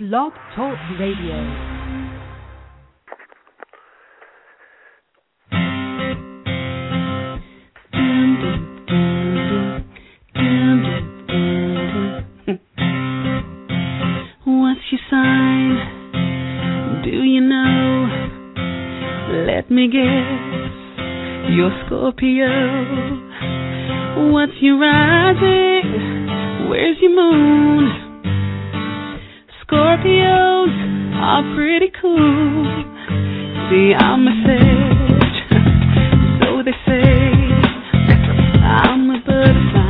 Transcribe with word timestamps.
Blog 0.00 0.32
Talk 0.56 0.78
Radio. 0.98 1.36
What's 14.46 14.80
your 14.90 15.00
sign? 15.10 15.76
Do 17.04 17.10
you 17.10 17.42
know? 17.42 18.06
Let 19.46 19.70
me 19.70 19.86
guess. 19.88 20.72
You're 21.50 21.78
Scorpio. 21.84 22.48
What's 24.32 24.52
your 24.62 24.78
rising? 24.78 26.70
Where's 26.70 26.96
your 27.02 27.14
moon? 27.14 28.09
Scorpios 29.70 30.74
are 31.14 31.54
pretty 31.54 31.92
cool. 32.02 32.66
See, 33.70 33.94
I'm 33.94 34.26
a 34.26 34.34
sage, 34.44 35.38
so 36.42 36.62
they 36.64 36.74
say. 36.86 37.30
I'm 38.66 39.10
a 39.10 39.20
butterfly. 39.24 39.89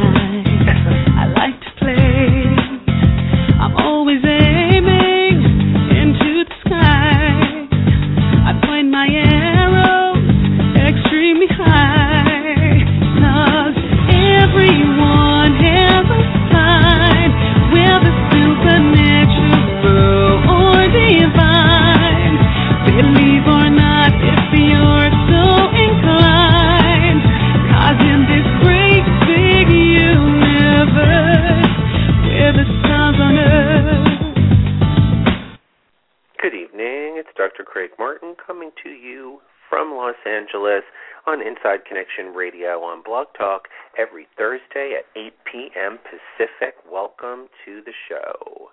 Dr. 37.40 37.64
Craig 37.64 37.92
Martin 37.98 38.36
coming 38.36 38.70
to 38.84 38.90
you 38.90 39.40
from 39.70 39.96
Los 39.96 40.20
Angeles 40.26 40.84
on 41.26 41.40
Inside 41.40 41.86
Connection 41.88 42.34
Radio 42.36 42.84
on 42.84 43.02
Blog 43.02 43.28
Talk 43.32 43.62
every 43.96 44.28
Thursday 44.36 44.92
at 44.92 45.06
8 45.18 45.32
p.m. 45.50 45.98
Pacific. 46.04 46.76
Welcome 46.84 47.48
to 47.64 47.80
the 47.80 47.96
show. 48.06 48.68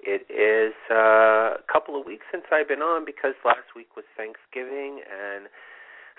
It 0.00 0.26
is 0.26 0.74
uh, 0.90 1.62
a 1.62 1.64
couple 1.72 1.94
of 1.94 2.06
weeks 2.06 2.26
since 2.32 2.42
I've 2.50 2.66
been 2.66 2.82
on 2.82 3.04
because 3.04 3.34
last 3.44 3.70
week 3.76 3.94
was 3.94 4.04
Thanksgiving, 4.16 4.98
and 5.06 5.46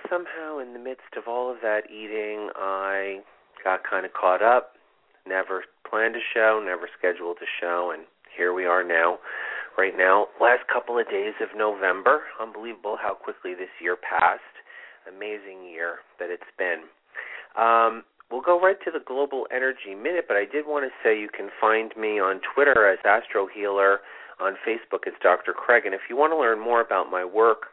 somehow 0.10 0.58
in 0.60 0.72
the 0.72 0.80
midst 0.80 1.18
of 1.18 1.28
all 1.28 1.52
of 1.52 1.58
that 1.64 1.92
eating, 1.92 2.48
I 2.56 3.20
got 3.62 3.82
kind 3.84 4.06
of 4.06 4.14
caught 4.14 4.42
up. 4.42 4.76
Never 5.28 5.66
planned 5.84 6.16
a 6.16 6.24
show, 6.34 6.64
never 6.66 6.88
scheduled 6.98 7.40
a 7.44 7.50
show, 7.60 7.92
and 7.94 8.04
here 8.34 8.54
we 8.54 8.64
are 8.64 8.86
now 8.86 9.20
right 9.80 9.98
now. 9.98 10.28
Last 10.42 10.68
couple 10.72 11.00
of 11.00 11.10
days 11.10 11.34
of 11.40 11.48
November. 11.56 12.24
Unbelievable 12.42 12.98
how 13.02 13.14
quickly 13.14 13.54
this 13.56 13.72
year 13.82 13.96
passed. 13.96 14.44
Amazing 15.08 15.64
year 15.64 16.00
that 16.20 16.30
it's 16.30 16.52
been. 16.58 16.84
Um, 17.56 18.04
we'll 18.30 18.42
go 18.42 18.60
right 18.60 18.76
to 18.84 18.92
the 18.92 19.00
Global 19.00 19.48
Energy 19.56 19.96
Minute, 19.96 20.26
but 20.28 20.36
I 20.36 20.44
did 20.44 20.68
want 20.68 20.84
to 20.84 20.92
say 21.02 21.18
you 21.18 21.30
can 21.30 21.50
find 21.62 21.94
me 21.98 22.20
on 22.20 22.42
Twitter 22.54 22.92
as 22.92 23.00
Astro 23.06 23.48
Healer. 23.48 24.00
On 24.42 24.56
Facebook, 24.68 25.00
it's 25.06 25.18
Dr. 25.22 25.52
Craig. 25.52 25.86
And 25.86 25.94
if 25.94 26.02
you 26.10 26.16
want 26.16 26.32
to 26.32 26.38
learn 26.38 26.60
more 26.60 26.82
about 26.82 27.12
my 27.12 27.26
work 27.26 27.64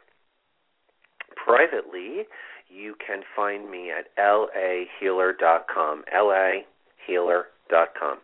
privately, 1.35 2.27
you 2.67 2.95
can 3.05 3.21
find 3.35 3.69
me 3.71 3.91
at 3.91 4.13
lahealer.com. 4.17 6.03
lahealer.com. 6.13 8.17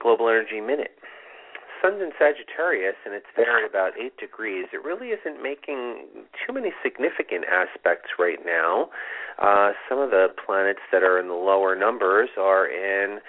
Global 0.00 0.28
Energy 0.28 0.60
Minute. 0.60 0.96
Sun's 1.80 2.00
in 2.00 2.12
Sagittarius 2.18 2.96
and 3.04 3.14
it's 3.14 3.30
there 3.36 3.64
at 3.64 3.68
about 3.68 3.92
8 3.98 4.16
degrees. 4.16 4.66
It 4.72 4.82
really 4.82 5.08
isn't 5.08 5.42
making 5.42 6.28
too 6.34 6.52
many 6.52 6.72
significant 6.82 7.44
aspects 7.46 8.10
right 8.18 8.40
now. 8.44 8.90
Uh, 9.38 9.72
some 9.88 9.98
of 9.98 10.10
the 10.10 10.28
planets 10.34 10.80
that 10.92 11.02
are 11.02 11.18
in 11.18 11.28
the 11.28 11.34
lower 11.34 11.76
numbers 11.76 12.30
are 12.38 12.66
in 12.66 13.20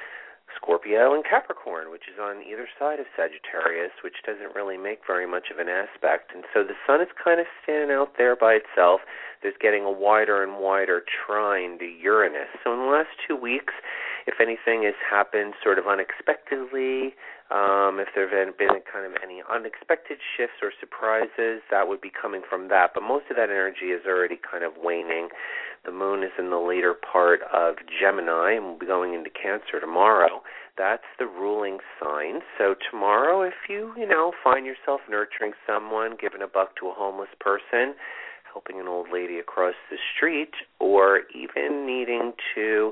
Scorpio 0.55 1.13
and 1.13 1.23
Capricorn, 1.23 1.91
which 1.91 2.07
is 2.11 2.19
on 2.19 2.41
either 2.41 2.67
side 2.79 2.99
of 2.99 3.05
Sagittarius, 3.15 3.91
which 4.03 4.23
doesn't 4.25 4.55
really 4.55 4.77
make 4.77 4.99
very 5.05 5.27
much 5.27 5.51
of 5.51 5.59
an 5.59 5.69
aspect. 5.69 6.31
And 6.33 6.43
so 6.53 6.63
the 6.63 6.75
sun 6.85 7.01
is 7.01 7.07
kind 7.13 7.39
of 7.39 7.45
standing 7.63 7.95
out 7.95 8.17
there 8.17 8.35
by 8.35 8.53
itself. 8.57 9.01
There's 9.41 9.57
getting 9.59 9.83
a 9.83 9.91
wider 9.91 10.41
and 10.41 10.57
wider 10.57 11.03
trine 11.03 11.77
to 11.79 11.85
Uranus. 11.85 12.49
So 12.63 12.73
in 12.73 12.79
the 12.79 12.91
last 12.91 13.13
two 13.27 13.35
weeks, 13.35 13.73
if 14.25 14.41
anything 14.41 14.83
has 14.83 14.97
happened 14.99 15.53
sort 15.63 15.79
of 15.79 15.87
unexpectedly, 15.87 17.15
um, 17.49 17.99
if 17.99 18.09
there 18.13 18.27
have 18.27 18.57
been 18.57 18.83
kind 18.91 19.05
of 19.05 19.13
any 19.23 19.41
unexpected 19.47 20.17
shifts 20.35 20.59
or 20.61 20.71
surprises, 20.79 21.63
that 21.71 21.87
would 21.87 22.01
be 22.01 22.11
coming 22.11 22.41
from 22.47 22.67
that. 22.67 22.91
But 22.93 23.03
most 23.03 23.25
of 23.29 23.37
that 23.37 23.49
energy 23.49 23.95
is 23.95 24.03
already 24.05 24.35
kind 24.35 24.63
of 24.63 24.73
waning. 24.75 25.29
The 25.85 25.91
moon 25.91 26.23
is 26.23 26.31
in 26.37 26.49
the 26.49 26.59
later 26.59 26.93
part 26.93 27.39
of 27.53 27.75
Gemini 27.87 28.53
and 28.53 28.65
will 28.65 28.79
be 28.79 28.85
going 28.85 29.13
into 29.13 29.29
Cancer 29.29 29.79
tomorrow. 29.79 30.43
That's 30.77 31.07
the 31.17 31.25
ruling 31.25 31.79
sign. 32.03 32.41
So 32.57 32.75
tomorrow, 32.91 33.41
if 33.41 33.55
you, 33.69 33.93
you 33.97 34.07
know, 34.07 34.33
find 34.43 34.65
yourself 34.65 35.01
nurturing 35.09 35.53
someone, 35.65 36.17
giving 36.19 36.41
a 36.41 36.47
buck 36.47 36.75
to 36.81 36.87
a 36.87 36.93
homeless 36.93 37.31
person, 37.39 37.95
helping 38.51 38.79
an 38.79 38.87
old 38.87 39.07
lady 39.11 39.39
across 39.39 39.75
the 39.89 39.97
street, 40.13 40.51
or 40.79 41.21
even 41.33 41.85
needing 41.87 42.33
to 42.55 42.91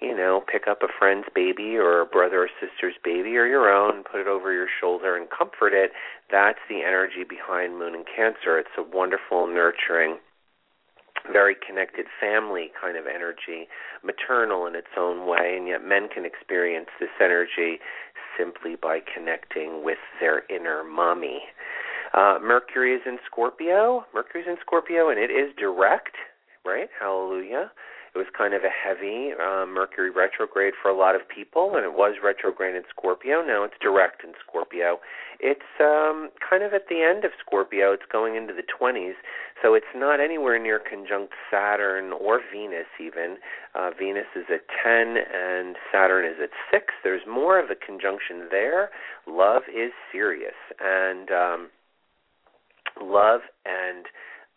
you 0.00 0.16
know, 0.16 0.42
pick 0.50 0.66
up 0.68 0.82
a 0.82 0.88
friend's 0.98 1.28
baby 1.34 1.76
or 1.76 2.00
a 2.00 2.06
brother 2.06 2.42
or 2.44 2.48
sister's 2.60 2.94
baby 3.02 3.36
or 3.36 3.46
your 3.46 3.72
own, 3.72 4.02
put 4.04 4.20
it 4.20 4.26
over 4.26 4.52
your 4.52 4.68
shoulder 4.80 5.16
and 5.16 5.28
comfort 5.30 5.72
it. 5.72 5.92
That's 6.30 6.58
the 6.68 6.82
energy 6.82 7.24
behind 7.28 7.78
Moon 7.78 7.94
and 7.94 8.04
Cancer. 8.04 8.58
It's 8.58 8.76
a 8.76 8.82
wonderful, 8.82 9.46
nurturing, 9.46 10.18
very 11.30 11.54
connected 11.54 12.06
family 12.20 12.70
kind 12.80 12.96
of 12.96 13.06
energy, 13.06 13.68
maternal 14.02 14.66
in 14.66 14.74
its 14.74 14.92
own 14.98 15.26
way, 15.26 15.56
and 15.56 15.68
yet 15.68 15.84
men 15.84 16.08
can 16.12 16.24
experience 16.24 16.88
this 17.00 17.14
energy 17.20 17.78
simply 18.38 18.76
by 18.76 18.98
connecting 19.00 19.84
with 19.84 19.98
their 20.20 20.42
inner 20.50 20.82
mommy. 20.84 21.40
Uh, 22.12 22.38
Mercury 22.42 22.94
is 22.94 23.02
in 23.06 23.18
Scorpio. 23.26 24.04
Mercury 24.14 24.42
is 24.42 24.48
in 24.48 24.56
Scorpio, 24.60 25.08
and 25.08 25.18
it 25.18 25.30
is 25.30 25.54
direct, 25.58 26.14
right? 26.64 26.88
Hallelujah. 27.00 27.70
It 28.14 28.18
was 28.18 28.28
kind 28.36 28.54
of 28.54 28.62
a 28.62 28.70
heavy 28.70 29.32
uh, 29.34 29.66
Mercury 29.66 30.10
retrograde 30.10 30.74
for 30.80 30.88
a 30.88 30.96
lot 30.96 31.16
of 31.16 31.22
people, 31.28 31.74
and 31.74 31.84
it 31.84 31.94
was 31.94 32.16
retrograde 32.22 32.76
in 32.76 32.84
Scorpio. 32.88 33.42
Now 33.42 33.64
it's 33.64 33.74
direct 33.82 34.22
in 34.22 34.34
Scorpio. 34.38 35.00
It's 35.40 35.66
um, 35.80 36.30
kind 36.38 36.62
of 36.62 36.72
at 36.72 36.86
the 36.88 37.02
end 37.02 37.24
of 37.24 37.32
Scorpio. 37.44 37.92
It's 37.92 38.06
going 38.10 38.36
into 38.36 38.54
the 38.54 38.62
20s, 38.62 39.14
so 39.60 39.74
it's 39.74 39.90
not 39.96 40.20
anywhere 40.20 40.62
near 40.62 40.78
conjunct 40.78 41.32
Saturn 41.50 42.12
or 42.12 42.40
Venus 42.52 42.86
even. 43.00 43.38
Uh, 43.74 43.90
Venus 43.98 44.30
is 44.36 44.46
at 44.46 44.62
10 44.70 45.16
and 45.18 45.74
Saturn 45.90 46.24
is 46.24 46.38
at 46.40 46.50
6. 46.70 46.94
There's 47.02 47.26
more 47.26 47.58
of 47.58 47.70
a 47.70 47.74
conjunction 47.74 48.46
there. 48.48 48.90
Love 49.26 49.62
is 49.68 49.90
serious, 50.12 50.54
and 50.78 51.30
um, 51.32 51.70
love 53.02 53.40
and 53.66 54.06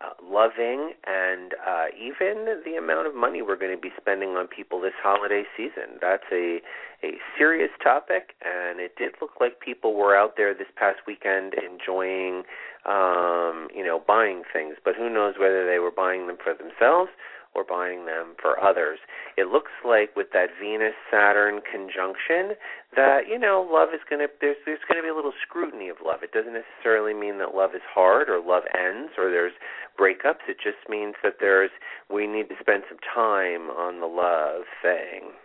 uh, 0.00 0.10
loving 0.22 0.92
and 1.06 1.54
uh, 1.66 1.86
even 1.98 2.62
the 2.64 2.76
amount 2.78 3.06
of 3.06 3.14
money 3.14 3.42
we're 3.42 3.56
going 3.56 3.74
to 3.74 3.80
be 3.80 3.90
spending 4.00 4.30
on 4.30 4.46
people 4.46 4.80
this 4.80 4.92
holiday 5.02 5.44
season. 5.56 5.98
That's 6.00 6.24
a 6.32 6.60
a 7.02 7.18
serious 7.38 7.70
topic, 7.82 8.34
and 8.44 8.80
it 8.80 8.96
did 8.96 9.14
look 9.20 9.40
like 9.40 9.60
people 9.60 9.94
were 9.94 10.16
out 10.16 10.34
there 10.36 10.52
this 10.52 10.66
past 10.74 10.98
weekend 11.06 11.54
enjoying, 11.54 12.42
um, 12.86 13.68
you 13.72 13.84
know, 13.84 14.02
buying 14.04 14.42
things. 14.52 14.74
But 14.84 14.96
who 14.96 15.08
knows 15.08 15.34
whether 15.38 15.64
they 15.64 15.78
were 15.78 15.92
buying 15.92 16.26
them 16.26 16.38
for 16.42 16.54
themselves 16.54 17.10
or 17.54 17.64
buying 17.64 18.06
them 18.06 18.34
for 18.40 18.58
others. 18.62 18.98
It 19.36 19.48
looks 19.48 19.72
like 19.84 20.14
with 20.16 20.28
that 20.32 20.48
Venus 20.60 20.94
Saturn 21.10 21.60
conjunction 21.60 22.56
that 22.96 23.28
you 23.28 23.38
know 23.38 23.66
love 23.68 23.90
is 23.94 24.00
going 24.08 24.20
to 24.20 24.28
there's 24.40 24.56
there's 24.64 24.84
going 24.88 24.98
to 24.98 25.04
be 25.04 25.12
a 25.12 25.14
little 25.14 25.36
scrutiny 25.42 25.88
of 25.88 25.98
love. 26.04 26.22
It 26.22 26.32
doesn't 26.32 26.54
necessarily 26.54 27.14
mean 27.14 27.38
that 27.38 27.54
love 27.54 27.74
is 27.74 27.84
hard 27.84 28.28
or 28.28 28.40
love 28.40 28.64
ends 28.72 29.12
or 29.18 29.30
there's 29.30 29.52
breakups. 29.98 30.48
It 30.48 30.56
just 30.62 30.88
means 30.88 31.14
that 31.22 31.36
there's 31.40 31.70
we 32.10 32.26
need 32.26 32.48
to 32.48 32.56
spend 32.60 32.84
some 32.88 32.98
time 33.02 33.70
on 33.70 34.00
the 34.00 34.06
love 34.06 34.64
thing. 34.80 35.36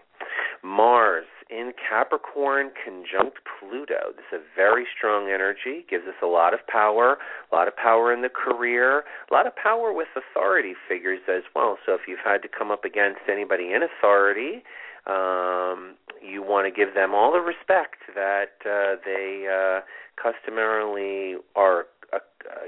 Mars 0.63 1.25
in 1.49 1.73
Capricorn 1.77 2.71
conjunct 2.83 3.39
Pluto. 3.43 4.15
This 4.15 4.25
is 4.31 4.39
a 4.39 4.55
very 4.55 4.85
strong 4.95 5.29
energy, 5.29 5.85
gives 5.89 6.07
us 6.07 6.15
a 6.23 6.27
lot 6.27 6.53
of 6.53 6.65
power, 6.67 7.17
a 7.51 7.55
lot 7.55 7.67
of 7.67 7.75
power 7.75 8.13
in 8.13 8.21
the 8.21 8.29
career, 8.29 9.03
a 9.29 9.33
lot 9.33 9.45
of 9.45 9.55
power 9.55 9.93
with 9.93 10.07
authority 10.15 10.73
figures 10.87 11.19
as 11.27 11.43
well. 11.53 11.77
So 11.85 11.93
if 11.93 12.01
you've 12.07 12.23
had 12.23 12.41
to 12.43 12.47
come 12.47 12.71
up 12.71 12.85
against 12.85 13.21
anybody 13.29 13.73
in 13.73 13.81
authority, 13.83 14.63
um, 15.05 15.95
you 16.23 16.41
want 16.41 16.65
to 16.65 16.71
give 16.71 16.95
them 16.95 17.13
all 17.13 17.31
the 17.31 17.39
respect 17.39 17.97
that 18.15 18.57
uh, 18.65 18.95
they 19.05 19.47
uh, 19.47 19.81
customarily 20.21 21.35
are 21.55 21.85
uh, 22.13 22.19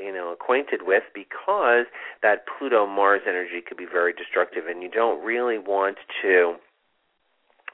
you 0.01 0.13
know 0.13 0.33
acquainted 0.33 0.81
with 0.85 1.03
because 1.13 1.85
that 2.21 2.45
Pluto 2.45 2.85
Mars 2.85 3.21
energy 3.27 3.61
could 3.65 3.77
be 3.77 3.85
very 3.85 4.13
destructive 4.13 4.67
and 4.67 4.83
you 4.83 4.89
don't 4.89 5.23
really 5.23 5.57
want 5.57 5.97
to 6.21 6.55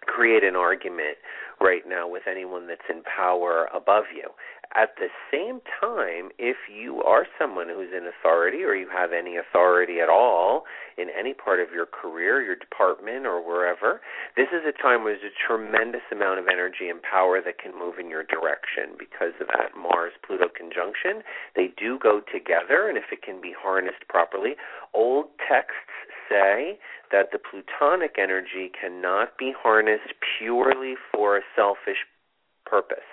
create 0.06 0.44
an 0.44 0.56
argument 0.56 1.18
right 1.62 1.84
now 1.88 2.08
with 2.08 2.24
anyone 2.30 2.68
that's 2.68 2.90
in 2.90 3.04
power 3.04 3.70
above 3.74 4.06
you. 4.16 4.30
At 4.74 4.96
the 4.96 5.12
same 5.30 5.60
time, 5.82 6.32
if 6.40 6.56
you 6.72 7.04
are 7.04 7.28
someone 7.38 7.68
who's 7.68 7.92
in 7.92 8.08
authority 8.08 8.64
or 8.64 8.74
you 8.74 8.88
have 8.88 9.12
any 9.12 9.36
authority 9.36 10.00
at 10.00 10.08
all 10.08 10.64
in 10.98 11.08
any 11.12 11.34
part 11.34 11.60
of 11.60 11.76
your 11.76 11.86
career, 11.86 12.42
your 12.42 12.56
department, 12.56 13.26
or 13.26 13.46
wherever, 13.46 14.00
this 14.38 14.48
is 14.56 14.64
a 14.64 14.72
time 14.72 15.04
where 15.04 15.18
there's 15.20 15.28
a 15.28 15.44
tremendous 15.46 16.08
amount 16.10 16.40
of 16.40 16.48
energy 16.48 16.88
and 16.88 17.02
power 17.04 17.42
that 17.44 17.60
can 17.60 17.78
move 17.78 18.00
in 18.00 18.10
your 18.10 18.24
direction 18.24 18.96
because 18.98 19.36
of 19.42 19.48
that 19.48 19.76
Mars 19.76 20.14
Pluto 20.26 20.48
conjunction. 20.48 21.20
They 21.54 21.76
do 21.76 22.00
go 22.00 22.22
together, 22.32 22.88
and 22.88 22.98
if 22.98 23.12
it 23.12 23.22
can 23.22 23.42
be 23.42 23.52
harnessed 23.52 24.08
properly, 24.08 24.56
old 24.94 25.36
texts 25.52 25.92
say 26.32 26.80
that 27.12 27.32
the 27.32 27.40
plutonic 27.40 28.16
energy 28.18 28.72
cannot 28.80 29.38
be 29.38 29.54
harnessed 29.56 30.14
purely 30.40 30.96
for 31.12 31.38
a 31.38 31.42
selfish 31.56 32.08
purpose 32.66 33.11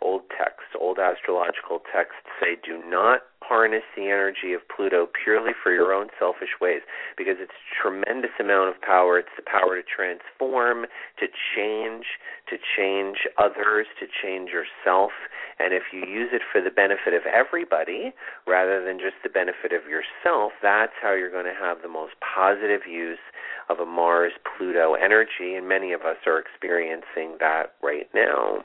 old 0.00 0.22
texts, 0.30 0.76
old 0.78 0.98
astrological 0.98 1.80
texts 1.92 2.28
say 2.40 2.56
do 2.64 2.82
not 2.88 3.22
harness 3.46 3.84
the 3.94 4.10
energy 4.10 4.52
of 4.52 4.60
Pluto 4.66 5.06
purely 5.06 5.52
for 5.62 5.72
your 5.72 5.92
own 5.94 6.08
selfish 6.18 6.58
ways 6.60 6.82
because 7.16 7.36
it's 7.38 7.52
a 7.54 7.74
tremendous 7.80 8.34
amount 8.40 8.74
of 8.74 8.80
power. 8.82 9.18
It's 9.18 9.34
the 9.36 9.46
power 9.46 9.80
to 9.80 9.86
transform, 9.86 10.86
to 11.20 11.26
change, 11.54 12.18
to 12.50 12.56
change 12.58 13.26
others, 13.38 13.86
to 14.00 14.06
change 14.10 14.50
yourself. 14.50 15.12
And 15.58 15.72
if 15.72 15.84
you 15.92 16.00
use 16.00 16.30
it 16.32 16.42
for 16.50 16.60
the 16.60 16.70
benefit 16.70 17.14
of 17.14 17.22
everybody 17.26 18.12
rather 18.46 18.84
than 18.84 18.98
just 18.98 19.22
the 19.22 19.30
benefit 19.30 19.72
of 19.72 19.86
yourself, 19.86 20.52
that's 20.60 20.98
how 21.00 21.14
you're 21.14 21.30
going 21.30 21.46
to 21.46 21.56
have 21.58 21.82
the 21.82 21.88
most 21.88 22.14
positive 22.18 22.82
use 22.90 23.22
of 23.68 23.78
a 23.78 23.86
Mars 23.86 24.32
Pluto 24.42 24.94
energy. 24.94 25.54
And 25.54 25.68
many 25.68 25.92
of 25.92 26.02
us 26.02 26.18
are 26.26 26.38
experiencing 26.38 27.38
that 27.38 27.78
right 27.82 28.08
now. 28.14 28.64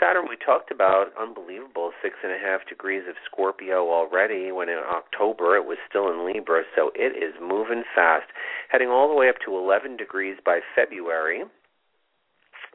Saturn, 0.00 0.24
we 0.30 0.36
talked 0.36 0.70
about 0.70 1.12
unbelievable 1.20 1.92
six 2.02 2.16
and 2.24 2.32
a 2.32 2.38
half 2.38 2.66
degrees 2.66 3.02
of 3.06 3.16
Scorpio 3.30 3.92
already. 3.92 4.50
When 4.50 4.70
in 4.70 4.78
October 4.78 5.56
it 5.56 5.66
was 5.66 5.76
still 5.86 6.08
in 6.08 6.24
Libra, 6.24 6.62
so 6.74 6.90
it 6.94 7.12
is 7.12 7.34
moving 7.38 7.84
fast, 7.94 8.32
heading 8.70 8.88
all 8.88 9.08
the 9.08 9.14
way 9.14 9.28
up 9.28 9.36
to 9.44 9.54
11 9.54 9.98
degrees 9.98 10.38
by 10.42 10.60
February. 10.74 11.44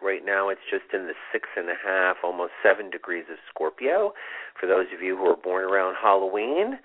Right 0.04 0.24
now, 0.24 0.50
it's 0.50 0.62
just 0.70 0.94
in 0.94 1.08
the 1.08 1.18
six 1.34 1.50
and 1.58 1.68
a 1.68 1.74
half, 1.84 2.18
almost 2.24 2.52
seven 2.62 2.92
degrees 2.92 3.26
of 3.32 3.38
Scorpio. 3.50 4.14
For 4.60 4.68
those 4.68 4.86
of 4.94 5.02
you 5.02 5.18
who 5.18 5.26
are 5.26 5.36
born 5.38 5.64
around 5.64 5.96
Halloween, 6.00 6.78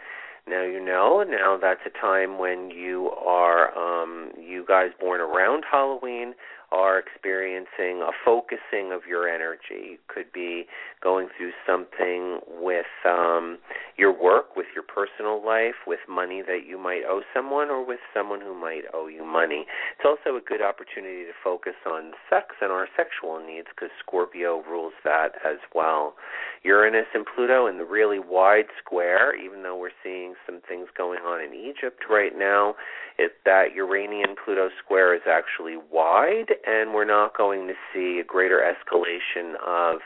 now 0.48 0.62
you 0.62 0.82
know. 0.82 1.22
Now 1.22 1.58
that's 1.60 1.84
a 1.84 2.00
time 2.00 2.38
when 2.38 2.70
you 2.70 3.10
are, 3.10 3.76
um, 3.76 4.30
you 4.40 4.64
guys 4.66 4.90
born 4.98 5.20
around 5.20 5.64
Halloween 5.70 6.34
are 6.72 6.98
experiencing 6.98 8.02
a 8.02 8.12
focusing 8.24 8.92
of 8.92 9.02
your 9.08 9.28
energy. 9.28 9.92
You 9.92 9.98
could 10.06 10.32
be 10.32 10.66
going 11.02 11.28
through 11.36 11.52
something 11.66 12.40
with 12.60 12.86
um, 13.04 13.58
your 13.96 14.12
work, 14.12 14.56
with 14.56 14.66
your 14.74 14.84
personal 14.84 15.44
life, 15.44 15.74
with 15.86 16.00
money 16.08 16.42
that 16.46 16.60
you 16.66 16.78
might 16.78 17.02
owe 17.06 17.22
someone, 17.34 17.70
or 17.70 17.84
with 17.84 17.98
someone 18.14 18.40
who 18.40 18.54
might 18.54 18.82
owe 18.94 19.08
you 19.08 19.24
money. 19.24 19.66
It's 19.98 20.06
also 20.06 20.36
a 20.36 20.40
good 20.40 20.62
opportunity 20.62 21.24
to 21.24 21.34
focus 21.42 21.74
on 21.86 22.12
sex 22.28 22.54
and 22.60 22.70
our 22.70 22.86
sexual 22.96 23.44
needs 23.44 23.68
because 23.74 23.90
Scorpio 23.98 24.62
rules 24.62 24.94
that 25.04 25.34
as 25.44 25.58
well. 25.74 26.14
Uranus 26.62 27.06
and 27.14 27.26
Pluto 27.26 27.66
in 27.66 27.78
the 27.78 27.84
really 27.84 28.18
wide 28.18 28.70
square, 28.78 29.34
even 29.34 29.62
though 29.62 29.76
we're 29.76 29.96
seeing 30.04 30.34
some 30.46 30.60
things 30.68 30.88
going 30.96 31.20
on 31.20 31.40
in 31.40 31.54
Egypt 31.54 32.04
right 32.08 32.32
now, 32.36 32.74
it, 33.18 33.32
that 33.44 33.74
Uranian 33.74 34.36
Pluto 34.42 34.68
square 34.82 35.14
is 35.14 35.22
actually 35.28 35.76
wide 35.90 36.52
and 36.66 36.94
we're 36.94 37.04
not 37.04 37.36
going 37.36 37.68
to 37.68 37.74
see 37.92 38.20
a 38.20 38.24
greater 38.24 38.60
escalation 38.60 39.54
of 39.66 40.00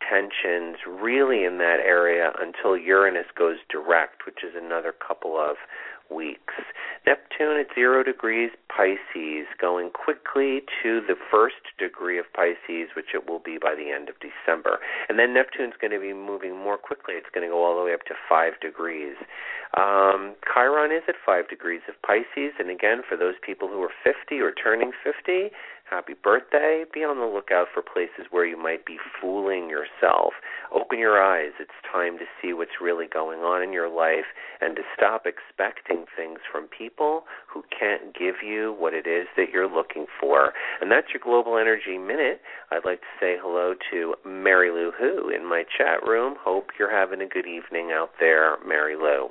tensions 0.00 0.76
really 0.86 1.44
in 1.44 1.58
that 1.58 1.80
area 1.80 2.32
until 2.38 2.76
Uranus 2.76 3.26
goes 3.36 3.56
direct, 3.70 4.26
which 4.26 4.44
is 4.44 4.54
another 4.56 4.92
couple 4.92 5.36
of 5.38 5.56
weeks. 6.10 6.54
Neptune 7.06 7.58
at 7.58 7.74
zero 7.74 8.02
degrees 8.02 8.50
Pisces, 8.68 9.46
going 9.60 9.90
quickly 9.90 10.62
to 10.82 11.00
the 11.00 11.16
first 11.30 11.74
degree 11.78 12.18
of 12.18 12.26
Pisces, 12.34 12.94
which 12.94 13.14
it 13.14 13.28
will 13.28 13.38
be 13.38 13.58
by 13.58 13.74
the 13.74 13.90
end 13.90 14.08
of 14.08 14.14
December. 14.20 14.78
And 15.08 15.18
then 15.18 15.34
Neptune's 15.34 15.74
going 15.80 15.92
to 15.92 16.00
be 16.00 16.12
moving 16.12 16.56
more 16.56 16.78
quickly. 16.78 17.14
It's 17.14 17.30
going 17.34 17.46
to 17.46 17.52
go 17.52 17.64
all 17.64 17.78
the 17.78 17.84
way 17.84 17.94
up 17.94 18.04
to 18.06 18.14
five 18.28 18.58
degrees. 18.60 19.16
Um, 19.76 20.34
Chiron 20.46 20.92
is 20.92 21.02
at 21.08 21.16
five 21.24 21.48
degrees 21.48 21.82
of 21.88 21.94
Pisces, 22.02 22.54
and 22.58 22.70
again, 22.70 23.02
for 23.06 23.16
those 23.16 23.34
people 23.44 23.68
who 23.68 23.82
are 23.82 23.94
50 24.04 24.38
or 24.40 24.52
turning 24.52 24.92
50, 25.02 25.50
happy 25.88 26.14
birthday. 26.14 26.84
Be 26.92 27.00
on 27.00 27.18
the 27.18 27.26
lookout 27.26 27.68
for 27.72 27.82
places 27.82 28.26
where 28.30 28.44
you 28.44 28.56
might 28.56 28.84
be 28.84 28.98
fooling 29.20 29.70
yourself. 29.70 30.34
Open 30.74 30.98
your 30.98 31.22
eyes. 31.22 31.52
It's 31.60 31.70
time 31.90 32.18
to 32.18 32.24
see 32.40 32.52
what's 32.52 32.82
really 32.82 33.06
going 33.06 33.40
on 33.40 33.62
in 33.62 33.72
your 33.72 33.88
life 33.88 34.26
and 34.60 34.76
to 34.76 34.82
stop 34.96 35.26
expecting 35.26 36.04
things 36.16 36.40
from 36.50 36.66
people 36.66 37.24
who 37.46 37.62
can't 37.70 38.14
give 38.14 38.36
you 38.44 38.74
what 38.78 38.94
it 38.94 39.06
is 39.06 39.26
that 39.36 39.50
you're 39.52 39.70
looking 39.70 40.06
for. 40.20 40.52
And 40.80 40.90
that's 40.90 41.08
your 41.14 41.22
Global 41.22 41.58
Energy 41.58 41.98
Minute. 41.98 42.40
I'd 42.70 42.84
like 42.84 43.00
to 43.00 43.14
say 43.20 43.36
hello 43.40 43.74
to 43.90 44.14
Mary 44.26 44.70
Lou 44.70 44.92
Who 44.98 45.30
in 45.30 45.48
my 45.48 45.64
chat 45.76 46.06
room. 46.06 46.36
Hope 46.40 46.70
you're 46.78 46.90
having 46.90 47.20
a 47.20 47.28
good 47.28 47.46
evening 47.46 47.90
out 47.92 48.10
there, 48.18 48.56
Mary 48.66 48.96
Lou. 48.96 49.28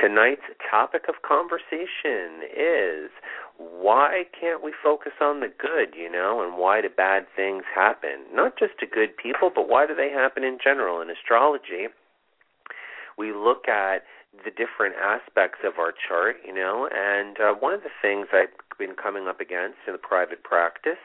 Tonight's 0.00 0.42
topic 0.68 1.04
of 1.08 1.22
conversation 1.22 2.42
is 2.50 3.10
why 3.58 4.24
can't 4.38 4.62
we 4.62 4.72
focus 4.82 5.12
on 5.20 5.40
the 5.40 5.48
good, 5.48 5.94
you 5.96 6.10
know, 6.10 6.42
and 6.42 6.58
why 6.58 6.80
do 6.80 6.88
bad 6.88 7.26
things 7.36 7.64
happen? 7.74 8.24
Not 8.32 8.58
just 8.58 8.78
to 8.80 8.86
good 8.86 9.16
people, 9.16 9.50
but 9.54 9.68
why 9.68 9.86
do 9.86 9.94
they 9.94 10.10
happen 10.10 10.44
in 10.44 10.58
general? 10.62 11.00
In 11.00 11.10
astrology, 11.10 11.88
we 13.18 13.32
look 13.32 13.68
at 13.68 14.04
the 14.44 14.50
different 14.50 14.96
aspects 14.96 15.60
of 15.64 15.78
our 15.78 15.92
chart, 15.92 16.36
you 16.46 16.54
know, 16.54 16.88
and 16.90 17.38
uh, 17.38 17.52
one 17.60 17.74
of 17.74 17.82
the 17.82 17.92
things 18.00 18.28
I've 18.32 18.48
been 18.78 18.94
coming 18.94 19.28
up 19.28 19.40
against 19.40 19.78
in 19.86 19.92
the 19.92 19.98
private 19.98 20.42
practice 20.42 21.00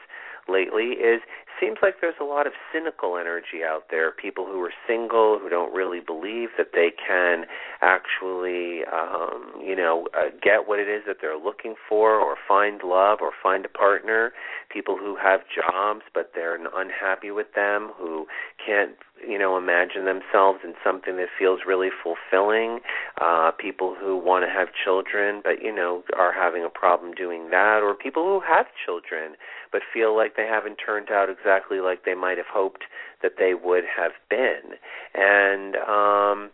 lately 0.48 0.96
is 0.96 1.20
seems 1.60 1.78
like 1.82 1.96
there's 2.00 2.20
a 2.20 2.24
lot 2.24 2.46
of 2.46 2.52
cynical 2.72 3.16
energy 3.16 3.64
out 3.64 3.84
there. 3.90 4.10
People 4.10 4.46
who 4.46 4.60
are 4.62 4.72
single 4.86 5.38
who 5.40 5.48
don't 5.48 5.72
really 5.72 6.00
believe 6.00 6.50
that 6.56 6.68
they 6.72 6.90
can 6.90 7.44
actually, 7.80 8.84
um, 8.92 9.52
you 9.62 9.76
know, 9.76 10.06
uh, 10.16 10.30
get 10.42 10.68
what 10.68 10.78
it 10.78 10.88
is 10.88 11.02
that 11.06 11.16
they're 11.20 11.38
looking 11.38 11.74
for, 11.88 12.14
or 12.14 12.36
find 12.46 12.82
love, 12.84 13.18
or 13.20 13.32
find 13.42 13.64
a 13.64 13.68
partner. 13.68 14.32
People 14.70 14.96
who 14.96 15.16
have 15.16 15.40
jobs 15.48 16.02
but 16.14 16.32
they're 16.34 16.58
unhappy 16.76 17.30
with 17.30 17.54
them, 17.54 17.90
who 17.98 18.26
can't 18.64 18.96
you 19.26 19.38
know 19.38 19.56
imagine 19.56 20.04
themselves 20.04 20.60
in 20.62 20.74
something 20.84 21.16
that 21.16 21.28
feels 21.38 21.60
really 21.66 21.88
fulfilling 21.90 22.80
uh 23.20 23.50
people 23.58 23.96
who 23.98 24.16
want 24.16 24.44
to 24.44 24.50
have 24.50 24.68
children 24.72 25.40
but 25.42 25.62
you 25.62 25.74
know 25.74 26.02
are 26.16 26.32
having 26.32 26.64
a 26.64 26.68
problem 26.68 27.12
doing 27.12 27.50
that 27.50 27.80
or 27.82 27.94
people 27.94 28.22
who 28.24 28.40
have 28.40 28.66
children 28.84 29.34
but 29.72 29.82
feel 29.92 30.16
like 30.16 30.36
they 30.36 30.46
haven't 30.46 30.76
turned 30.76 31.10
out 31.10 31.28
exactly 31.48 31.80
like 31.80 32.04
they 32.04 32.14
might 32.14 32.36
have 32.36 32.46
hoped 32.52 32.84
that 33.22 33.32
they 33.38 33.54
would 33.54 33.84
have 33.84 34.12
been 34.28 34.76
and 35.14 35.76
um 35.76 36.50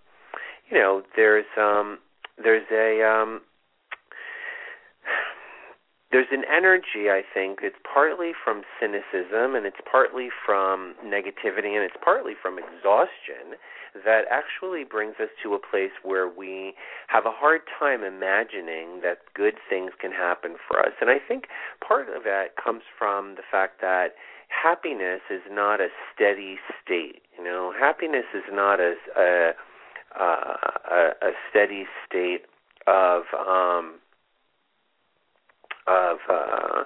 you 0.71 0.79
know 0.79 1.03
there's 1.17 1.47
um 1.59 1.99
there's 2.43 2.67
a 2.73 3.03
um 3.03 3.41
there's 6.13 6.31
an 6.31 6.45
energy 6.49 7.11
I 7.11 7.23
think 7.35 7.59
it's 7.63 7.77
partly 7.83 8.33
from 8.45 8.63
cynicism 8.81 9.57
and 9.57 9.67
it's 9.67 9.83
partly 9.91 10.29
from 10.47 10.95
negativity 11.05 11.75
and 11.75 11.83
it's 11.83 11.99
partly 12.03 12.35
from 12.41 12.59
exhaustion 12.59 13.59
that 14.05 14.23
actually 14.31 14.83
brings 14.83 15.15
us 15.21 15.29
to 15.43 15.55
a 15.55 15.59
place 15.59 15.93
where 16.03 16.29
we 16.29 16.75
have 17.07 17.27
a 17.27 17.31
hard 17.31 17.61
time 17.79 18.03
imagining 18.03 19.01
that 19.03 19.19
good 19.35 19.55
things 19.71 19.93
can 20.01 20.11
happen 20.11 20.57
for 20.67 20.81
us. 20.81 20.93
And 21.01 21.09
I 21.09 21.19
think 21.19 21.45
part 21.87 22.09
of 22.09 22.25
that 22.25 22.57
comes 22.63 22.83
from 22.99 23.37
the 23.37 23.47
fact 23.49 23.81
that 23.83 24.15
happiness 24.49 25.21
is 25.31 25.43
not 25.51 25.81
a 25.81 25.89
steady 26.15 26.59
state. 26.83 27.23
You 27.37 27.45
know, 27.45 27.73
happiness 27.79 28.27
is 28.35 28.45
not 28.51 28.81
a 28.81 28.95
a, 29.17 29.53
a, 30.19 31.11
a 31.23 31.31
steady 31.51 31.87
state 32.07 32.43
of 32.87 33.23
um, 33.35 33.95
of 35.87 36.19
uh, 36.31 36.85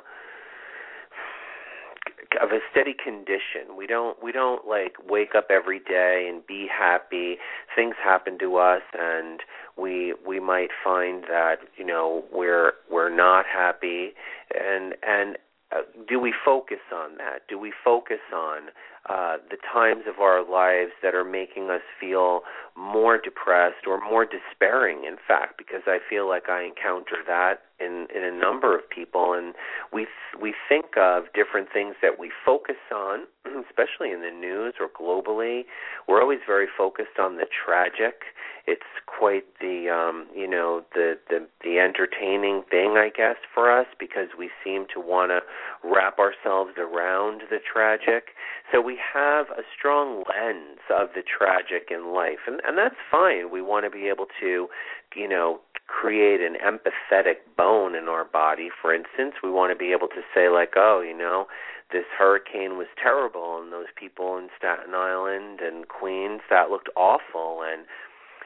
of 2.43 2.51
a 2.51 2.59
steady 2.71 2.95
condition. 2.95 3.77
We 3.77 3.87
don't 3.87 4.23
we 4.23 4.33
don't 4.33 4.67
like 4.67 4.97
wake 5.09 5.35
up 5.37 5.49
every 5.51 5.81
day 5.81 6.29
and 6.31 6.47
be 6.47 6.67
happy. 6.69 7.37
Things 7.75 7.95
happen 8.03 8.39
to 8.39 8.57
us 8.57 8.83
and 8.99 9.41
we 9.77 10.15
we 10.27 10.41
might 10.41 10.71
find 10.85 11.25
that, 11.25 11.57
you 11.77 11.87
know, 11.87 12.25
we're 12.33 12.73
we're 12.91 13.15
not 13.15 13.47
happy 13.47 14.13
and 14.55 14.95
and 15.07 15.39
uh, 15.71 15.83
do 16.09 16.19
we 16.19 16.33
focus 16.45 16.79
on 16.95 17.19
that? 17.19 17.43
Do 17.49 17.59
we 17.59 17.73
focus 17.85 18.21
on 18.35 18.69
uh, 19.09 19.37
the 19.51 19.57
times 19.73 20.05
of 20.09 20.21
our 20.21 20.49
lives 20.49 20.93
that 21.03 21.15
are 21.15 21.25
making 21.25 21.71
us 21.71 21.83
feel 22.01 22.43
more 22.79 23.19
depressed 23.19 23.87
or 23.87 24.01
more 24.01 24.25
despairing? 24.25 25.05
In 25.05 25.17
fact, 25.27 25.59
because 25.59 25.83
I 25.87 25.99
feel 26.09 26.29
like 26.29 26.49
I 26.49 26.63
encounter 26.63 27.17
that 27.27 27.63
in 27.81 28.07
in 28.15 28.25
a 28.25 28.33
number 28.33 28.77
of 28.77 28.89
people, 28.89 29.33
and 29.35 29.55
we 29.93 30.07
we 30.41 30.55
think 30.69 30.97
of 30.97 31.25
different 31.35 31.69
things 31.73 31.95
that 32.03 32.19
we 32.19 32.31
focus 32.45 32.81
on, 32.93 33.27
especially 33.69 34.11
in 34.11 34.21
the 34.21 34.31
news 34.31 34.75
or 34.81 34.89
globally. 34.89 35.63
We're 36.07 36.21
always 36.21 36.41
very 36.47 36.67
focused 36.77 37.19
on 37.21 37.37
the 37.37 37.47
tragic. 37.47 38.23
It's 38.67 38.83
quite 39.07 39.45
the 39.61 39.89
um, 39.89 40.27
you 40.35 40.49
know 40.49 40.83
the 40.95 41.19
the 41.29 41.47
the 41.63 41.79
entertaining 41.79 42.63
thing, 42.71 42.97
I 42.99 43.11
guess, 43.15 43.37
for 43.55 43.71
us 43.71 43.87
because 43.99 44.29
we 44.37 44.51
seem 44.65 44.87
to 44.95 45.01
want 45.01 45.31
to 45.31 45.41
wrap 45.89 46.19
ourselves 46.19 46.73
around 46.79 47.43
the 47.51 47.59
tragic. 47.59 48.35
So 48.71 48.81
we 48.81 48.99
have 49.15 49.47
a 49.51 49.63
strong 49.77 50.25
lens 50.29 50.81
of 50.91 51.09
the 51.15 51.23
tragic 51.23 51.89
in 51.91 52.13
life, 52.13 52.45
and 52.47 52.61
and 52.69 52.77
that's 52.77 53.01
fine. 53.11 53.51
We 53.51 53.63
want 53.63 53.87
to 53.87 53.91
be 53.91 54.09
able 54.09 54.27
to, 54.41 54.69
you 55.17 55.29
know, 55.29 55.61
create 55.87 56.43
an 56.43 56.57
empathetic 56.61 57.37
bone 57.57 57.95
in 57.95 58.09
our 58.09 58.27
body. 58.27 58.69
For 58.81 58.95
instance, 58.95 59.37
we 59.43 59.51
want 59.51 59.73
to 59.73 59.77
be 59.77 59.93
able 59.93 60.09
to 60.09 60.21
say, 60.35 60.51
like, 60.51 60.75
oh, 60.77 61.01
you 61.01 61.17
know, 61.17 61.47
this 61.91 62.05
hurricane 62.19 62.77
was 62.77 62.87
terrible, 63.03 63.59
and 63.63 63.73
those 63.73 63.89
people 63.97 64.37
in 64.37 64.49
Staten 64.59 64.95
Island 64.95 65.61
and 65.61 65.89
Queens, 65.89 66.43
that 66.51 66.69
looked 66.69 66.91
awful, 66.95 67.63
and, 67.65 67.87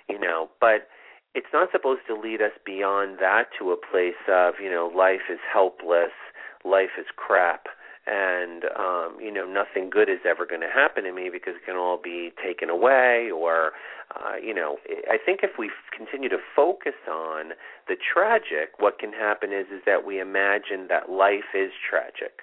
you 0.08 0.20
know, 0.20 0.48
but 0.60 0.86
it's 1.34 1.50
not 1.52 1.72
supposed 1.72 2.02
to 2.06 2.14
lead 2.14 2.40
us 2.40 2.52
beyond 2.64 3.18
that 3.18 3.46
to 3.58 3.72
a 3.72 3.76
place 3.76 4.22
of, 4.30 4.54
you 4.62 4.70
know, 4.70 4.88
life 4.94 5.26
is 5.28 5.40
helpless, 5.52 6.14
life 6.64 6.94
is 6.96 7.06
crap 7.16 7.66
and 8.06 8.64
um 8.76 9.16
you 9.21 9.32
know 9.32 9.47
nothing 9.47 9.88
good 9.88 10.09
is 10.09 10.18
ever 10.28 10.44
going 10.44 10.61
to 10.61 10.71
happen 10.73 11.04
to 11.04 11.12
me 11.12 11.30
because 11.32 11.54
it 11.54 11.64
can 11.64 11.76
all 11.76 12.00
be 12.02 12.32
taken 12.42 12.68
away 12.68 13.30
or 13.30 13.71
uh 14.16 14.35
you 14.42 14.52
know 14.52 14.78
i 15.09 15.16
think 15.16 15.40
if 15.42 15.52
we 15.59 15.71
continue 15.97 16.28
to 16.28 16.38
focus 16.56 16.99
on 17.09 17.52
the 17.88 17.97
tragic 17.97 18.71
what 18.78 18.99
can 18.99 19.12
happen 19.12 19.52
is 19.52 19.66
is 19.73 19.82
that 19.87 20.04
we 20.06 20.21
imagine 20.21 20.87
that 20.88 21.11
life 21.11 21.54
is 21.54 21.71
tragic. 21.88 22.42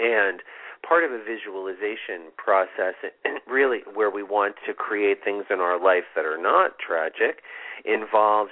And 0.00 0.40
part 0.86 1.04
of 1.04 1.12
a 1.12 1.18
visualization 1.22 2.32
process 2.36 2.94
really 3.46 3.80
where 3.92 4.10
we 4.10 4.22
want 4.22 4.56
to 4.66 4.74
create 4.74 5.18
things 5.24 5.44
in 5.50 5.60
our 5.60 5.82
life 5.82 6.04
that 6.16 6.24
are 6.24 6.40
not 6.40 6.78
tragic 6.78 7.42
involves 7.84 8.50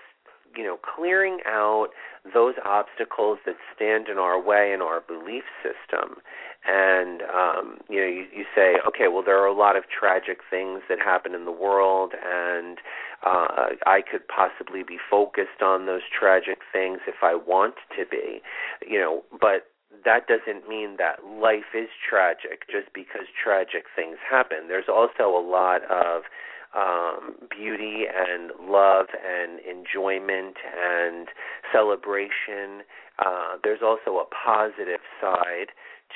you 0.57 0.65
know 0.65 0.79
clearing 0.79 1.39
out 1.47 1.89
those 2.35 2.55
obstacles 2.65 3.39
that 3.47 3.57
stand 3.75 4.09
in 4.09 4.19
our 4.19 4.41
way 4.41 4.73
in 4.73 4.83
our 4.83 5.01
belief 5.01 5.45
system. 5.63 6.17
And 6.67 7.23
um 7.23 7.79
you 7.89 8.01
know 8.01 8.07
you, 8.07 8.27
you 8.35 8.45
say 8.55 8.77
okay 8.87 9.09
well 9.09 9.23
there 9.25 9.39
are 9.39 9.47
a 9.47 9.57
lot 9.57 9.77
of 9.77 9.85
tragic 9.89 10.39
things 10.51 10.83
that 10.89 10.99
happen 10.99 11.35
in 11.35 11.45
the 11.45 11.53
world 11.53 12.13
and 12.23 12.79
uh 13.25 13.75
I 13.87 14.03
could 14.03 14.27
possibly 14.29 14.83
be 14.83 14.99
focused 15.11 15.63
on 15.63 15.87
those 15.87 16.03
tragic 16.13 16.59
things 16.73 17.01
if 17.07 17.23
I 17.23 17.35
want 17.35 17.75
to 17.99 18.05
be 18.05 18.43
you 18.87 18.99
know. 18.99 19.23
But 19.41 19.67
that 20.05 20.27
doesn't 20.27 20.69
mean 20.69 20.97
that 20.99 21.25
life 21.25 21.75
is 21.75 21.89
tragic 22.09 22.67
just 22.71 22.93
because 22.95 23.27
tragic 23.43 23.85
things 23.95 24.17
happen. 24.29 24.69
There's 24.69 24.89
also 24.89 25.29
a 25.29 25.43
lot 25.45 25.83
of 25.91 26.23
um, 26.77 27.35
beauty 27.51 28.05
and 28.07 28.53
love 28.71 29.07
and 29.15 29.61
enjoyment 29.61 30.57
and 30.65 31.29
celebration. 31.73 32.87
Uh, 33.19 33.57
there's 33.63 33.83
also 33.83 34.19
a 34.19 34.27
positive 34.31 35.01
side 35.21 35.75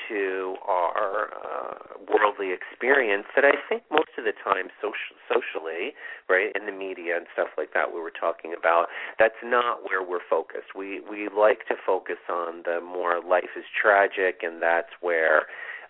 to 0.08 0.56
our 0.66 1.30
uh, 1.30 1.74
worldly 2.10 2.50
experience 2.52 3.26
that 3.36 3.44
I 3.44 3.54
think 3.68 3.82
most 3.90 4.10
of 4.18 4.24
the 4.24 4.32
time 4.32 4.68
social, 4.82 5.14
socially, 5.30 5.94
right, 6.28 6.50
in 6.54 6.66
the 6.66 6.72
media 6.72 7.16
and 7.16 7.26
stuff 7.32 7.48
like 7.56 7.72
that 7.74 7.94
we 7.94 8.00
were 8.00 8.12
talking 8.12 8.54
about, 8.58 8.86
that's 9.18 9.38
not 9.42 9.84
where 9.86 10.02
we're 10.02 10.24
focused. 10.28 10.74
We 10.76 11.00
we 11.08 11.28
like 11.28 11.66
to 11.68 11.74
focus 11.86 12.18
on 12.28 12.62
the 12.64 12.80
more 12.80 13.20
life 13.22 13.54
is 13.56 13.64
tragic 13.70 14.42
and 14.42 14.60
that's 14.60 14.90
where 15.00 15.46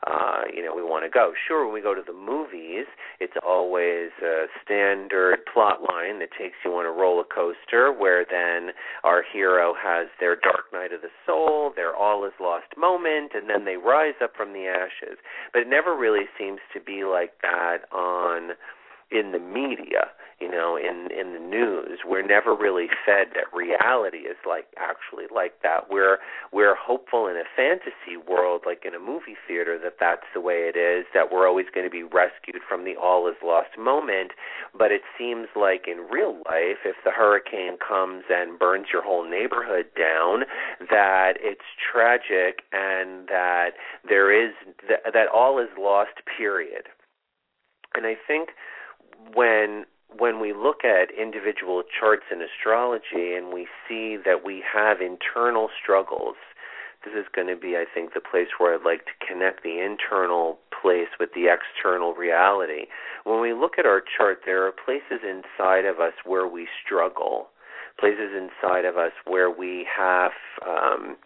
uh, 0.06 0.42
you 0.52 0.62
know, 0.64 0.74
we 0.74 0.82
want 0.82 1.04
to 1.04 1.10
go. 1.10 1.32
Sure, 1.48 1.64
when 1.64 1.74
we 1.74 1.80
go 1.80 1.94
to 1.94 2.02
the 2.04 2.12
movies, 2.12 2.86
it's 3.20 3.36
always 3.44 4.10
a 4.22 4.46
standard 4.62 5.38
plot 5.52 5.80
line 5.80 6.18
that 6.20 6.30
takes 6.38 6.56
you 6.64 6.72
on 6.72 6.86
a 6.86 6.90
roller 6.90 7.24
coaster 7.24 7.92
where 7.92 8.24
then 8.24 8.74
our 9.04 9.22
hero 9.22 9.74
has 9.74 10.08
their 10.20 10.36
dark 10.36 10.72
night 10.72 10.92
of 10.92 11.00
the 11.00 11.14
soul, 11.26 11.72
their 11.74 11.94
all 11.94 12.24
is 12.24 12.32
lost 12.40 12.66
moment, 12.76 13.32
and 13.34 13.48
then 13.48 13.64
they 13.64 13.76
rise 13.76 14.14
up 14.22 14.32
from 14.36 14.52
the 14.52 14.66
ashes. 14.66 15.18
But 15.52 15.62
it 15.62 15.68
never 15.68 15.96
really 15.96 16.26
seems 16.38 16.60
to 16.72 16.80
be 16.80 17.04
like 17.04 17.32
that 17.42 17.90
on 17.92 18.52
in 19.10 19.32
the 19.32 19.38
media 19.38 20.10
you 20.44 20.50
know 20.50 20.76
in 20.76 21.08
in 21.08 21.32
the 21.32 21.40
news. 21.40 22.00
We're 22.04 22.26
never 22.26 22.54
really 22.54 22.88
fed 23.06 23.28
that 23.34 23.48
reality 23.56 24.28
is 24.28 24.36
like 24.46 24.66
actually 24.76 25.24
like 25.34 25.62
that. 25.62 25.88
We're 25.88 26.18
we're 26.52 26.76
hopeful 26.76 27.26
in 27.28 27.36
a 27.36 27.48
fantasy 27.56 28.20
world 28.28 28.62
like 28.66 28.84
in 28.84 28.94
a 28.94 28.98
movie 28.98 29.36
theater 29.48 29.78
that 29.82 29.96
that's 29.98 30.28
the 30.34 30.40
way 30.40 30.68
it 30.68 30.76
is 30.76 31.06
that 31.14 31.32
we're 31.32 31.48
always 31.48 31.66
going 31.74 31.86
to 31.86 31.90
be 31.90 32.02
rescued 32.02 32.60
from 32.68 32.84
the 32.84 32.94
all 33.00 33.26
is 33.26 33.36
lost 33.42 33.78
moment. 33.78 34.32
But 34.76 34.92
it 34.92 35.02
seems 35.16 35.48
like 35.56 35.88
in 35.88 36.06
real 36.10 36.34
life 36.44 36.84
if 36.84 36.96
the 37.04 37.10
hurricane 37.10 37.78
comes 37.80 38.24
and 38.28 38.58
burns 38.58 38.88
your 38.92 39.02
whole 39.02 39.28
neighborhood 39.28 39.86
down 39.96 40.44
that 40.90 41.34
it's 41.40 41.64
tragic 41.80 42.64
and 42.72 43.28
that 43.28 43.80
there 44.06 44.28
is 44.28 44.52
that, 44.88 45.14
that 45.14 45.28
all 45.32 45.58
is 45.58 45.72
lost 45.78 46.20
period. 46.36 46.84
And 47.94 48.04
i 48.04 48.14
think 48.26 48.50
when 49.34 49.86
when 50.18 50.40
we 50.40 50.52
look 50.52 50.84
at 50.84 51.10
individual 51.10 51.82
charts 51.82 52.24
in 52.30 52.40
astrology 52.42 53.34
and 53.34 53.52
we 53.52 53.66
see 53.88 54.16
that 54.24 54.44
we 54.44 54.62
have 54.62 55.00
internal 55.00 55.68
struggles, 55.82 56.36
this 57.04 57.14
is 57.14 57.26
going 57.34 57.48
to 57.48 57.56
be, 57.56 57.76
I 57.76 57.84
think, 57.92 58.14
the 58.14 58.20
place 58.20 58.48
where 58.58 58.74
I'd 58.74 58.84
like 58.84 59.04
to 59.06 59.26
connect 59.26 59.62
the 59.62 59.80
internal 59.80 60.58
place 60.70 61.08
with 61.20 61.30
the 61.34 61.52
external 61.52 62.14
reality. 62.14 62.86
When 63.24 63.40
we 63.40 63.52
look 63.52 63.78
at 63.78 63.86
our 63.86 64.00
chart, 64.00 64.40
there 64.46 64.66
are 64.66 64.72
places 64.72 65.20
inside 65.22 65.84
of 65.84 66.00
us 66.00 66.14
where 66.24 66.48
we 66.48 66.66
struggle, 66.84 67.48
places 67.98 68.32
inside 68.32 68.84
of 68.84 68.96
us 68.96 69.12
where 69.26 69.50
we 69.50 69.86
have 69.94 70.32
um, 70.66 71.16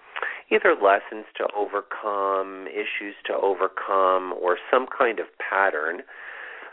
either 0.50 0.74
lessons 0.74 1.26
to 1.36 1.46
overcome, 1.56 2.66
issues 2.66 3.14
to 3.26 3.34
overcome, 3.34 4.34
or 4.40 4.58
some 4.70 4.86
kind 4.86 5.20
of 5.20 5.26
pattern 5.38 6.02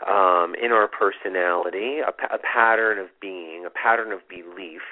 um, 0.06 0.54
in 0.62 0.72
our 0.72 0.88
personality, 0.88 1.98
a, 2.00 2.10
a 2.34 2.38
pattern 2.38 2.98
of 2.98 3.08
being, 3.20 3.64
a 3.66 3.70
pattern 3.70 4.12
of 4.12 4.20
belief 4.28 4.82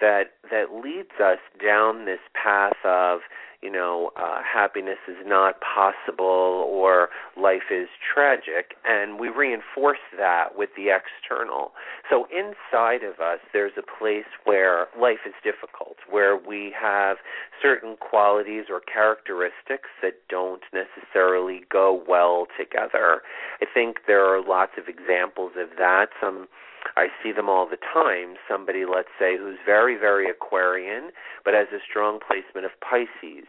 that 0.00 0.34
that 0.50 0.74
leads 0.74 1.20
us 1.22 1.38
down 1.62 2.04
this 2.04 2.18
path 2.34 2.76
of 2.84 3.20
you 3.64 3.72
know 3.72 4.10
uh, 4.16 4.40
happiness 4.44 4.98
is 5.08 5.16
not 5.24 5.56
possible 5.60 6.68
or 6.68 7.08
life 7.40 7.72
is 7.72 7.88
tragic 8.14 8.76
and 8.84 9.18
we 9.18 9.28
reinforce 9.28 10.04
that 10.18 10.56
with 10.56 10.68
the 10.76 10.92
external. 10.92 11.72
So 12.10 12.26
inside 12.30 13.02
of 13.02 13.18
us 13.20 13.40
there's 13.54 13.72
a 13.78 13.98
place 13.98 14.28
where 14.44 14.88
life 15.00 15.24
is 15.26 15.32
difficult 15.42 15.96
where 16.10 16.36
we 16.36 16.74
have 16.78 17.16
certain 17.62 17.96
qualities 17.96 18.66
or 18.68 18.80
characteristics 18.80 19.88
that 20.02 20.14
don't 20.28 20.62
necessarily 20.72 21.62
go 21.70 22.02
well 22.06 22.46
together. 22.58 23.22
I 23.62 23.66
think 23.72 24.00
there 24.06 24.24
are 24.24 24.44
lots 24.46 24.72
of 24.76 24.88
examples 24.88 25.52
of 25.56 25.70
that. 25.78 26.08
Some 26.20 26.48
I 26.96 27.08
see 27.22 27.32
them 27.32 27.48
all 27.48 27.68
the 27.68 27.76
time. 27.76 28.36
Somebody, 28.48 28.84
let's 28.84 29.08
say, 29.18 29.36
who's 29.36 29.58
very, 29.64 29.96
very 29.96 30.28
Aquarian, 30.30 31.10
but 31.44 31.54
has 31.54 31.68
a 31.72 31.78
strong 31.88 32.20
placement 32.20 32.66
of 32.66 32.72
Pisces. 32.80 33.48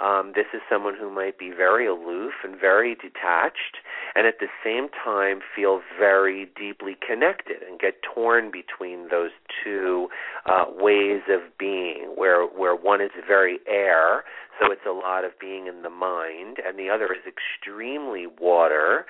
Um, 0.00 0.32
this 0.34 0.46
is 0.52 0.60
someone 0.68 0.94
who 0.98 1.08
might 1.08 1.38
be 1.38 1.50
very 1.50 1.86
aloof 1.86 2.32
and 2.42 2.58
very 2.58 2.96
detached, 2.96 3.78
and 4.14 4.26
at 4.26 4.40
the 4.40 4.48
same 4.64 4.88
time 4.88 5.40
feel 5.54 5.82
very 5.98 6.50
deeply 6.58 6.96
connected 7.06 7.62
and 7.62 7.78
get 7.78 8.02
torn 8.02 8.50
between 8.50 9.08
those 9.10 9.30
two 9.62 10.08
uh, 10.46 10.64
ways 10.68 11.22
of 11.28 11.42
being, 11.58 12.12
where 12.16 12.44
where 12.44 12.74
one 12.74 13.00
is 13.00 13.10
very 13.26 13.58
air, 13.68 14.24
so 14.60 14.72
it's 14.72 14.86
a 14.86 14.92
lot 14.92 15.24
of 15.24 15.38
being 15.38 15.68
in 15.68 15.82
the 15.82 15.90
mind, 15.90 16.58
and 16.66 16.76
the 16.76 16.90
other 16.90 17.12
is 17.12 17.22
extremely 17.26 18.26
water, 18.26 19.06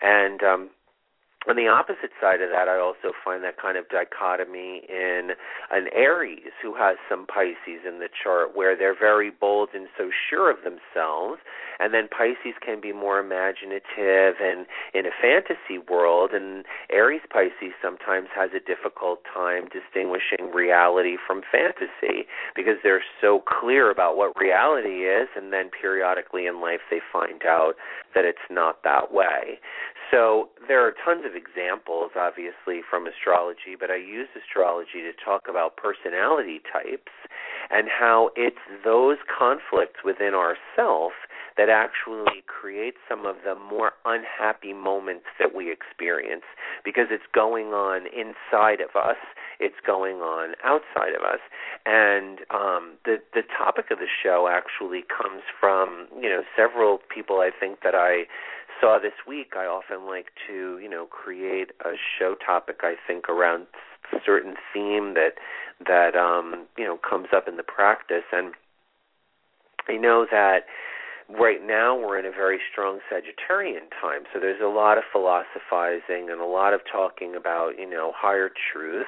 and 0.00 0.42
um, 0.44 0.70
on 1.48 1.56
the 1.56 1.68
opposite 1.68 2.12
side 2.20 2.42
of 2.42 2.50
that, 2.50 2.68
I 2.68 2.78
also 2.78 3.16
find 3.24 3.42
that 3.44 3.56
kind 3.56 3.78
of 3.78 3.88
dichotomy 3.88 4.82
in 4.88 5.30
an 5.72 5.88
Aries 5.94 6.52
who 6.60 6.74
has 6.74 6.96
some 7.08 7.26
Pisces 7.26 7.80
in 7.88 7.98
the 7.98 8.08
chart 8.12 8.54
where 8.54 8.76
they're 8.76 8.98
very 8.98 9.30
bold 9.30 9.70
and 9.72 9.88
so 9.96 10.10
sure 10.28 10.50
of 10.50 10.58
themselves. 10.64 11.40
And 11.80 11.94
then 11.94 12.08
Pisces 12.12 12.60
can 12.60 12.78
be 12.78 12.92
more 12.92 13.18
imaginative 13.18 14.36
and 14.36 14.66
in 14.92 15.06
a 15.06 15.16
fantasy 15.16 15.80
world. 15.80 16.32
And 16.34 16.66
Aries 16.92 17.24
Pisces 17.32 17.72
sometimes 17.80 18.28
has 18.36 18.50
a 18.52 18.60
difficult 18.60 19.24
time 19.24 19.64
distinguishing 19.72 20.52
reality 20.52 21.16
from 21.16 21.40
fantasy 21.50 22.28
because 22.54 22.76
they're 22.84 23.02
so 23.18 23.40
clear 23.48 23.90
about 23.90 24.18
what 24.18 24.38
reality 24.38 25.08
is. 25.08 25.28
And 25.34 25.54
then 25.54 25.70
periodically 25.72 26.44
in 26.44 26.60
life, 26.60 26.84
they 26.90 27.00
find 27.10 27.40
out 27.48 27.80
that 28.14 28.26
it's 28.26 28.44
not 28.50 28.84
that 28.84 29.08
way. 29.10 29.56
So 30.10 30.48
there 30.66 30.84
are 30.86 30.92
tons 30.92 31.24
of 31.24 31.36
examples, 31.36 32.12
obviously, 32.16 32.82
from 32.88 33.06
astrology, 33.06 33.76
but 33.78 33.90
I 33.90 33.96
use 33.96 34.28
astrology 34.34 35.02
to 35.06 35.12
talk 35.24 35.46
about 35.48 35.76
personality 35.76 36.60
types 36.72 37.12
and 37.70 37.88
how 37.88 38.30
it's 38.34 38.58
those 38.84 39.18
conflicts 39.26 40.02
within 40.04 40.34
ourself 40.34 41.12
that 41.56 41.68
actually 41.68 42.42
create 42.46 42.94
some 43.08 43.26
of 43.26 43.36
the 43.44 43.54
more 43.54 43.92
unhappy 44.04 44.72
moments 44.72 45.26
that 45.38 45.54
we 45.54 45.70
experience 45.70 46.44
because 46.84 47.06
it's 47.10 47.28
going 47.34 47.68
on 47.68 48.06
inside 48.06 48.80
of 48.80 48.96
us. 48.96 49.18
It's 49.58 49.76
going 49.86 50.16
on 50.18 50.54
outside 50.64 51.14
of 51.14 51.22
us. 51.22 51.40
And 51.86 52.40
um 52.50 52.96
the 53.04 53.18
the 53.34 53.42
topic 53.42 53.90
of 53.90 53.98
the 53.98 54.08
show 54.22 54.48
actually 54.50 55.04
comes 55.04 55.42
from 55.58 56.06
you 56.16 56.28
know 56.28 56.42
several 56.56 56.98
people 57.12 57.40
i 57.40 57.50
think 57.50 57.80
that 57.82 57.94
i 57.94 58.24
saw 58.80 58.98
this 58.98 59.12
week, 59.26 59.52
I 59.56 59.66
often 59.66 60.06
like 60.06 60.28
to, 60.48 60.78
you 60.78 60.88
know, 60.88 61.06
create 61.06 61.70
a 61.84 61.92
show 62.18 62.34
topic. 62.34 62.80
I 62.82 62.94
think 63.06 63.28
around 63.28 63.66
certain 64.24 64.54
theme 64.72 65.14
that 65.14 65.34
that 65.86 66.16
um, 66.16 66.66
you 66.76 66.84
know 66.84 66.98
comes 66.98 67.28
up 67.34 67.48
in 67.48 67.56
the 67.56 67.62
practice, 67.62 68.24
and 68.32 68.52
I 69.88 69.96
know 69.96 70.26
that 70.30 70.64
right 71.38 71.64
now 71.64 71.96
we're 71.96 72.18
in 72.18 72.26
a 72.26 72.30
very 72.30 72.58
strong 72.70 72.98
Sagittarian 73.10 73.90
time, 74.00 74.24
so 74.32 74.40
there's 74.40 74.60
a 74.62 74.68
lot 74.68 74.98
of 74.98 75.04
philosophizing 75.12 76.30
and 76.30 76.40
a 76.40 76.46
lot 76.46 76.74
of 76.74 76.80
talking 76.90 77.34
about, 77.36 77.78
you 77.78 77.88
know, 77.88 78.12
higher 78.16 78.50
truth. 78.72 79.06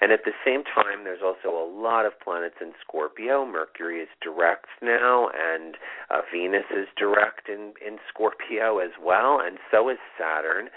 And 0.00 0.12
at 0.12 0.24
the 0.24 0.32
same 0.44 0.64
time, 0.64 1.04
there's 1.04 1.22
also 1.24 1.48
a 1.48 1.64
lot 1.64 2.06
of 2.06 2.12
planets 2.22 2.56
in 2.60 2.72
Scorpio. 2.80 3.46
Mercury 3.46 4.00
is 4.00 4.08
direct 4.20 4.66
now, 4.82 5.28
and 5.28 5.76
uh, 6.10 6.20
Venus 6.32 6.66
is 6.70 6.88
direct 6.96 7.48
in 7.48 7.72
in 7.84 7.98
Scorpio 8.08 8.78
as 8.78 8.92
well, 9.00 9.40
and 9.40 9.58
so 9.70 9.88
is 9.88 9.98
Saturn. 10.18 10.68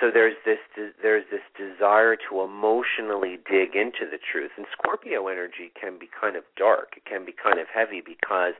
So 0.00 0.10
there's 0.12 0.36
this 0.44 0.58
there's 1.00 1.24
this 1.30 1.46
desire 1.56 2.16
to 2.28 2.42
emotionally 2.42 3.38
dig 3.48 3.76
into 3.76 4.04
the 4.10 4.18
truth, 4.18 4.50
and 4.56 4.66
Scorpio 4.72 5.28
energy 5.28 5.70
can 5.80 5.98
be 5.98 6.08
kind 6.10 6.36
of 6.36 6.42
dark. 6.56 6.94
It 6.96 7.04
can 7.04 7.24
be 7.24 7.32
kind 7.32 7.60
of 7.60 7.68
heavy 7.72 8.02
because 8.04 8.54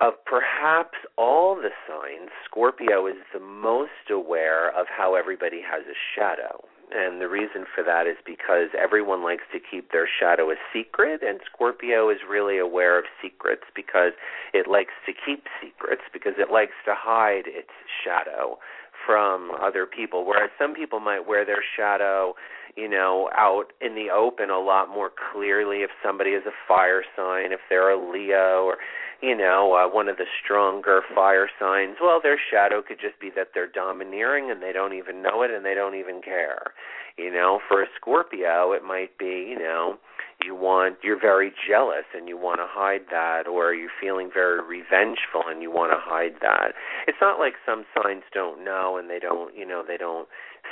of 0.00 0.14
perhaps 0.24 0.98
all 1.16 1.54
the 1.54 1.70
signs, 1.86 2.30
Scorpio 2.44 3.06
is 3.06 3.16
the 3.32 3.40
most 3.40 4.10
aware 4.10 4.68
of 4.70 4.86
how 4.88 5.14
everybody 5.14 5.60
has 5.62 5.82
a 5.86 5.96
shadow. 6.14 6.64
And 6.94 7.22
the 7.22 7.28
reason 7.28 7.64
for 7.74 7.82
that 7.84 8.06
is 8.06 8.16
because 8.24 8.68
everyone 8.76 9.24
likes 9.24 9.44
to 9.52 9.58
keep 9.58 9.92
their 9.92 10.06
shadow 10.06 10.50
a 10.50 10.56
secret, 10.72 11.22
and 11.22 11.40
Scorpio 11.50 12.10
is 12.10 12.18
really 12.28 12.58
aware 12.58 12.98
of 12.98 13.04
secrets 13.22 13.62
because 13.74 14.12
it 14.52 14.68
likes 14.68 14.92
to 15.06 15.12
keep 15.12 15.46
secrets, 15.62 16.02
because 16.12 16.34
it 16.36 16.52
likes 16.52 16.76
to 16.84 16.92
hide 16.94 17.46
its 17.46 17.72
shadow 18.04 18.58
from 19.06 19.52
other 19.60 19.86
people. 19.86 20.26
Whereas 20.26 20.50
some 20.58 20.74
people 20.74 21.00
might 21.00 21.26
wear 21.26 21.46
their 21.46 21.64
shadow 21.76 22.34
you 22.76 22.88
know, 22.88 23.28
out 23.36 23.72
in 23.80 23.94
the 23.94 24.10
open 24.10 24.50
a 24.50 24.58
lot 24.58 24.88
more 24.88 25.10
clearly 25.32 25.78
if 25.78 25.90
somebody 26.04 26.30
is 26.30 26.44
a 26.46 26.56
fire 26.66 27.02
sign, 27.16 27.52
if 27.52 27.60
they're 27.68 27.90
a 27.90 28.12
Leo 28.12 28.64
or, 28.64 28.78
you 29.20 29.36
know, 29.36 29.74
uh, 29.74 29.94
one 29.94 30.08
of 30.08 30.16
the 30.16 30.24
stronger 30.42 31.02
fire 31.14 31.48
signs. 31.60 31.96
Well, 32.02 32.20
their 32.22 32.38
shadow 32.50 32.82
could 32.82 32.98
just 33.00 33.20
be 33.20 33.30
that 33.36 33.48
they're 33.54 33.68
domineering 33.68 34.50
and 34.50 34.62
they 34.62 34.72
don't 34.72 34.94
even 34.94 35.22
know 35.22 35.42
it 35.42 35.50
and 35.50 35.64
they 35.64 35.74
don't 35.74 35.94
even 35.94 36.22
care. 36.22 36.72
You 37.18 37.30
know, 37.30 37.60
for 37.68 37.82
a 37.82 37.86
Scorpio, 37.96 38.72
it 38.72 38.82
might 38.82 39.18
be, 39.18 39.46
you 39.50 39.58
know, 39.58 39.98
you 40.44 40.54
want 40.54 40.96
you're 41.02 41.20
very 41.20 41.52
jealous 41.68 42.04
and 42.16 42.28
you 42.28 42.36
want 42.36 42.58
to 42.58 42.66
hide 42.66 43.02
that 43.10 43.46
or 43.46 43.74
you're 43.74 43.90
feeling 44.00 44.30
very 44.32 44.60
revengeful 44.60 45.42
and 45.46 45.62
you 45.62 45.70
want 45.70 45.92
to 45.92 45.98
hide 46.00 46.34
that. 46.40 46.72
It's 47.06 47.18
not 47.20 47.38
like 47.38 47.54
some 47.64 47.84
signs 47.94 48.24
don't 48.34 48.64
know 48.64 48.96
and 48.96 49.08
they 49.08 49.18
don't, 49.18 49.56
you 49.56 49.66
know, 49.66 49.84
they 49.86 49.96
don't 49.96 50.26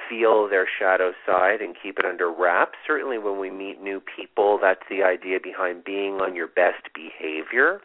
feel 0.09 0.49
their 0.49 0.67
shadow 0.79 1.13
side 1.27 1.61
and 1.61 1.77
keep 1.81 1.99
it 1.99 2.05
under 2.05 2.31
wraps. 2.31 2.79
Certainly, 2.87 3.19
when 3.19 3.39
we 3.39 3.51
meet 3.51 3.81
new 3.81 4.01
people, 4.01 4.59
that's 4.61 4.83
the 4.89 5.03
idea 5.03 5.39
behind 5.43 5.85
being 5.85 6.21
on 6.21 6.35
your 6.35 6.49
best 6.49 6.89
behavior. 6.95 7.81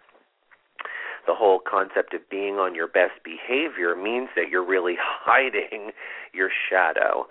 The 1.27 1.33
whole 1.33 1.59
concept 1.59 2.13
of 2.13 2.29
being 2.29 2.55
on 2.55 2.75
your 2.75 2.87
best 2.87 3.23
behavior 3.23 3.95
means 3.95 4.29
that 4.35 4.49
you're 4.49 4.65
really 4.65 4.95
hiding 4.99 5.91
your 6.33 6.49
shadow 6.69 7.27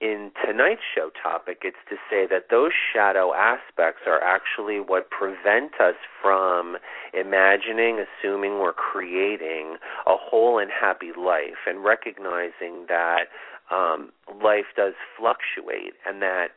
in 0.00 0.30
tonight's 0.44 0.82
show 0.94 1.10
topic, 1.22 1.62
it's 1.62 1.76
to 1.88 1.96
say 2.10 2.26
that 2.28 2.50
those 2.50 2.72
shadow 2.92 3.32
aspects 3.32 4.02
are 4.06 4.22
actually 4.22 4.78
what 4.78 5.10
prevent 5.10 5.80
us 5.80 5.94
from 6.20 6.76
imagining, 7.14 8.04
assuming, 8.04 8.52
or 8.52 8.74
creating 8.74 9.76
a 10.06 10.16
whole 10.16 10.58
and 10.58 10.70
happy 10.70 11.12
life 11.16 11.64
and 11.66 11.82
recognizing 11.82 12.84
that 12.88 13.28
um, 13.70 14.12
life 14.42 14.66
does 14.76 14.94
fluctuate 15.18 15.94
and 16.06 16.22
that 16.22 16.48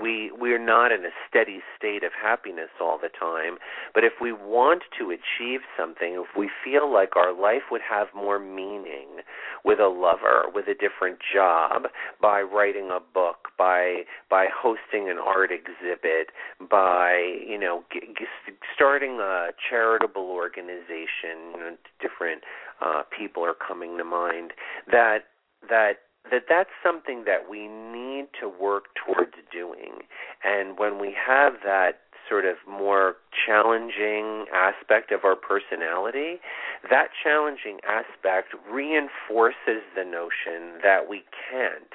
we 0.00 0.30
we're 0.38 0.64
not 0.64 0.92
in 0.92 1.04
a 1.04 1.10
steady 1.28 1.60
state 1.76 2.02
of 2.02 2.12
happiness 2.20 2.70
all 2.80 2.98
the 2.98 3.08
time. 3.08 3.58
But 3.94 4.04
if 4.04 4.14
we 4.20 4.32
want 4.32 4.82
to 4.98 5.10
achieve 5.10 5.60
something 5.76 6.14
if 6.14 6.36
we 6.36 6.50
feel 6.64 6.92
like 6.92 7.16
our 7.16 7.32
life 7.32 7.70
would 7.70 7.82
have 7.88 8.08
more 8.14 8.38
meaning 8.38 9.22
with 9.64 9.78
a 9.78 9.88
lover 9.88 10.44
with 10.52 10.66
a 10.66 10.74
different 10.74 11.18
job 11.32 11.84
by 12.20 12.40
writing 12.40 12.90
a 12.90 13.00
book 13.00 13.48
by 13.58 14.02
by 14.30 14.46
hosting 14.54 15.10
an 15.10 15.18
art 15.18 15.50
exhibit 15.52 16.28
by 16.70 17.36
you 17.46 17.58
know 17.58 17.84
g- 17.92 18.00
g- 18.18 18.52
starting 18.74 19.18
a 19.20 19.48
charitable 19.68 20.30
organization 20.30 21.76
different 22.00 22.42
uh 22.80 23.02
people 23.16 23.44
are 23.44 23.54
coming 23.54 23.98
to 23.98 24.04
mind 24.04 24.52
that 24.90 25.24
that 25.68 25.98
that 26.30 26.44
that's 26.48 26.70
something 26.82 27.24
that 27.26 27.50
we 27.50 27.66
need 27.66 28.26
to 28.40 28.48
work 28.48 28.84
towards 28.94 29.34
doing 29.52 30.02
and 30.44 30.78
when 30.78 31.00
we 31.00 31.14
have 31.14 31.54
that 31.64 32.00
sort 32.28 32.44
of 32.44 32.56
more 32.68 33.16
challenging 33.46 34.46
aspect 34.54 35.10
of 35.10 35.24
our 35.24 35.36
personality 35.36 36.40
that 36.88 37.08
challenging 37.22 37.78
aspect 37.86 38.54
reinforces 38.70 39.82
the 39.96 40.04
notion 40.04 40.78
that 40.82 41.08
we 41.08 41.22
can't 41.50 41.92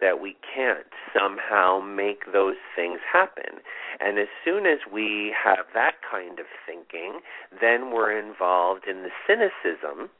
that 0.00 0.20
we 0.20 0.36
can't 0.54 0.86
somehow 1.16 1.80
make 1.80 2.32
those 2.32 2.56
things 2.74 2.98
happen. 3.10 3.62
And 4.00 4.18
as 4.18 4.28
soon 4.44 4.66
as 4.66 4.78
we 4.92 5.32
have 5.32 5.66
that 5.72 5.94
kind 6.10 6.38
of 6.40 6.46
thinking, 6.66 7.20
then 7.60 7.92
we're 7.92 8.12
involved 8.12 8.86
in 8.88 9.02
the 9.02 9.10
cynicism 9.26 10.10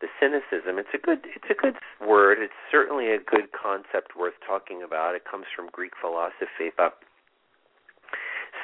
the 0.00 0.08
cynicism. 0.20 0.78
It's 0.78 0.92
a 0.94 0.98
good 0.98 1.20
it's 1.24 1.50
a 1.50 1.54
good 1.54 1.76
word. 2.06 2.38
It's 2.40 2.60
certainly 2.70 3.10
a 3.10 3.18
good 3.18 3.52
concept 3.52 4.16
worth 4.16 4.34
talking 4.46 4.82
about. 4.82 5.14
It 5.14 5.24
comes 5.24 5.46
from 5.54 5.68
Greek 5.72 5.92
philosophy, 6.00 6.70
but 6.76 6.98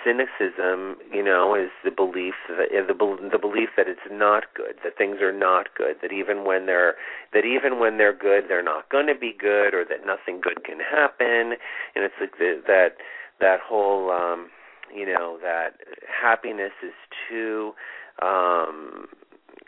cynicism, 0.05 0.97
you 1.13 1.23
know, 1.23 1.55
is 1.55 1.71
the 1.85 1.91
belief 1.91 2.35
that 2.49 2.69
the 2.71 2.95
the 3.31 3.39
belief 3.39 3.71
that 3.77 3.89
it's 3.89 4.09
not 4.11 4.45
good, 4.55 4.77
that 4.85 4.97
things 4.99 5.21
are 5.21 5.33
not 5.33 5.69
good, 5.77 5.97
that 6.03 6.13
even 6.13 6.45
when 6.45 6.67
they're 6.67 6.95
that 7.33 7.45
even 7.45 7.79
when 7.79 7.99
they're 7.99 8.17
good, 8.17 8.45
they're 8.49 8.63
not 8.63 8.89
going 8.91 9.07
to 9.07 9.15
be 9.15 9.35
good, 9.39 9.75
or 9.75 9.85
that 9.85 10.05
nothing 10.05 10.41
good 10.41 10.65
can 10.65 10.79
happen. 10.81 11.57
And 11.95 12.05
it's 12.05 12.15
like 12.21 12.39
the, 12.39 12.63
that 12.67 12.97
that 13.41 13.61
whole 13.65 14.11
um, 14.11 14.51
you 14.95 15.07
know 15.07 15.39
that 15.43 15.81
happiness 16.07 16.73
is 16.83 16.95
too 17.29 17.73
um 18.21 19.09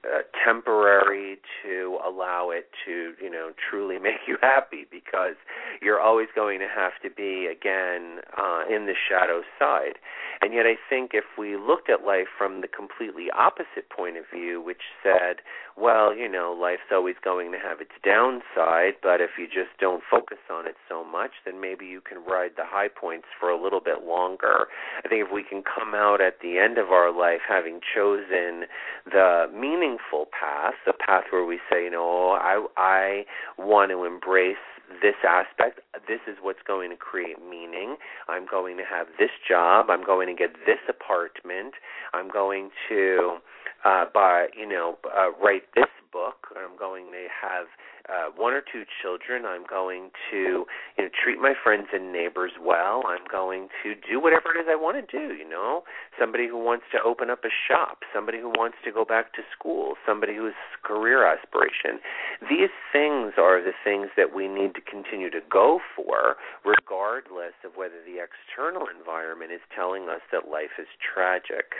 uh, 0.05 0.21
temporary 0.45 1.39
to 1.63 1.99
allow 2.05 2.51
it 2.51 2.69
to 2.85 3.15
you 3.23 3.31
know 3.31 3.53
truly 3.71 3.99
make 4.03 4.29
you 4.29 4.37
happy 4.43 4.87
because 4.91 5.35
you're 5.81 6.01
always 6.01 6.29
going 6.35 6.61
to 6.61 6.69
have 6.69 6.93
to 7.03 7.11
be 7.11 7.47
again 7.47 8.21
uh, 8.37 8.63
in 8.69 8.87
the 8.87 8.95
shadow 9.09 9.43
side. 9.59 9.97
And 10.43 10.53
yet 10.53 10.67
I 10.67 10.77
think 10.91 11.13
if 11.15 11.25
we 11.39 11.57
looked 11.57 11.89
at 11.89 12.05
life 12.05 12.29
from 12.37 12.61
the 12.61 12.69
completely 12.69 13.29
opposite 13.31 13.89
point 13.89 14.17
of 14.17 14.25
view 14.33 14.61
which 14.61 14.83
said 15.03 15.41
well 15.77 16.15
you 16.15 16.29
know 16.29 16.53
life's 16.53 16.93
always 16.93 17.17
going 17.25 17.53
to 17.53 17.59
have 17.59 17.81
its 17.81 17.97
downside 18.05 18.95
but 19.03 19.21
if 19.21 19.31
you 19.39 19.47
just 19.47 19.73
don't 19.81 20.03
focus 20.11 20.39
on 20.51 20.67
it 20.67 20.77
so 20.89 21.05
much 21.05 21.31
then 21.47 21.61
maybe 21.61 21.87
you 21.87 22.01
can 22.01 22.19
ride 22.25 22.53
the 22.57 22.65
high 22.65 22.89
points 22.89 23.27
for 23.39 23.49
a 23.49 23.61
little 23.61 23.81
bit 23.81 24.05
longer. 24.05 24.67
I 25.05 25.09
think 25.09 25.25
if 25.25 25.33
we 25.33 25.43
can 25.43 25.63
come 25.63 25.95
out 25.95 26.21
at 26.21 26.41
the 26.43 26.59
end 26.59 26.79
of 26.79 26.91
our 26.91 27.13
life 27.17 27.41
having 27.49 27.81
chosen 27.81 28.67
the 29.11 29.47
meaningful 29.95 30.27
path, 30.39 30.75
a 30.87 30.93
path 30.93 31.25
where 31.31 31.45
we 31.45 31.59
say, 31.71 31.85
you 31.85 31.91
know, 31.91 32.31
I 32.31 32.67
I 32.77 33.25
want 33.59 33.91
to 33.91 34.05
embrace 34.05 34.57
this 35.03 35.15
aspect. 35.27 35.81
This 36.07 36.21
is 36.27 36.37
what's 36.43 36.61
going 36.67 36.91
to 36.91 36.97
create 36.97 37.37
meaning. 37.49 37.97
I'm 38.29 38.47
going 38.51 38.77
to 38.77 38.85
have 38.85 39.07
this 39.19 39.31
job. 39.49 39.87
I'm 39.89 40.05
going 40.05 40.29
to 40.29 40.35
get 40.35 40.55
this 40.67 40.79
apartment. 40.89 41.75
I'm 42.13 42.29
going 42.29 42.71
to 42.89 43.39
uh, 43.85 44.05
buy, 44.13 44.49
you 44.59 44.69
know, 44.69 44.99
uh, 45.05 45.31
write 45.43 45.63
this 45.75 45.87
book. 46.15 46.55
I'm 46.55 46.79
going 46.79 47.11
to 47.11 47.27
have 47.27 47.67
uh, 48.07 48.31
one 48.39 48.55
or 48.55 48.63
two 48.63 48.87
children. 49.03 49.43
I'm 49.43 49.67
going 49.67 50.15
to 50.31 50.63
you 50.95 51.03
know 51.03 51.11
treat 51.11 51.43
my 51.43 51.55
friends 51.59 51.91
and 51.93 52.13
neighbors 52.15 52.53
well. 52.63 53.03
I'm 53.11 53.27
going 53.27 53.67
to 53.83 53.99
do 53.99 54.23
whatever 54.23 54.55
it 54.55 54.63
is 54.63 54.71
I 54.71 54.79
want 54.79 54.95
to 55.03 55.07
do. 55.11 55.35
You 55.35 55.49
know, 55.49 55.83
somebody 56.15 56.47
who 56.47 56.63
wants 56.63 56.87
to 56.95 57.03
open 57.03 57.29
up 57.29 57.43
a 57.43 57.51
shop, 57.51 58.07
somebody 58.15 58.39
who 58.39 58.55
wants 58.55 58.79
to 58.87 58.93
go 58.93 59.05
back 59.05 59.35
to 59.35 59.43
school, 59.51 59.99
somebody 60.07 60.37
who 60.39 60.47
has 60.47 60.61
career 60.87 61.27
aspiration. 61.27 61.99
These 62.47 62.73
things 62.95 63.35
are 63.35 63.59
the 63.59 63.75
things 63.83 64.15
that 64.17 64.31
we 64.31 64.47
need 64.47 64.79
to 64.79 64.83
continue 64.87 65.31
to 65.35 65.43
go 65.51 65.81
for, 65.97 66.39
regardless 66.63 67.59
of 67.67 67.75
whether 67.75 67.99
the 68.07 68.23
external 68.23 68.87
environment 68.87 69.51
is 69.51 69.65
telling 69.75 70.07
us 70.07 70.23
that 70.31 70.47
life 70.47 70.79
is 70.79 70.87
tragic 71.03 71.75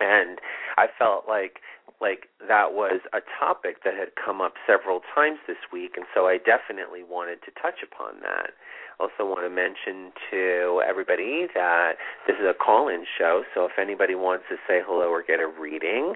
and 0.00 0.38
I 0.76 0.86
felt 0.98 1.24
like 1.28 1.58
like 2.00 2.28
that 2.46 2.72
was 2.72 3.00
a 3.12 3.20
topic 3.38 3.82
that 3.84 3.94
had 3.94 4.14
come 4.14 4.40
up 4.40 4.54
several 4.66 5.00
times 5.14 5.38
this 5.46 5.58
week, 5.72 5.92
and 5.96 6.06
so 6.14 6.26
I 6.26 6.38
definitely 6.38 7.02
wanted 7.02 7.42
to 7.42 7.50
touch 7.60 7.82
upon 7.82 8.20
that. 8.22 8.54
Also, 9.00 9.22
want 9.22 9.46
to 9.46 9.50
mention 9.50 10.10
to 10.30 10.82
everybody 10.86 11.46
that 11.54 11.92
this 12.26 12.34
is 12.34 12.46
a 12.46 12.54
call-in 12.54 13.04
show, 13.18 13.42
so 13.54 13.64
if 13.64 13.78
anybody 13.78 14.14
wants 14.14 14.44
to 14.50 14.56
say 14.66 14.80
hello 14.84 15.06
or 15.06 15.22
get 15.22 15.38
a 15.38 15.46
reading, 15.46 16.14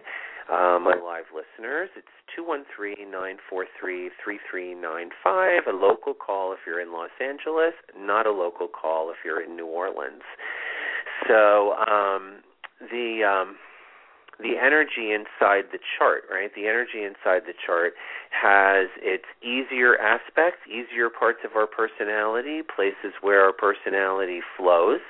uh, 0.51 0.79
my 0.83 0.95
live 0.99 1.31
listeners, 1.31 1.89
it's 1.97 2.11
two 2.35 2.45
one 2.45 2.65
three 2.75 2.97
nine 3.11 3.37
four 3.49 3.67
three 3.79 4.11
three 4.23 4.39
three 4.51 4.75
nine 4.75 5.11
five. 5.23 5.63
A 5.69 5.73
local 5.73 6.15
call 6.15 6.53
if 6.53 6.59
you're 6.67 6.81
in 6.81 6.93
Los 6.93 7.15
Angeles, 7.23 7.75
not 7.97 8.27
a 8.27 8.33
local 8.33 8.67
call 8.67 9.11
if 9.11 9.17
you're 9.25 9.43
in 9.43 9.57
New 9.57 9.67
Orleans. 9.67 10.27
So 11.29 11.75
um, 11.75 12.43
the 12.91 13.23
um, 13.23 13.57
the 14.41 14.57
energy 14.57 15.13
inside 15.13 15.71
the 15.73 15.79
chart, 15.99 16.25
right? 16.31 16.51
The 16.55 16.67
energy 16.67 17.05
inside 17.05 17.43
the 17.47 17.55
chart 17.55 17.95
has 18.31 18.89
its 18.97 19.25
easier 19.43 19.97
aspects, 19.99 20.61
easier 20.67 21.11
parts 21.11 21.41
of 21.45 21.55
our 21.55 21.67
personality, 21.67 22.63
places 22.63 23.15
where 23.21 23.45
our 23.45 23.53
personality 23.53 24.41
flows. 24.57 25.01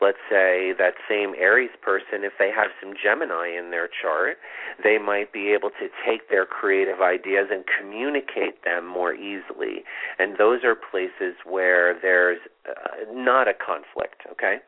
Let's 0.00 0.18
say 0.28 0.74
that 0.78 0.94
same 1.08 1.34
Aries 1.38 1.70
person, 1.80 2.26
if 2.26 2.32
they 2.38 2.50
have 2.50 2.70
some 2.82 2.92
Gemini 2.92 3.56
in 3.56 3.70
their 3.70 3.88
chart, 3.88 4.38
they 4.82 4.98
might 4.98 5.32
be 5.32 5.52
able 5.52 5.70
to 5.78 5.88
take 6.04 6.28
their 6.28 6.44
creative 6.44 7.00
ideas 7.00 7.48
and 7.52 7.64
communicate 7.66 8.64
them 8.64 8.86
more 8.86 9.14
easily. 9.14 9.84
And 10.18 10.36
those 10.38 10.64
are 10.64 10.74
places 10.74 11.36
where 11.46 11.94
there's 12.00 12.40
uh, 12.68 13.12
not 13.12 13.46
a 13.46 13.54
conflict, 13.54 14.22
okay? 14.32 14.58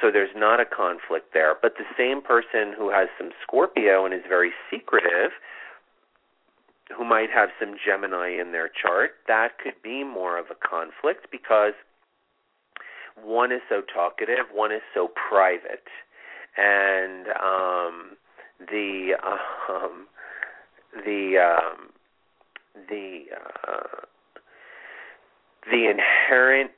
So 0.00 0.10
there's 0.12 0.34
not 0.36 0.60
a 0.60 0.64
conflict 0.64 1.34
there. 1.34 1.54
But 1.60 1.74
the 1.76 1.84
same 1.96 2.22
person 2.22 2.72
who 2.76 2.90
has 2.90 3.08
some 3.18 3.30
Scorpio 3.42 4.04
and 4.04 4.14
is 4.14 4.22
very 4.28 4.52
secretive, 4.70 5.32
who 6.96 7.04
might 7.04 7.30
have 7.30 7.50
some 7.58 7.74
Gemini 7.84 8.40
in 8.40 8.52
their 8.52 8.68
chart, 8.68 9.12
that 9.26 9.58
could 9.62 9.80
be 9.82 10.04
more 10.04 10.38
of 10.38 10.46
a 10.50 10.68
conflict 10.68 11.26
because 11.30 11.72
one 13.22 13.52
is 13.52 13.60
so 13.68 13.82
talkative, 13.82 14.46
one 14.52 14.72
is 14.72 14.82
so 14.94 15.08
private, 15.28 15.88
and 16.56 17.26
um, 17.28 18.16
the 18.60 19.14
um, 19.68 20.06
the 21.04 21.38
um, 21.38 21.88
the 22.88 23.24
uh, 23.66 24.06
the 25.70 25.90
inherent 25.90 26.70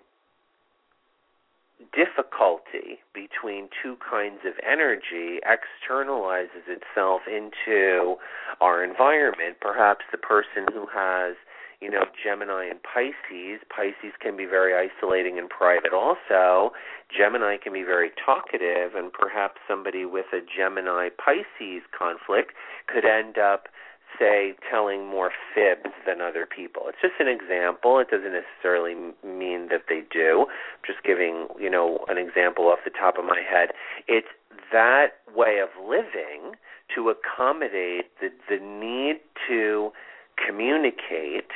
difficulty 1.93 3.01
between 3.15 3.69
two 3.83 3.97
kinds 3.99 4.41
of 4.47 4.55
energy 4.65 5.41
externalizes 5.45 6.69
itself 6.69 7.23
into 7.27 8.17
our 8.61 8.85
environment. 8.85 9.57
Perhaps 9.61 10.05
the 10.13 10.19
person 10.19 10.67
who 10.73 10.87
has, 10.93 11.37
you 11.81 11.91
know, 11.91 12.05
Gemini 12.23 12.67
and 12.67 12.81
Pisces, 12.83 13.61
Pisces 13.75 14.15
can 14.21 14.37
be 14.37 14.45
very 14.45 14.75
isolating 14.75 15.39
and 15.39 15.49
private 15.49 15.93
also. 15.93 16.73
Gemini 17.09 17.57
can 17.57 17.73
be 17.73 17.83
very 17.83 18.11
talkative, 18.25 18.95
and 18.95 19.13
perhaps 19.13 19.61
somebody 19.67 20.05
with 20.05 20.27
a 20.33 20.41
Gemini 20.41 21.09
Pisces 21.09 21.83
conflict 21.97 22.53
could 22.87 23.05
end 23.05 23.39
up 23.39 23.69
say 24.19 24.55
telling 24.71 25.07
more 25.07 25.31
fibs 25.55 25.95
than 26.07 26.21
other 26.21 26.47
people. 26.47 26.83
It's 26.89 27.01
just 27.01 27.15
an 27.21 27.29
example. 27.29 27.99
It 27.99 28.09
doesn't 28.11 28.33
necessarily 28.33 28.95
mean 29.25 29.69
that 29.71 29.85
they 29.89 30.03
do. 30.13 30.47
I'm 30.49 30.85
just 30.87 31.03
giving, 31.05 31.49
you 31.59 31.71
know, 31.71 32.05
an 32.09 32.19
example 32.19 32.67
off 32.67 32.81
the 32.85 32.91
top 32.91 33.19
of 33.19 33.25
my 33.25 33.41
head. 33.41 33.71
It's 34.09 34.29
that 34.73 35.19
way 35.35 35.61
of 35.61 35.69
living 35.83 36.57
to 36.95 37.11
accommodate 37.11 38.07
the 38.21 38.31
the 38.49 38.59
need 38.59 39.21
to 39.49 39.91
communicate, 40.37 41.51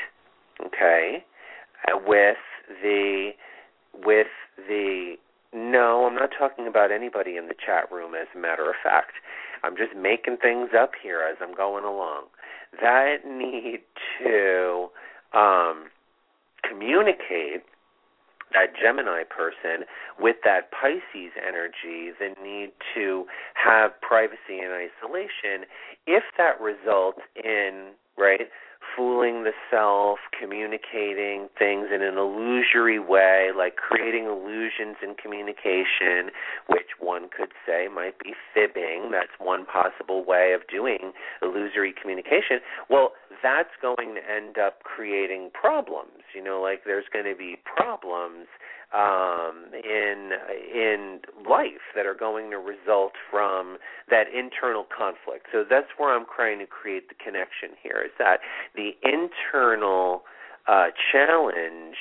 okay, 0.65 1.25
with 2.07 2.37
the 2.83 3.31
with 4.05 4.29
the 4.69 5.17
no, 5.53 6.07
I'm 6.07 6.17
not 6.17 6.31
talking 6.37 6.67
about 6.67 6.91
anybody 6.91 7.37
in 7.37 7.47
the 7.47 7.55
chat 7.55 7.91
room 7.93 8.15
as 8.15 8.27
a 8.35 8.39
matter 8.39 8.69
of 8.69 8.75
fact. 8.83 9.13
I'm 9.63 9.77
just 9.77 9.95
making 9.97 10.39
things 10.39 10.71
up 10.77 10.93
here 11.01 11.23
as 11.23 11.37
I'm 11.41 11.55
going 11.55 11.85
along 11.85 12.25
that 12.81 13.27
need 13.27 13.81
to 14.23 14.89
um, 15.33 15.87
communicate 16.69 17.63
that 18.53 18.69
Gemini 18.81 19.23
person 19.25 19.85
with 20.19 20.37
that 20.45 20.71
Pisces 20.71 21.33
energy, 21.37 22.13
the 22.19 22.35
need 22.43 22.71
to 22.95 23.27
have 23.55 24.01
privacy 24.01 24.63
and 24.63 24.73
isolation, 24.73 25.67
if 26.07 26.23
that 26.39 26.61
results 26.61 27.21
in, 27.43 27.91
right, 28.17 28.49
fooling 28.97 29.45
the 29.45 29.53
self, 29.71 30.19
communicating 30.39 31.49
things 31.59 31.89
in 31.95 32.03
an 32.03 32.17
illusory 32.17 32.99
way, 32.99 33.51
like 33.57 33.77
creating 33.77 34.25
illusions 34.25 34.97
in 35.03 35.15
communication, 35.15 36.31
which 36.69 36.99
one 36.99 37.29
could 37.29 37.51
say 37.67 37.89
might 37.93 38.19
be 38.19 38.35
fibbing. 38.53 39.11
That's 39.11 39.35
one 39.39 39.67
possible 39.67 40.25
way 40.25 40.53
of 40.55 40.67
doing 40.69 41.13
illusory 41.43 41.95
communication. 42.01 42.61
Well, 42.89 43.13
that's 43.43 43.75
going 43.81 44.15
to 44.15 44.23
end 44.25 44.59
up 44.59 44.83
creating 44.83 45.51
problems. 45.53 46.23
You 46.35 46.43
know, 46.43 46.61
like 46.61 46.83
there's 46.85 47.07
going 47.13 47.27
to 47.27 47.37
be 47.37 47.57
problems 47.65 48.47
um, 48.95 49.67
in 49.75 50.31
in 50.73 51.21
life 51.49 51.93
that 51.97 52.07
are 52.07 52.15
going 52.15 52.51
to 52.51 52.59
result 52.59 53.13
from 53.31 53.79
that 54.09 54.27
internal 54.33 54.85
conflict. 54.85 55.47
So 55.53 55.65
that's 55.69 55.89
where 55.99 56.15
I'm 56.15 56.27
trying 56.35 56.61
to 56.61 56.67
create 56.67 57.09
the 57.09 57.15
connection 57.15 57.77
here. 57.83 58.03
Is 58.05 58.13
that 58.19 58.39
the 58.75 58.93
internal 59.03 60.23
uh, 60.67 60.87
challenge 61.13 61.97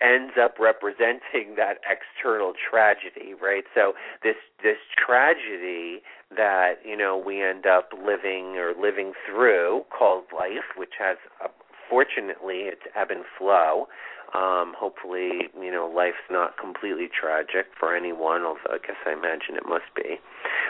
ends 0.00 0.34
up 0.40 0.54
representing 0.58 1.54
that 1.56 1.78
external 1.84 2.52
tragedy, 2.54 3.34
right? 3.40 3.64
So 3.74 3.92
this 4.22 4.36
this 4.62 4.78
tragedy 4.96 6.02
that 6.36 6.74
you 6.84 6.96
know 6.96 7.16
we 7.18 7.42
end 7.42 7.66
up 7.66 7.90
living 7.92 8.56
or 8.56 8.72
living 8.80 9.12
through, 9.28 9.84
called 9.96 10.24
life, 10.32 10.76
which 10.76 10.94
has 10.98 11.18
a, 11.44 11.48
fortunately 11.88 12.70
it's 12.70 12.82
ebb 12.96 13.10
and 13.10 13.24
flow. 13.38 13.86
Um, 14.34 14.74
hopefully, 14.78 15.50
you 15.60 15.72
know, 15.72 15.90
life's 15.92 16.26
not 16.30 16.56
completely 16.56 17.08
tragic 17.08 17.66
for 17.78 17.96
anyone, 17.96 18.42
although 18.42 18.74
I 18.74 18.78
guess 18.78 18.96
I 19.06 19.12
imagine 19.12 19.56
it 19.56 19.66
must 19.66 19.90
be. 19.96 20.20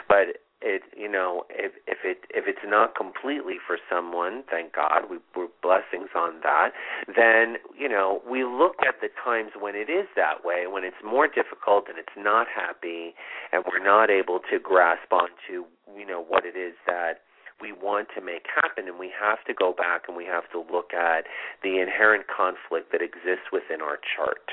But 0.08 0.40
it, 0.62 0.82
you 0.96 1.08
know, 1.08 1.44
if 1.48 1.72
if 1.86 1.98
it 2.04 2.24
if 2.30 2.44
it's 2.46 2.64
not 2.64 2.94
completely 2.94 3.56
for 3.66 3.78
someone, 3.88 4.44
thank 4.50 4.74
God, 4.74 5.08
we, 5.10 5.16
we're 5.34 5.48
blessings 5.62 6.10
on 6.14 6.40
that. 6.42 6.70
Then 7.06 7.56
you 7.78 7.88
know, 7.88 8.20
we 8.28 8.44
look 8.44 8.76
at 8.86 9.00
the 9.00 9.08
times 9.24 9.52
when 9.58 9.74
it 9.74 9.88
is 9.88 10.06
that 10.16 10.44
way, 10.44 10.66
when 10.66 10.84
it's 10.84 11.00
more 11.04 11.26
difficult 11.26 11.84
and 11.88 11.98
it's 11.98 12.16
not 12.16 12.46
happy, 12.48 13.14
and 13.52 13.64
we're 13.66 13.82
not 13.82 14.10
able 14.10 14.40
to 14.50 14.58
grasp 14.58 15.12
onto, 15.12 15.64
you 15.96 16.06
know, 16.06 16.22
what 16.22 16.44
it 16.44 16.56
is 16.56 16.74
that 16.86 17.24
we 17.60 17.72
want 17.72 18.08
to 18.14 18.20
make 18.20 18.46
happen 18.54 18.88
and 18.88 18.98
we 18.98 19.10
have 19.18 19.44
to 19.46 19.54
go 19.54 19.72
back 19.72 20.02
and 20.08 20.16
we 20.16 20.24
have 20.24 20.50
to 20.52 20.58
look 20.72 20.92
at 20.94 21.24
the 21.62 21.80
inherent 21.80 22.26
conflict 22.26 22.92
that 22.92 23.02
exists 23.02 23.52
within 23.52 23.80
our 23.80 23.98
chart. 23.98 24.50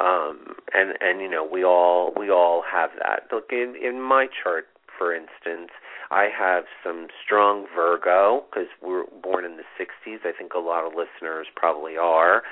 Um 0.00 0.56
and 0.72 0.94
and 1.00 1.20
you 1.20 1.28
know 1.28 1.44
we 1.44 1.64
all 1.64 2.12
we 2.16 2.30
all 2.30 2.62
have 2.70 2.90
that. 2.98 3.28
Look 3.32 3.50
in 3.50 3.74
in 3.80 4.00
my 4.00 4.26
chart 4.26 4.66
for 4.98 5.14
instance 5.14 5.70
i 6.10 6.26
have 6.36 6.64
some 6.82 7.06
strong 7.24 7.66
virgo 7.74 8.44
because 8.50 8.68
we're 8.82 9.04
born 9.22 9.44
in 9.44 9.56
the 9.56 9.62
60s 9.78 10.18
i 10.24 10.32
think 10.36 10.52
a 10.54 10.58
lot 10.58 10.84
of 10.84 10.92
listeners 10.94 11.46
probably 11.54 11.96
are 11.96 12.42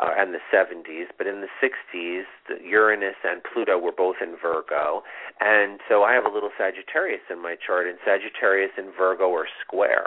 uh, 0.00 0.10
and 0.16 0.34
the 0.34 0.40
70s, 0.52 1.06
but 1.16 1.26
in 1.26 1.40
the 1.40 1.52
60s, 1.62 2.24
the 2.48 2.56
Uranus 2.64 3.16
and 3.24 3.42
Pluto 3.44 3.78
were 3.78 3.92
both 3.92 4.16
in 4.22 4.36
Virgo, 4.40 5.02
and 5.40 5.80
so 5.88 6.02
I 6.02 6.14
have 6.14 6.24
a 6.24 6.30
little 6.32 6.50
Sagittarius 6.56 7.22
in 7.30 7.42
my 7.42 7.56
chart, 7.56 7.86
and 7.86 7.98
Sagittarius 8.04 8.72
and 8.76 8.88
Virgo 8.96 9.32
are 9.34 9.46
square 9.64 10.06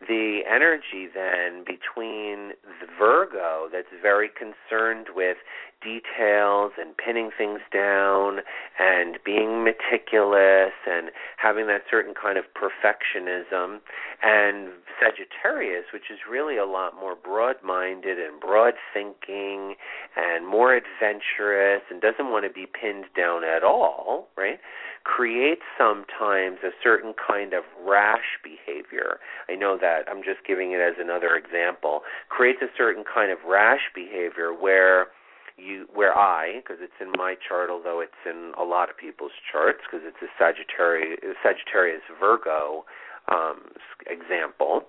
the 0.00 0.40
energy 0.48 1.08
then 1.12 1.64
between 1.64 2.52
the 2.80 2.86
Virgo 2.98 3.68
that's 3.72 3.88
very 4.02 4.28
concerned 4.28 5.08
with 5.14 5.38
details 5.82 6.72
and 6.80 6.96
pinning 6.96 7.30
things 7.36 7.60
down 7.72 8.40
and 8.78 9.18
being 9.24 9.62
meticulous 9.62 10.72
and 10.88 11.10
having 11.36 11.66
that 11.66 11.82
certain 11.90 12.14
kind 12.14 12.38
of 12.38 12.44
perfectionism 12.56 13.78
and 14.22 14.70
Sagittarius 15.00 15.84
which 15.92 16.10
is 16.10 16.18
really 16.28 16.56
a 16.56 16.64
lot 16.64 16.94
more 16.98 17.14
broad-minded 17.14 18.18
and 18.18 18.40
broad 18.40 18.74
thinking 18.92 19.74
and 20.16 20.46
more 20.46 20.74
adventurous 20.74 21.82
and 21.90 22.00
doesn't 22.00 22.30
want 22.30 22.44
to 22.44 22.50
be 22.52 22.66
pinned 22.66 23.04
down 23.16 23.44
at 23.44 23.62
all 23.62 24.28
right 24.36 24.58
creates 25.06 25.62
sometimes 25.78 26.58
a 26.66 26.74
certain 26.82 27.14
kind 27.14 27.54
of 27.54 27.62
rash 27.86 28.42
behavior. 28.42 29.18
I 29.48 29.54
know 29.54 29.78
that 29.80 30.02
I'm 30.10 30.18
just 30.18 30.42
giving 30.44 30.72
it 30.72 30.80
as 30.80 30.94
another 30.98 31.36
example. 31.36 32.00
Creates 32.28 32.58
a 32.60 32.66
certain 32.76 33.04
kind 33.06 33.30
of 33.30 33.38
rash 33.46 33.86
behavior 33.94 34.52
where 34.52 35.06
you 35.56 35.86
where 35.94 36.12
I 36.12 36.60
because 36.60 36.82
it's 36.82 37.00
in 37.00 37.12
my 37.16 37.34
chart 37.48 37.70
although 37.70 38.00
it's 38.00 38.20
in 38.26 38.52
a 38.60 38.64
lot 38.64 38.90
of 38.90 38.96
people's 38.98 39.32
charts 39.50 39.80
because 39.88 40.04
it's 40.04 40.20
a 40.20 40.28
Sagittarius 40.36 41.16
Sagittarius 41.42 42.02
Virgo 42.20 42.84
um 43.32 43.72
example 44.04 44.84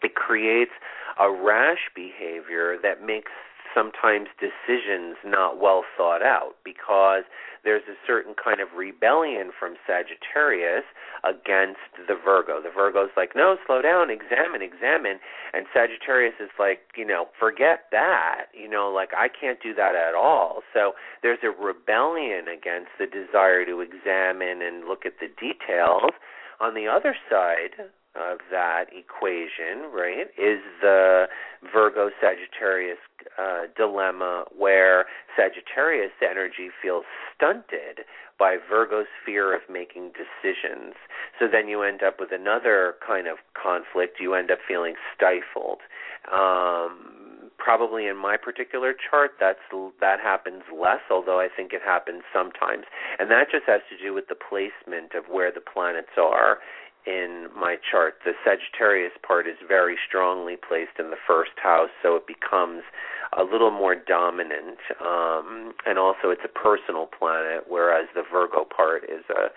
it 0.00 0.14
creates 0.14 0.70
a 1.18 1.28
rash 1.28 1.90
behavior 1.92 2.78
that 2.80 3.04
makes 3.04 3.32
sometimes 3.74 4.28
decisions 4.38 5.16
not 5.24 5.60
well 5.60 5.82
thought 5.96 6.22
out 6.22 6.54
because 6.64 7.24
there's 7.64 7.82
a 7.88 7.96
certain 8.06 8.34
kind 8.34 8.60
of 8.60 8.68
rebellion 8.76 9.50
from 9.58 9.74
Sagittarius 9.86 10.84
against 11.24 11.80
the 12.06 12.14
Virgo. 12.14 12.60
The 12.62 12.70
Virgo's 12.70 13.10
like, 13.16 13.32
no, 13.34 13.56
slow 13.66 13.82
down, 13.82 14.10
examine, 14.10 14.62
examine. 14.62 15.18
And 15.52 15.66
Sagittarius 15.72 16.34
is 16.38 16.50
like, 16.58 16.80
you 16.96 17.06
know, 17.06 17.26
forget 17.40 17.88
that. 17.90 18.46
You 18.52 18.68
know, 18.68 18.92
like, 18.94 19.10
I 19.16 19.28
can't 19.28 19.58
do 19.62 19.74
that 19.74 19.94
at 19.96 20.14
all. 20.14 20.60
So 20.72 20.92
there's 21.22 21.40
a 21.42 21.50
rebellion 21.50 22.46
against 22.48 22.92
the 22.98 23.06
desire 23.06 23.64
to 23.64 23.80
examine 23.80 24.62
and 24.62 24.86
look 24.86 25.06
at 25.06 25.14
the 25.20 25.28
details. 25.28 26.12
On 26.60 26.74
the 26.74 26.86
other 26.86 27.16
side, 27.28 27.90
of 28.16 28.38
that 28.50 28.86
equation, 28.92 29.90
right, 29.92 30.28
is 30.38 30.60
the 30.80 31.26
Virgo 31.72 32.10
Sagittarius 32.20 32.98
uh, 33.38 33.62
dilemma 33.76 34.44
where 34.56 35.06
Sagittarius 35.36 36.12
energy 36.22 36.70
feels 36.82 37.04
stunted 37.34 38.04
by 38.38 38.56
Virgo's 38.68 39.06
fear 39.24 39.54
of 39.54 39.62
making 39.70 40.12
decisions. 40.12 40.94
So 41.38 41.46
then 41.50 41.68
you 41.68 41.82
end 41.82 42.02
up 42.02 42.18
with 42.18 42.30
another 42.32 42.94
kind 43.04 43.26
of 43.26 43.38
conflict. 43.60 44.18
You 44.20 44.34
end 44.34 44.50
up 44.50 44.58
feeling 44.66 44.94
stifled. 45.14 45.80
Um, 46.30 47.50
probably 47.58 48.06
in 48.06 48.16
my 48.16 48.36
particular 48.36 48.92
chart, 48.92 49.32
that's 49.40 49.58
that 50.00 50.20
happens 50.20 50.62
less, 50.68 51.00
although 51.10 51.40
I 51.40 51.48
think 51.54 51.72
it 51.72 51.82
happens 51.84 52.22
sometimes, 52.32 52.84
and 53.18 53.30
that 53.30 53.50
just 53.50 53.64
has 53.66 53.80
to 53.90 53.96
do 53.96 54.12
with 54.12 54.28
the 54.28 54.34
placement 54.34 55.14
of 55.14 55.24
where 55.32 55.52
the 55.52 55.60
planets 55.60 56.18
are 56.18 56.58
in 57.06 57.48
my 57.54 57.76
chart. 57.76 58.14
The 58.24 58.32
Sagittarius 58.44 59.12
part 59.26 59.46
is 59.46 59.56
very 59.66 59.96
strongly 60.06 60.56
placed 60.56 60.98
in 60.98 61.10
the 61.10 61.20
first 61.26 61.52
house, 61.62 61.90
so 62.02 62.16
it 62.16 62.26
becomes 62.26 62.82
a 63.36 63.42
little 63.42 63.70
more 63.70 63.94
dominant. 63.94 64.78
Um, 65.00 65.74
and 65.86 65.98
also, 65.98 66.30
it's 66.30 66.44
a 66.44 66.48
personal 66.48 67.06
planet, 67.06 67.64
whereas 67.68 68.08
the 68.14 68.22
Virgo 68.22 68.64
part 68.64 69.04
is 69.04 69.24
a 69.30 69.48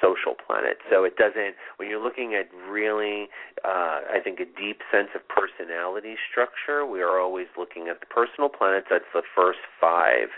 social 0.00 0.34
planet. 0.34 0.78
So 0.90 1.04
it 1.04 1.16
doesn't, 1.16 1.54
when 1.76 1.88
you're 1.88 2.02
looking 2.02 2.34
at 2.34 2.50
really, 2.68 3.28
uh, 3.64 4.02
I 4.10 4.18
think, 4.22 4.40
a 4.40 4.44
deep 4.44 4.82
sense 4.90 5.08
of 5.14 5.22
personality 5.28 6.16
structure, 6.30 6.84
we 6.84 7.00
are 7.00 7.20
always 7.20 7.46
looking 7.56 7.88
at 7.88 8.00
the 8.00 8.06
personal 8.06 8.48
planets. 8.48 8.88
That's 8.90 9.10
the 9.14 9.22
first 9.34 9.60
five. 9.80 10.28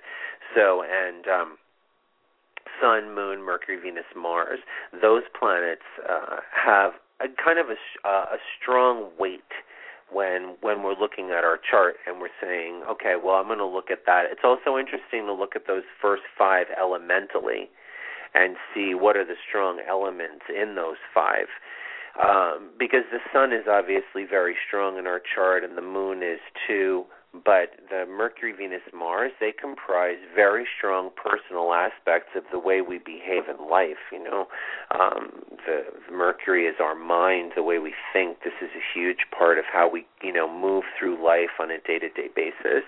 So, 0.55 0.85
and, 0.85 1.27
um, 1.27 1.57
Sun, 2.80 3.14
Moon, 3.14 3.42
Mercury, 3.42 3.78
Venus, 3.80 4.04
Mars, 4.16 4.60
those 5.00 5.22
planets 5.38 5.87
uh, 6.08 6.40
have 6.52 6.92
a 7.20 7.26
kind 7.42 7.58
of 7.58 7.66
a, 7.70 8.08
uh, 8.08 8.34
a 8.34 8.38
strong 8.60 9.10
weight 9.18 9.42
when 10.12 10.56
when 10.60 10.82
we're 10.82 10.98
looking 10.98 11.30
at 11.30 11.44
our 11.44 11.58
chart 11.58 11.96
and 12.06 12.20
we're 12.20 12.34
saying, 12.40 12.82
okay, 12.90 13.14
well, 13.22 13.37
I'm 13.37 13.46
going 13.46 13.58
to 13.58 13.66
look 13.66 13.90
at 13.90 14.06
that. 14.06 14.26
It's 14.30 14.44
also 14.44 14.78
interesting 14.78 15.26
to 15.26 15.32
look 15.32 15.56
at 15.56 15.66
those 15.66 15.84
first 16.00 16.22
five 16.37 16.66
elementally 16.78 17.70
and 18.34 18.56
see 18.74 18.94
what 18.94 19.16
are 19.16 19.24
the 19.24 19.38
strong 19.48 19.80
elements 19.88 20.44
in 20.50 20.74
those 20.74 20.98
five. 21.14 21.46
Um, 22.14 22.70
because 22.78 23.02
the 23.10 23.18
sun 23.32 23.52
is 23.52 23.66
obviously 23.68 24.24
very 24.28 24.54
strong 24.66 24.98
in 24.98 25.06
our 25.06 25.20
chart 25.34 25.64
and 25.64 25.76
the 25.76 25.82
moon 25.82 26.22
is 26.22 26.38
too 26.66 27.06
but 27.42 27.75
the 27.90 28.07
Mercury, 28.07 28.53
Venus, 28.53 28.83
Mars, 28.94 29.33
they 29.40 29.53
comprise 29.53 30.18
very 30.35 30.66
strong 30.79 31.11
personal 31.16 31.73
aspects 31.73 32.31
of 32.37 32.44
the 32.53 32.59
way 32.59 32.81
we 32.81 32.99
behave 32.99 33.44
in 33.49 33.68
life. 33.68 33.99
You 34.12 34.23
know, 34.23 34.47
um, 34.92 35.42
the, 35.66 35.85
the 36.07 36.16
Mercury 36.16 36.66
is 36.66 36.77
our 36.81 36.94
mind, 36.94 37.53
the 37.57 37.62
way 37.62 37.79
we 37.79 37.94
think. 38.12 38.38
This 38.44 38.55
is 38.62 38.70
a 38.77 38.99
huge 38.99 39.27
part 39.37 39.59
of 39.59 39.64
how 39.70 39.90
we, 39.90 40.07
you 40.24 40.32
know, 40.32 40.50
move 40.50 40.84
through 40.98 41.22
life 41.22 41.60
on 41.60 41.70
a 41.70 41.78
day-to-day 41.78 42.30
basis. 42.34 42.84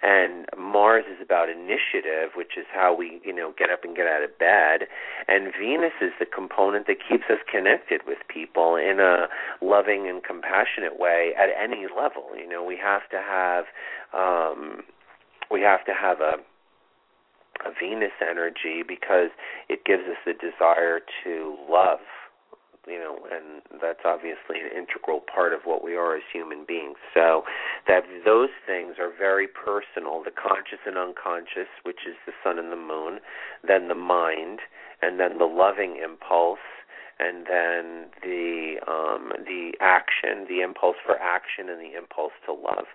And 0.00 0.46
Mars 0.56 1.04
is 1.10 1.20
about 1.20 1.48
initiative, 1.48 2.30
which 2.36 2.56
is 2.56 2.66
how 2.72 2.94
we, 2.96 3.20
you 3.24 3.34
know, 3.34 3.52
get 3.58 3.68
up 3.70 3.82
and 3.82 3.96
get 3.96 4.06
out 4.06 4.22
of 4.22 4.38
bed. 4.38 4.86
And 5.26 5.52
Venus 5.58 5.92
is 6.00 6.12
the 6.18 6.26
component 6.26 6.86
that 6.86 6.96
keeps 7.02 7.24
us 7.28 7.38
connected 7.50 8.02
with 8.06 8.18
people 8.28 8.76
in 8.76 9.00
a 9.00 9.26
loving 9.60 10.08
and 10.08 10.22
compassionate 10.22 10.98
way 10.98 11.32
at 11.36 11.48
any 11.60 11.86
level. 11.94 12.30
You 12.38 12.48
know, 12.48 12.62
we 12.64 12.78
have 12.78 13.08
to 13.10 13.18
have 13.18 13.64
um, 14.14 14.82
we 15.50 15.60
have 15.62 15.84
to 15.86 15.92
have 15.92 16.20
a 16.20 16.38
a 17.66 17.70
Venus 17.70 18.12
energy 18.22 18.82
because 18.86 19.30
it 19.68 19.84
gives 19.84 20.04
us 20.04 20.16
the 20.24 20.32
desire 20.32 21.00
to 21.24 21.56
love, 21.68 21.98
you 22.88 22.98
know, 22.98 23.18
and 23.30 23.62
that's 23.80 24.00
obviously 24.04 24.60
an 24.60 24.70
integral 24.76 25.20
part 25.20 25.52
of 25.52 25.60
what 25.64 25.84
we 25.84 25.96
are 25.96 26.16
as 26.16 26.22
human 26.32 26.64
beings. 26.66 26.96
So 27.14 27.42
that 27.86 28.04
those 28.24 28.50
things 28.66 28.96
are 28.98 29.10
very 29.16 29.46
personal, 29.46 30.22
the 30.22 30.30
conscious 30.30 30.80
and 30.86 30.96
unconscious, 30.96 31.68
which 31.82 32.06
is 32.08 32.16
the 32.26 32.32
sun 32.42 32.58
and 32.58 32.72
the 32.72 32.76
moon, 32.76 33.20
then 33.66 33.88
the 33.88 33.94
mind, 33.94 34.60
and 35.02 35.20
then 35.20 35.38
the 35.38 35.46
loving 35.46 36.00
impulse, 36.02 36.58
and 37.18 37.46
then 37.46 38.06
the 38.22 38.76
um, 38.86 39.32
the 39.44 39.72
action, 39.80 40.46
the 40.48 40.60
impulse 40.62 40.96
for 41.04 41.16
action, 41.18 41.68
and 41.68 41.80
the 41.80 41.96
impulse 41.96 42.32
to 42.46 42.52
love. 42.52 42.86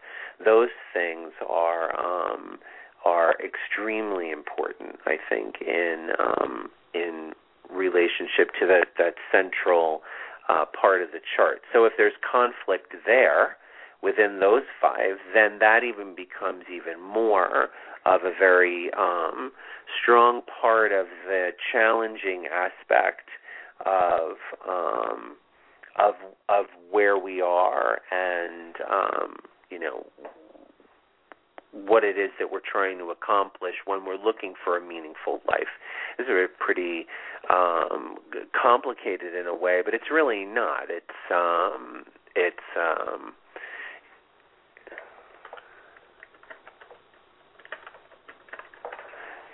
Those 0.44 0.70
things 0.94 1.32
are 1.48 1.94
um, 2.00 2.60
are 3.06 3.36
extremely 3.44 4.32
important, 4.32 4.96
I 5.06 5.18
think, 5.30 5.56
in 5.62 6.12
um, 6.20 6.70
in 6.94 7.34
relationship 7.74 8.52
to 8.60 8.68
that 8.68 8.88
that 8.98 9.16
central 9.32 10.02
uh, 10.50 10.66
part 10.80 11.02
of 11.02 11.12
the 11.12 11.20
chart. 11.36 11.62
So 11.72 11.86
if 11.86 11.94
there's 11.98 12.14
conflict 12.30 12.94
there 13.06 13.58
within 14.02 14.40
those 14.40 14.64
five, 14.82 15.18
then 15.34 15.60
that 15.60 15.84
even 15.84 16.16
becomes 16.16 16.66
even 16.74 17.02
more 17.02 17.70
of 18.06 18.22
a 18.24 18.32
very 18.38 18.92
um, 18.98 19.52
strong 20.02 20.42
part 20.62 20.92
of 20.92 21.08
the 21.26 21.52
challenging 21.72 22.46
aspect 22.52 23.30
of 23.86 24.36
um, 24.68 25.36
of 25.98 26.16
of 26.50 26.66
where 26.92 27.18
we 27.18 27.42
are 27.42 28.02
and 28.12 28.76
um, 28.90 29.36
you 29.70 29.80
know 29.80 30.06
what 31.74 32.04
it 32.04 32.18
is 32.18 32.30
that 32.40 32.52
we're 32.52 32.62
trying 32.64 33.00
to 33.00 33.10
accomplish 33.10 33.76
when 33.86 34.06
we're 34.06 34.24
looking 34.24 34.54
for 34.64 34.78
a 34.78 34.82
meaningful 34.82 35.42
life. 35.48 35.74
This 36.18 36.26
is 36.26 36.32
a 36.32 36.46
pretty 36.64 37.08
um, 37.50 38.18
complicated 38.60 39.34
in 39.34 39.48
a 39.48 39.56
way, 39.56 39.82
but 39.84 39.94
it's 39.94 40.12
really 40.12 40.46
not. 40.46 40.90
It's 40.90 41.06
um, 41.34 42.04
it's 42.36 42.58
um, 42.78 43.34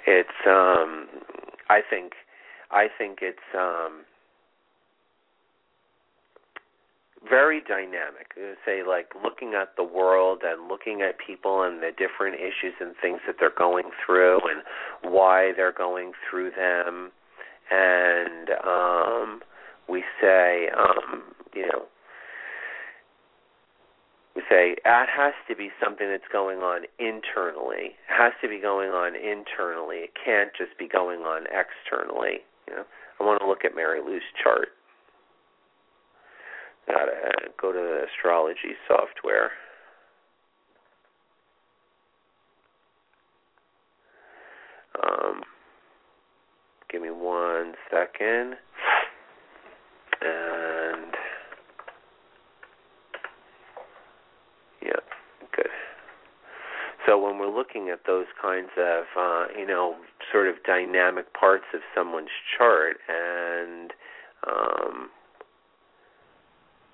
it's 0.05 0.29
um, 0.45 1.07
I 1.69 1.81
think 1.89 2.13
I 2.71 2.87
think 2.97 3.19
it's 3.21 3.37
um, 3.57 4.03
very 7.27 7.61
dynamic. 7.61 8.33
Say 8.65 8.83
like 8.87 9.11
looking 9.23 9.53
at 9.53 9.75
the 9.75 9.83
world 9.83 10.41
and 10.43 10.67
looking 10.67 11.01
at 11.01 11.15
people 11.19 11.63
and 11.63 11.81
the 11.81 11.91
different 11.91 12.35
issues 12.35 12.73
and 12.79 12.93
things 13.01 13.19
that 13.27 13.35
they're 13.39 13.51
going 13.57 13.91
through 14.05 14.39
and 14.39 15.13
why 15.13 15.51
they're 15.55 15.73
going 15.73 16.13
through 16.29 16.51
them. 16.51 17.11
And 17.71 18.49
um 18.65 19.41
we 19.87 20.03
say 20.21 20.69
um 20.77 21.23
you 21.53 21.63
know 21.63 21.85
we 24.35 24.43
say 24.49 24.75
that 24.85 25.07
has 25.09 25.33
to 25.49 25.55
be 25.55 25.69
something 25.83 26.07
that's 26.09 26.31
going 26.31 26.59
on 26.59 26.83
internally. 26.99 27.97
It 27.99 28.13
has 28.17 28.31
to 28.41 28.47
be 28.47 28.59
going 28.59 28.91
on 28.91 29.15
internally. 29.15 29.97
It 29.97 30.11
can't 30.13 30.51
just 30.57 30.77
be 30.77 30.87
going 30.87 31.21
on 31.21 31.43
externally. 31.51 32.45
You 32.67 32.75
know, 32.75 32.83
I 33.19 33.23
want 33.25 33.41
to 33.41 33.47
look 33.47 33.65
at 33.65 33.75
Mary 33.75 33.99
Lou's 33.99 34.21
chart. 34.41 34.69
Gotta 36.89 37.51
go 37.61 37.71
to 37.71 37.77
the 37.77 38.05
astrology 38.11 38.75
software. 38.87 39.51
Um, 45.03 45.43
give 46.91 47.01
me 47.01 47.09
one 47.11 47.73
second. 47.91 48.55
And 50.21 51.13
yeah, 54.81 54.91
good. 55.55 55.67
So 57.05 57.17
when 57.23 57.37
we're 57.37 57.55
looking 57.55 57.89
at 57.89 57.99
those 58.05 58.25
kinds 58.41 58.69
of, 58.77 59.03
uh, 59.17 59.45
you 59.57 59.65
know, 59.65 59.95
sort 60.31 60.47
of 60.47 60.55
dynamic 60.65 61.33
parts 61.33 61.65
of 61.73 61.81
someone's 61.95 62.29
chart, 62.57 62.97
and 63.07 63.93
um, 64.45 65.09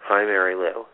Hi, 0.07 0.23
Mary 0.23 0.53
Lou. 0.53 0.85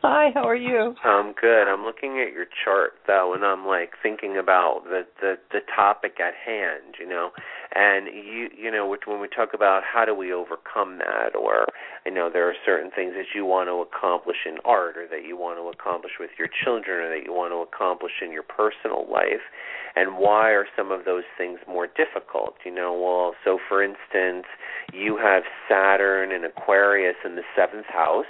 Hi, 0.00 0.30
how 0.32 0.48
are 0.48 0.56
you? 0.56 0.94
I'm 1.04 1.32
good. 1.32 1.64
I'm 1.68 1.84
looking 1.84 2.20
at 2.20 2.32
your 2.32 2.46
chart 2.64 2.92
though, 3.06 3.32
and 3.34 3.44
I'm 3.44 3.66
like 3.66 3.92
thinking 4.02 4.38
about 4.38 4.84
the 4.84 5.04
the 5.20 5.36
the 5.52 5.60
topic 5.74 6.16
at 6.18 6.32
hand, 6.32 6.96
you 6.98 7.06
know. 7.06 7.28
And 7.74 8.06
you 8.06 8.48
you 8.56 8.70
know, 8.70 8.88
when 9.06 9.20
we 9.20 9.28
talk 9.28 9.52
about 9.52 9.82
how 9.82 10.06
do 10.06 10.14
we 10.14 10.32
overcome 10.32 10.96
that, 10.98 11.36
or 11.36 11.66
you 12.06 12.12
know, 12.12 12.30
there 12.32 12.48
are 12.48 12.54
certain 12.64 12.90
things 12.90 13.12
that 13.16 13.34
you 13.34 13.44
want 13.44 13.68
to 13.68 13.84
accomplish 13.84 14.44
in 14.46 14.56
art, 14.64 14.96
or 14.96 15.08
that 15.08 15.24
you 15.28 15.36
want 15.36 15.58
to 15.58 15.68
accomplish 15.68 16.12
with 16.18 16.30
your 16.38 16.48
children, 16.64 17.04
or 17.04 17.08
that 17.08 17.24
you 17.26 17.32
want 17.32 17.52
to 17.52 17.60
accomplish 17.60 18.20
in 18.20 18.32
your 18.32 18.44
personal 18.44 19.04
life, 19.10 19.44
and 19.96 20.16
why 20.16 20.52
are 20.52 20.66
some 20.76 20.90
of 20.90 21.04
those 21.04 21.24
things 21.36 21.60
more 21.68 21.86
difficult? 21.86 22.56
You 22.64 22.74
know, 22.74 22.92
well, 22.92 23.34
so 23.44 23.58
for 23.68 23.82
instance, 23.82 24.44
you 24.92 25.16
have 25.16 25.44
Saturn 25.68 26.32
and 26.32 26.44
Aquarius 26.44 27.16
in 27.24 27.36
the 27.36 27.44
seventh 27.56 27.88
house 27.88 28.28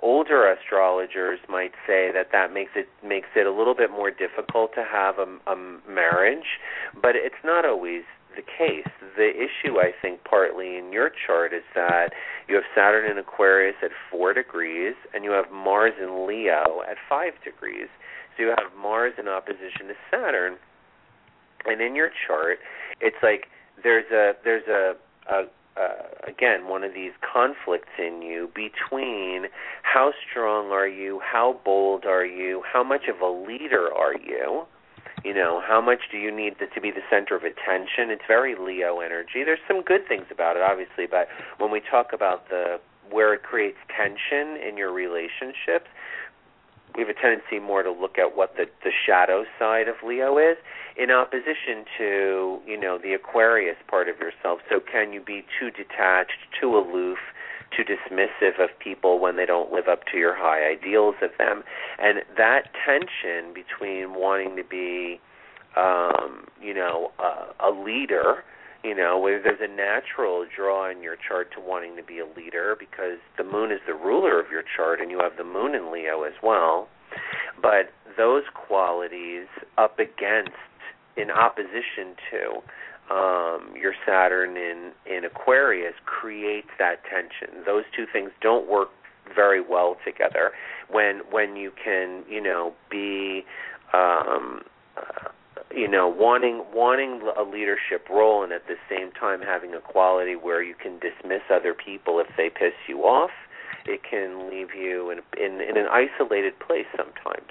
older 0.00 0.50
astrologers 0.50 1.38
might 1.48 1.72
say 1.86 2.10
that 2.12 2.28
that 2.32 2.52
makes 2.52 2.72
it 2.74 2.88
makes 3.04 3.28
it 3.36 3.46
a 3.46 3.52
little 3.52 3.74
bit 3.74 3.90
more 3.90 4.10
difficult 4.10 4.74
to 4.74 4.84
have 4.84 5.18
a, 5.18 5.26
a 5.50 5.56
marriage, 5.88 6.58
but 7.00 7.16
it's 7.16 7.42
not 7.44 7.64
always 7.64 8.02
the 8.36 8.42
case. 8.42 8.88
The 9.16 9.30
issue, 9.30 9.78
I 9.78 9.92
think, 10.00 10.24
partly 10.24 10.76
in 10.76 10.92
your 10.92 11.10
chart 11.26 11.52
is 11.52 11.64
that 11.74 12.12
you 12.48 12.54
have 12.54 12.64
Saturn 12.74 13.10
in 13.10 13.18
Aquarius 13.18 13.76
at 13.82 13.90
four 14.10 14.32
degrees, 14.32 14.94
and 15.14 15.24
you 15.24 15.30
have 15.32 15.50
Mars 15.52 15.92
in 16.00 16.26
Leo 16.26 16.82
at 16.88 16.96
five 17.08 17.32
degrees. 17.44 17.88
So 18.36 18.44
you 18.44 18.48
have 18.48 18.72
Mars 18.80 19.14
in 19.18 19.28
opposition 19.28 19.88
to 19.88 19.94
Saturn, 20.10 20.56
and 21.66 21.80
in 21.80 21.94
your 21.94 22.10
chart, 22.26 22.58
it's 23.00 23.16
like 23.22 23.46
there's 23.82 24.10
a 24.10 24.32
there's 24.44 24.66
a, 24.68 24.94
a 25.30 25.44
uh, 25.76 26.28
again 26.28 26.68
one 26.68 26.84
of 26.84 26.94
these 26.94 27.12
conflicts 27.20 27.88
in 27.98 28.22
you 28.22 28.50
between 28.54 29.46
how 29.82 30.12
strong 30.28 30.70
are 30.70 30.88
you, 30.88 31.20
how 31.20 31.60
bold 31.64 32.04
are 32.04 32.26
you, 32.26 32.62
how 32.70 32.82
much 32.82 33.08
of 33.08 33.20
a 33.20 33.30
leader 33.30 33.92
are 33.92 34.14
you, 34.14 34.66
you 35.24 35.34
know, 35.34 35.62
how 35.64 35.80
much 35.80 36.00
do 36.10 36.18
you 36.18 36.34
need 36.34 36.54
to 36.58 36.80
be 36.80 36.90
the 36.90 37.02
center 37.08 37.36
of 37.36 37.44
attention? 37.44 38.10
It's 38.10 38.26
very 38.26 38.54
Leo 38.56 39.00
energy. 39.00 39.44
There's 39.44 39.62
some 39.68 39.82
good 39.82 40.06
things 40.08 40.26
about 40.30 40.56
it, 40.56 40.62
obviously, 40.62 41.06
but 41.06 41.28
when 41.58 41.70
we 41.70 41.80
talk 41.80 42.12
about 42.12 42.48
the 42.48 42.80
where 43.10 43.34
it 43.34 43.42
creates 43.42 43.76
tension 43.94 44.56
in 44.56 44.76
your 44.76 44.90
relationships, 44.90 45.86
we 46.96 47.02
have 47.02 47.08
a 47.08 47.14
tendency 47.14 47.58
more 47.58 47.82
to 47.82 47.90
look 47.90 48.18
at 48.18 48.36
what 48.36 48.56
the 48.56 48.66
the 48.84 48.90
shadow 49.06 49.44
side 49.58 49.88
of 49.88 49.96
Leo 50.04 50.38
is 50.38 50.56
in 50.96 51.10
opposition 51.10 51.84
to 51.98 52.60
you 52.66 52.78
know 52.78 52.98
the 52.98 53.12
Aquarius 53.14 53.76
part 53.88 54.08
of 54.08 54.18
yourself. 54.18 54.60
So 54.68 54.80
can 54.80 55.12
you 55.12 55.20
be 55.20 55.44
too 55.58 55.70
detached, 55.70 56.46
too 56.60 56.76
aloof, 56.76 57.18
too 57.74 57.84
dismissive 57.84 58.62
of 58.62 58.70
people 58.78 59.18
when 59.18 59.36
they 59.36 59.46
don't 59.46 59.72
live 59.72 59.88
up 59.88 60.04
to 60.12 60.18
your 60.18 60.34
high 60.34 60.68
ideals 60.68 61.16
of 61.22 61.30
them? 61.38 61.62
And 61.98 62.22
that 62.36 62.70
tension 62.84 63.54
between 63.54 64.14
wanting 64.14 64.56
to 64.56 64.64
be 64.64 65.20
um, 65.76 66.46
you 66.60 66.74
know 66.74 67.12
a, 67.18 67.68
a 67.68 67.70
leader 67.70 68.44
you 68.84 68.94
know, 68.94 69.18
where 69.18 69.40
there's 69.42 69.60
a 69.62 69.68
natural 69.68 70.44
draw 70.54 70.90
in 70.90 71.02
your 71.02 71.16
chart 71.16 71.52
to 71.54 71.60
wanting 71.60 71.96
to 71.96 72.02
be 72.02 72.18
a 72.18 72.26
leader 72.26 72.76
because 72.78 73.18
the 73.38 73.44
moon 73.44 73.70
is 73.70 73.80
the 73.86 73.94
ruler 73.94 74.40
of 74.40 74.50
your 74.50 74.62
chart 74.76 75.00
and 75.00 75.10
you 75.10 75.20
have 75.20 75.36
the 75.36 75.44
moon 75.44 75.74
in 75.74 75.92
Leo 75.92 76.22
as 76.24 76.34
well. 76.42 76.88
But 77.60 77.92
those 78.16 78.42
qualities 78.54 79.46
up 79.78 79.98
against, 79.98 80.50
in 81.16 81.30
opposition 81.30 82.16
to 82.30 83.14
um, 83.14 83.74
your 83.76 83.92
Saturn 84.06 84.56
in, 84.56 84.92
in 85.06 85.24
Aquarius 85.24 85.94
creates 86.06 86.68
that 86.78 87.02
tension. 87.04 87.64
Those 87.66 87.84
two 87.94 88.06
things 88.12 88.30
don't 88.40 88.68
work 88.68 88.88
very 89.34 89.60
well 89.60 89.96
together. 90.04 90.52
When 90.90 91.20
when 91.30 91.56
you 91.56 91.70
can, 91.82 92.24
you 92.28 92.40
know, 92.40 92.74
be 92.90 93.44
um, 93.92 94.62
you 95.74 95.88
know 95.88 96.08
wanting 96.08 96.64
wanting 96.74 97.20
a 97.38 97.42
leadership 97.42 98.08
role 98.10 98.42
and 98.42 98.52
at 98.52 98.66
the 98.66 98.76
same 98.88 99.10
time 99.12 99.40
having 99.40 99.74
a 99.74 99.80
quality 99.80 100.34
where 100.36 100.62
you 100.62 100.74
can 100.74 100.98
dismiss 100.98 101.42
other 101.52 101.74
people 101.74 102.20
if 102.20 102.26
they 102.36 102.48
piss 102.48 102.74
you 102.88 103.00
off 103.00 103.30
it 103.86 104.00
can 104.08 104.50
leave 104.50 104.68
you 104.78 105.10
in 105.10 105.18
in, 105.42 105.60
in 105.60 105.76
an 105.76 105.86
isolated 105.90 106.58
place 106.60 106.86
sometimes. 106.96 107.50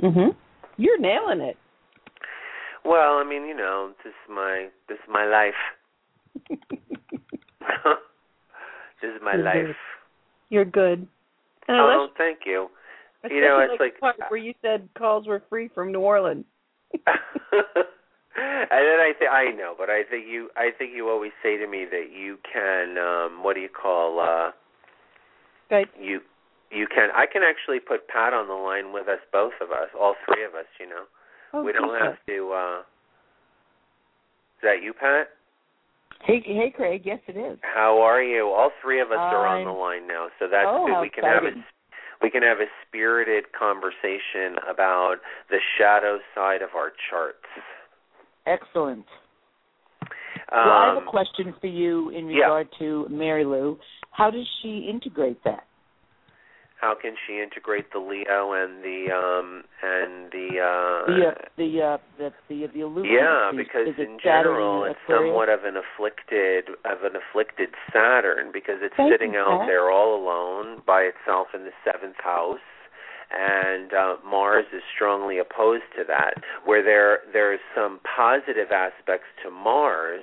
Mhm 0.00 0.36
you're 0.76 0.98
nailing 0.98 1.40
it. 1.40 1.56
Well 2.84 3.18
i 3.18 3.24
mean 3.24 3.46
you 3.46 3.56
know 3.56 3.92
this 4.04 4.10
is 4.10 4.34
my 4.34 4.68
this 4.88 4.96
is 4.96 5.08
my 5.08 5.24
life. 5.26 5.54
This 9.02 9.16
is 9.16 9.20
my 9.22 9.34
you're 9.34 9.44
life. 9.44 9.54
Good. 9.54 9.76
you're 10.48 10.64
good. 10.64 11.06
And 11.68 11.76
oh 11.78 12.08
thank 12.16 12.40
you. 12.46 12.68
You 13.28 13.40
know 13.42 13.66
it's 13.70 13.78
like, 13.78 13.94
like 14.00 14.30
where 14.30 14.40
you 14.40 14.54
said 14.62 14.88
calls 14.96 15.26
were 15.26 15.42
free 15.50 15.68
from 15.74 15.92
new 15.92 16.00
orleans 16.00 16.46
and 17.06 18.82
then 18.82 19.00
I 19.00 19.12
think 19.18 19.30
I 19.30 19.50
know, 19.50 19.74
but 19.76 19.90
I 19.90 20.02
think 20.08 20.26
you 20.28 20.50
I 20.56 20.70
think 20.76 20.92
you 20.94 21.08
always 21.08 21.32
say 21.42 21.56
to 21.56 21.66
me 21.66 21.84
that 21.90 22.10
you 22.12 22.38
can 22.50 22.98
um 22.98 23.42
what 23.42 23.54
do 23.54 23.60
you 23.60 23.68
call 23.68 24.20
uh 24.20 24.50
Skype. 25.70 25.88
You 26.00 26.20
you 26.70 26.86
can 26.86 27.10
I 27.14 27.26
can 27.26 27.42
actually 27.42 27.80
put 27.80 28.08
Pat 28.08 28.32
on 28.32 28.48
the 28.48 28.54
line 28.54 28.92
with 28.92 29.08
us 29.08 29.20
both 29.32 29.54
of 29.60 29.70
us, 29.70 29.88
all 29.98 30.14
three 30.26 30.44
of 30.44 30.54
us, 30.54 30.66
you 30.80 30.88
know. 30.88 31.04
Oh, 31.52 31.62
we 31.62 31.72
don't 31.72 31.98
have 32.00 32.16
to 32.26 32.52
uh 32.52 32.78
Is 34.58 34.62
that 34.62 34.82
you, 34.82 34.92
Pat? 34.92 35.28
Hey 36.22 36.42
hey 36.44 36.72
Craig, 36.74 37.02
yes 37.04 37.20
it 37.28 37.36
is. 37.36 37.58
How 37.62 38.00
are 38.00 38.22
you? 38.22 38.48
All 38.48 38.70
three 38.82 39.00
of 39.00 39.10
us 39.12 39.18
are 39.18 39.46
on 39.46 39.64
the 39.64 39.70
line 39.70 40.06
now, 40.06 40.28
so 40.38 40.46
that's 40.50 40.66
Oh, 40.68 40.86
good. 40.86 41.00
We 41.02 41.10
can 41.10 41.24
have 41.24 41.44
a 41.44 41.48
exciting. 41.48 41.64
We 42.22 42.30
can 42.30 42.42
have 42.42 42.58
a 42.60 42.66
spirited 42.86 43.52
conversation 43.52 44.56
about 44.68 45.16
the 45.50 45.58
shadow 45.78 46.18
side 46.34 46.62
of 46.62 46.70
our 46.76 46.92
charts. 47.10 47.44
Excellent. 48.46 49.06
well, 50.52 50.70
I 50.70 50.86
have 50.88 50.96
Um, 50.98 51.08
a 51.08 51.10
question 51.10 51.54
for 51.60 51.66
you 51.66 52.10
in 52.10 52.28
yeah. 52.28 52.40
regard 52.44 52.68
to 52.78 53.06
Mary 53.08 53.44
Lou. 53.44 53.78
How 54.10 54.30
does 54.30 54.46
she 54.62 54.86
integrate 54.88 55.42
that? 55.44 55.66
How 56.84 56.94
can 56.94 57.14
she 57.26 57.40
integrate 57.40 57.88
the 57.96 57.98
Leo 57.98 58.52
and 58.52 58.84
the 58.84 59.08
um 59.08 59.64
and 59.80 60.28
the 60.28 60.48
uh 60.60 61.08
The 61.08 61.24
uh, 61.24 61.34
the 61.56 61.70
uh, 61.80 61.98
the 62.20 62.28
the, 62.48 62.66
the 62.74 62.80
illusion. 62.84 63.08
yeah, 63.16 63.48
is, 63.50 63.56
because 63.56 63.88
is 63.88 63.96
in 63.98 64.18
general 64.22 64.84
it's 64.84 65.00
Aquarius? 65.08 65.32
somewhat 65.32 65.48
of 65.48 65.64
an 65.64 65.76
afflicted 65.80 66.68
of 66.84 66.98
an 67.08 67.16
afflicted 67.16 67.70
Saturn 67.92 68.52
because 68.52 68.84
it's 68.84 68.94
Thank 69.00 69.12
sitting 69.12 69.34
out 69.36 69.64
Pat. 69.64 69.68
there 69.72 69.88
all 69.90 70.12
alone 70.20 70.82
by 70.86 71.08
itself 71.08 71.48
in 71.56 71.64
the 71.64 71.72
seventh 71.84 72.20
house. 72.20 72.60
And 73.34 73.90
uh, 73.92 74.16
Mars 74.22 74.66
is 74.72 74.82
strongly 74.94 75.38
opposed 75.38 75.88
to 75.96 76.04
that. 76.06 76.34
Where 76.68 76.84
there 76.84 77.20
there's 77.32 77.64
some 77.74 77.98
positive 78.04 78.70
aspects 78.70 79.26
to 79.42 79.50
Mars, 79.50 80.22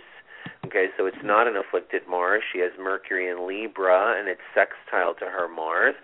Okay, 0.66 0.88
so 0.98 1.06
it's 1.06 1.24
not 1.24 1.48
an 1.48 1.56
afflicted 1.58 2.04
Mars. 2.08 2.44
She 2.54 2.60
has 2.60 2.72
Mercury 2.80 3.28
in 3.28 3.48
Libra, 3.48 4.16
and 4.18 4.30
it's 4.30 4.46
sextile 4.54 5.14
to 5.16 5.26
her 5.26 5.48
Mars. 5.50 5.96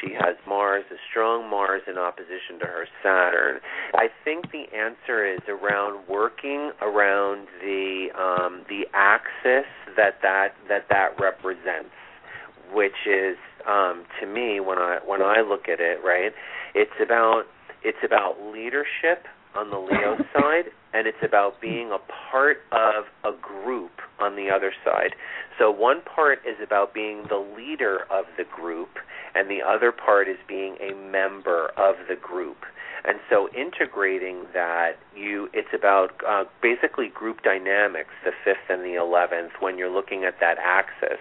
She 0.00 0.12
has 0.14 0.36
Mars, 0.48 0.84
a 0.90 0.96
strong 1.10 1.48
Mars, 1.50 1.82
in 1.86 1.98
opposition 1.98 2.58
to 2.60 2.66
her 2.66 2.86
Saturn. 3.02 3.60
I 3.94 4.08
think 4.24 4.50
the 4.52 4.64
answer 4.76 5.26
is 5.26 5.40
around 5.48 6.08
working 6.08 6.72
around 6.80 7.48
the 7.60 8.08
um, 8.18 8.64
the 8.68 8.86
axis 8.94 9.66
that 9.96 10.20
that 10.22 10.54
that 10.68 10.86
that 10.90 11.20
represents. 11.20 11.90
which 12.72 13.06
is 13.06 13.36
um, 13.68 14.04
to 14.20 14.26
me 14.26 14.60
when 14.60 14.78
I 14.78 14.98
when 15.04 15.22
I 15.22 15.40
look 15.40 15.68
at 15.68 15.80
it, 15.80 16.00
right? 16.04 16.32
It's 16.74 16.98
about 17.02 17.44
it's 17.82 17.98
about 18.04 18.36
leadership 18.52 19.26
on 19.54 19.70
the 19.70 19.78
Leo 19.78 20.16
side, 20.34 20.70
and 20.92 21.06
it's 21.06 21.22
about 21.22 21.60
being 21.60 21.90
a 21.90 21.98
part 22.30 22.58
of 22.72 23.04
a 23.24 23.36
group 23.40 23.92
on 24.20 24.36
the 24.36 24.50
other 24.50 24.72
side. 24.84 25.14
So 25.58 25.70
one 25.70 26.02
part 26.02 26.40
is 26.46 26.56
about 26.62 26.94
being 26.94 27.24
the 27.28 27.44
leader 27.56 28.06
of 28.10 28.26
the 28.36 28.44
group, 28.44 28.98
and 29.34 29.50
the 29.50 29.62
other 29.62 29.92
part 29.92 30.28
is 30.28 30.36
being 30.46 30.76
a 30.80 30.94
member 30.94 31.70
of 31.76 31.96
the 32.08 32.16
group. 32.16 32.58
And 33.04 33.18
so 33.28 33.48
integrating 33.48 34.44
that, 34.54 34.92
you 35.16 35.48
it's 35.52 35.74
about 35.74 36.12
uh, 36.26 36.44
basically 36.62 37.08
group 37.08 37.42
dynamics, 37.42 38.10
the 38.24 38.30
fifth 38.44 38.70
and 38.70 38.82
the 38.82 38.94
eleventh, 38.94 39.52
when 39.58 39.76
you're 39.76 39.92
looking 39.92 40.24
at 40.24 40.38
that 40.40 40.56
axis, 40.58 41.18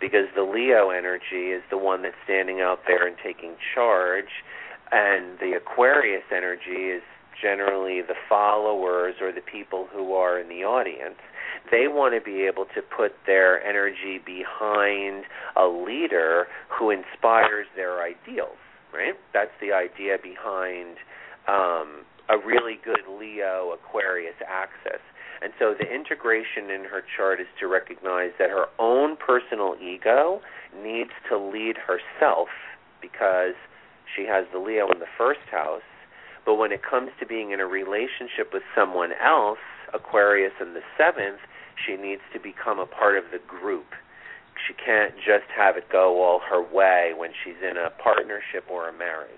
because 0.00 0.26
the 0.34 0.42
Leo 0.42 0.90
energy 0.90 1.52
is 1.56 1.62
the 1.70 1.78
one 1.78 2.02
that's 2.02 2.16
standing 2.24 2.60
out 2.60 2.80
there 2.86 3.06
and 3.06 3.16
taking 3.24 3.54
charge, 3.74 4.44
and 4.90 5.38
the 5.38 5.54
Aquarius 5.56 6.24
energy 6.30 6.92
is 6.92 7.02
generally 7.42 8.00
the 8.00 8.14
followers 8.28 9.16
or 9.20 9.32
the 9.32 9.40
people 9.42 9.88
who 9.92 10.14
are 10.14 10.38
in 10.38 10.48
the 10.48 10.64
audience. 10.64 11.18
They 11.70 11.88
want 11.88 12.14
to 12.14 12.20
be 12.20 12.46
able 12.46 12.66
to 12.74 12.82
put 12.82 13.12
their 13.26 13.62
energy 13.62 14.20
behind 14.24 15.24
a 15.56 15.66
leader 15.66 16.46
who 16.68 16.90
inspires 16.90 17.66
their 17.76 18.02
ideals, 18.02 18.58
right? 18.94 19.14
That's 19.34 19.52
the 19.60 19.72
idea 19.72 20.16
behind 20.22 20.96
um, 21.48 22.04
a 22.28 22.38
really 22.38 22.78
good 22.84 23.02
Leo 23.08 23.72
Aquarius 23.74 24.36
axis. 24.46 25.02
And 25.42 25.52
so 25.58 25.74
the 25.76 25.92
integration 25.92 26.70
in 26.70 26.84
her 26.84 27.02
chart 27.16 27.40
is 27.40 27.48
to 27.58 27.66
recognize 27.66 28.30
that 28.38 28.50
her 28.50 28.66
own 28.78 29.16
personal 29.16 29.74
ego 29.82 30.40
needs 30.82 31.10
to 31.28 31.36
lead 31.36 31.76
herself 31.76 32.48
because 33.00 33.54
she 34.14 34.24
has 34.26 34.46
the 34.52 34.58
Leo 34.58 34.86
in 34.92 35.00
the 35.00 35.10
first 35.18 35.42
house. 35.50 35.82
But 36.44 36.54
when 36.56 36.72
it 36.72 36.82
comes 36.82 37.10
to 37.20 37.26
being 37.26 37.52
in 37.52 37.60
a 37.60 37.66
relationship 37.66 38.52
with 38.52 38.62
someone 38.74 39.10
else, 39.24 39.58
Aquarius 39.94 40.52
in 40.60 40.74
the 40.74 40.80
seventh, 40.98 41.38
she 41.86 41.96
needs 41.96 42.22
to 42.32 42.40
become 42.40 42.78
a 42.78 42.86
part 42.86 43.16
of 43.16 43.24
the 43.32 43.38
group. 43.46 43.86
She 44.66 44.74
can't 44.74 45.14
just 45.16 45.48
have 45.56 45.76
it 45.76 45.88
go 45.90 46.22
all 46.22 46.40
her 46.48 46.62
way 46.62 47.12
when 47.16 47.30
she's 47.44 47.56
in 47.62 47.76
a 47.76 47.90
partnership 48.02 48.64
or 48.70 48.88
a 48.88 48.92
marriage. 48.92 49.30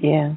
Yeah. 0.00 0.34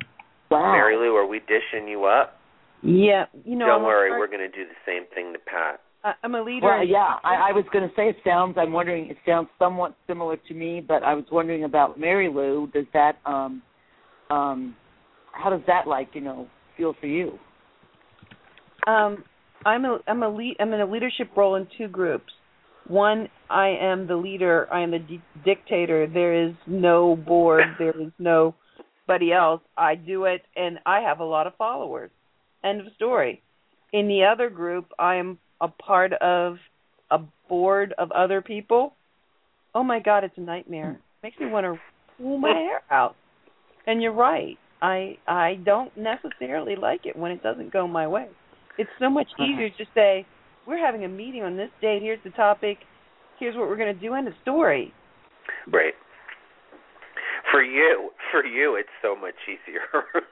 Wow. 0.50 0.72
Mary 0.74 0.98
Lou, 0.98 1.16
are 1.16 1.26
we 1.28 1.40
dishing 1.40 1.88
you 1.88 2.06
up? 2.06 2.40
Yeah. 2.84 3.26
You 3.46 3.56
know, 3.56 3.68
Don't 3.68 3.82
I'm 3.82 3.86
worry, 3.86 4.10
part- 4.10 4.20
we're 4.20 4.28
going 4.28 4.50
to 4.50 4.56
do 4.58 4.66
the 4.66 4.80
same 4.86 5.04
thing 5.14 5.34
to 5.34 5.40
Pat. 5.40 5.82
I- 6.04 6.14
I'm 6.24 6.36
a 6.36 6.42
leader. 6.42 6.66
Well, 6.66 6.86
yeah, 6.86 7.16
I, 7.24 7.50
I 7.50 7.52
was 7.52 7.66
going 7.72 7.88
to 7.88 7.96
say 7.96 8.10
it 8.10 8.18
sounds. 8.26 8.56
I'm 8.58 8.72
wondering. 8.72 9.10
It 9.10 9.18
sounds 9.26 9.50
somewhat 9.60 9.96
similar 10.08 10.38
to 10.48 10.54
me, 10.54 10.84
but 10.86 11.04
I 11.04 11.14
was 11.14 11.26
wondering 11.32 11.64
about 11.64 12.00
Mary 12.00 12.30
Lou. 12.30 12.70
Does 12.74 12.86
that 12.94 13.18
um, 13.26 13.62
um, 14.30 14.76
how 15.32 15.50
does 15.50 15.62
that 15.68 15.88
like 15.88 16.10
you 16.14 16.22
know 16.22 16.48
feel 16.78 16.96
for 17.00 17.08
you? 17.08 17.38
Um, 18.88 19.24
I'm 19.66 19.86
a 19.86 20.00
I'm 20.08 20.24
a 20.24 20.30
lead 20.30 20.58
I'm 20.60 20.74
in 20.74 20.82
a 20.82 20.86
leadership 20.86 21.30
role 21.36 21.56
in 21.56 21.68
two 21.78 21.88
groups. 21.88 22.34
One, 22.88 23.30
I 23.50 23.78
am 23.80 24.08
the 24.08 24.16
leader. 24.16 24.68
I 24.74 24.82
am 24.82 24.92
the 24.92 25.00
di- 25.00 25.22
dictator. 25.46 26.08
There 26.08 26.48
is 26.48 26.54
no 26.66 27.16
board. 27.16 27.64
There 27.80 28.00
is 28.02 28.12
nobody 28.18 29.32
else. 29.32 29.62
I 29.78 29.96
do 29.96 30.26
it, 30.26 30.42
and 30.56 30.80
I 30.86 31.02
have 31.02 31.20
a 31.20 31.24
lot 31.24 31.48
of 31.48 31.56
followers. 31.58 32.10
End 32.64 32.82
of 32.82 32.88
story. 32.96 33.42
In 33.94 34.08
the 34.08 34.24
other 34.24 34.50
group, 34.50 34.88
I 34.98 35.16
am 35.16 35.38
a 35.62 35.68
part 35.68 36.14
of 36.14 36.58
a 37.12 37.20
board 37.48 37.94
of 37.98 38.12
other 38.12 38.42
people. 38.42 38.94
Oh 39.74 39.84
my 39.84 40.00
God, 40.00 40.24
it's 40.24 40.38
a 40.38 40.42
nightmare. 40.42 40.94
Hmm. 40.94 41.28
Makes 41.28 41.40
me 41.40 41.48
want 41.48 41.66
to 41.66 41.80
pull 42.18 42.38
my 42.38 42.50
hair 42.50 42.82
out. 42.90 43.16
And 43.88 44.02
you're 44.02 44.14
right. 44.14 44.58
I 44.82 45.18
I 45.28 45.60
don't 45.64 45.92
necessarily 45.96 46.76
like 46.76 47.06
it 47.06 47.16
when 47.16 47.32
it 47.32 47.44
doesn't 47.44 47.72
go 47.72 47.88
my 47.88 48.08
way. 48.08 48.28
It's 48.78 48.90
so 49.00 49.10
much 49.10 49.28
uh-huh. 49.38 49.46
easier 49.46 49.70
to 49.70 49.86
say, 49.94 50.26
we're 50.66 50.84
having 50.84 51.06
a 51.06 51.08
meeting 51.08 51.44
on 51.44 51.58
this 51.58 51.70
date. 51.82 52.02
Here's 52.02 52.24
the 52.24 52.30
topic. 52.32 52.78
Here's 53.40 53.56
what 53.56 53.68
we're 53.68 53.78
going 53.78 53.94
to 53.94 54.00
do. 54.00 54.14
End 54.14 54.28
of 54.28 54.34
story. 54.42 54.94
Right. 55.72 55.94
For 57.52 57.64
you, 57.64 58.10
for 58.32 58.46
you, 58.46 58.76
it's 58.76 58.90
so 59.02 59.16
much 59.16 59.36
easier. 59.46 59.82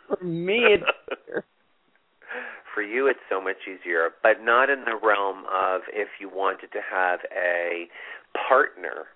For 0.07 0.23
me, 0.23 0.59
it's 0.65 1.45
for 2.79 2.83
you, 2.83 3.07
it's 3.07 3.19
so 3.29 3.41
much 3.41 3.67
easier, 3.67 4.11
but 4.23 4.41
not 4.41 4.69
in 4.69 4.85
the 4.85 4.95
realm 5.05 5.43
of 5.53 5.81
if 5.91 6.07
you 6.21 6.29
wanted 6.29 6.71
to 6.71 6.79
have 6.79 7.19
a 7.35 7.89
partner, 8.47 9.11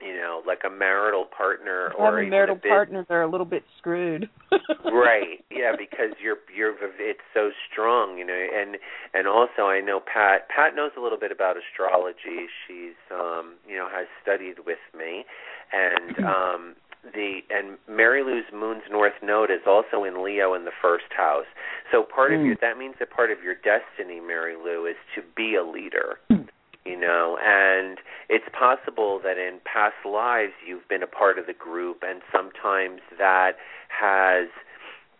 you 0.00 0.16
know, 0.16 0.42
like 0.44 0.62
a 0.66 0.70
marital 0.70 1.24
partner 1.24 1.92
or 1.96 2.16
having 2.16 2.30
marital 2.30 2.56
bus- 2.56 2.66
partners 2.66 3.06
are 3.10 3.22
a 3.22 3.30
little 3.30 3.46
bit 3.46 3.62
screwed. 3.78 4.28
right. 4.84 5.38
Yeah 5.52 5.70
because 5.78 6.18
you're 6.20 6.38
you're 6.52 6.74
it's 6.98 7.20
so 7.32 7.50
strong 7.70 8.18
you 8.18 8.26
know 8.26 8.34
and 8.34 8.76
and 9.14 9.28
also 9.28 9.70
i 9.70 9.80
know 9.80 10.00
pat 10.00 10.48
pat 10.48 10.74
knows 10.74 10.90
a 10.98 11.00
little 11.00 11.18
bit 11.18 11.30
about 11.30 11.54
astrology. 11.56 12.50
She's 12.66 12.98
um 13.14 13.54
you 13.68 13.76
know 13.76 13.86
has 13.88 14.08
studied 14.20 14.66
with 14.66 14.82
me. 14.98 15.24
And 15.72 16.18
um 16.26 16.74
the 17.02 17.40
and 17.50 17.78
Mary 17.88 18.22
Lou's 18.22 18.44
Moon's 18.52 18.84
North 18.90 19.14
Node 19.22 19.50
is 19.50 19.66
also 19.66 20.04
in 20.04 20.22
Leo 20.22 20.54
in 20.54 20.64
the 20.64 20.72
first 20.80 21.12
house. 21.16 21.46
So 21.90 22.02
part 22.02 22.32
of 22.32 22.40
Mm. 22.40 22.46
your 22.46 22.54
that 22.56 22.78
means 22.78 22.96
that 22.98 23.10
part 23.10 23.30
of 23.30 23.42
your 23.42 23.54
destiny, 23.54 24.20
Mary 24.20 24.54
Lou, 24.56 24.86
is 24.86 24.96
to 25.14 25.22
be 25.22 25.54
a 25.56 25.62
leader. 25.62 26.18
Mm. 26.30 26.48
You 26.84 26.96
know, 26.96 27.38
and 27.38 28.00
it's 28.28 28.48
possible 28.52 29.20
that 29.20 29.38
in 29.38 29.60
past 29.64 30.04
lives 30.04 30.52
you've 30.64 30.86
been 30.88 31.02
a 31.02 31.06
part 31.06 31.38
of 31.38 31.46
the 31.46 31.52
group 31.52 32.02
and 32.02 32.22
sometimes 32.32 33.00
that 33.18 33.56
has 33.88 34.48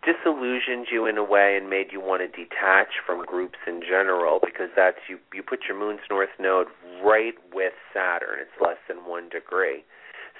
disillusioned 0.02 0.88
you 0.90 1.06
in 1.06 1.16
a 1.16 1.22
way 1.22 1.56
and 1.56 1.70
made 1.70 1.92
you 1.92 2.00
want 2.00 2.20
to 2.22 2.28
detach 2.28 2.98
from 3.06 3.24
groups 3.24 3.58
in 3.66 3.80
general 3.80 4.40
because 4.44 4.70
that's 4.74 4.98
you 5.08 5.18
you 5.32 5.42
put 5.44 5.60
your 5.68 5.78
moon's 5.78 6.00
north 6.10 6.34
node 6.40 6.66
right 7.04 7.34
with 7.52 7.74
Saturn. 7.94 8.40
It's 8.40 8.60
less 8.60 8.78
than 8.88 9.04
1 9.06 9.28
degree. 9.28 9.84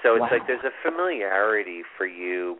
So 0.02 0.14
it's 0.14 0.22
Wow. 0.22 0.28
like 0.30 0.46
there's 0.46 0.64
a 0.64 0.72
familiarity 0.82 1.82
for 1.96 2.06
you 2.06 2.58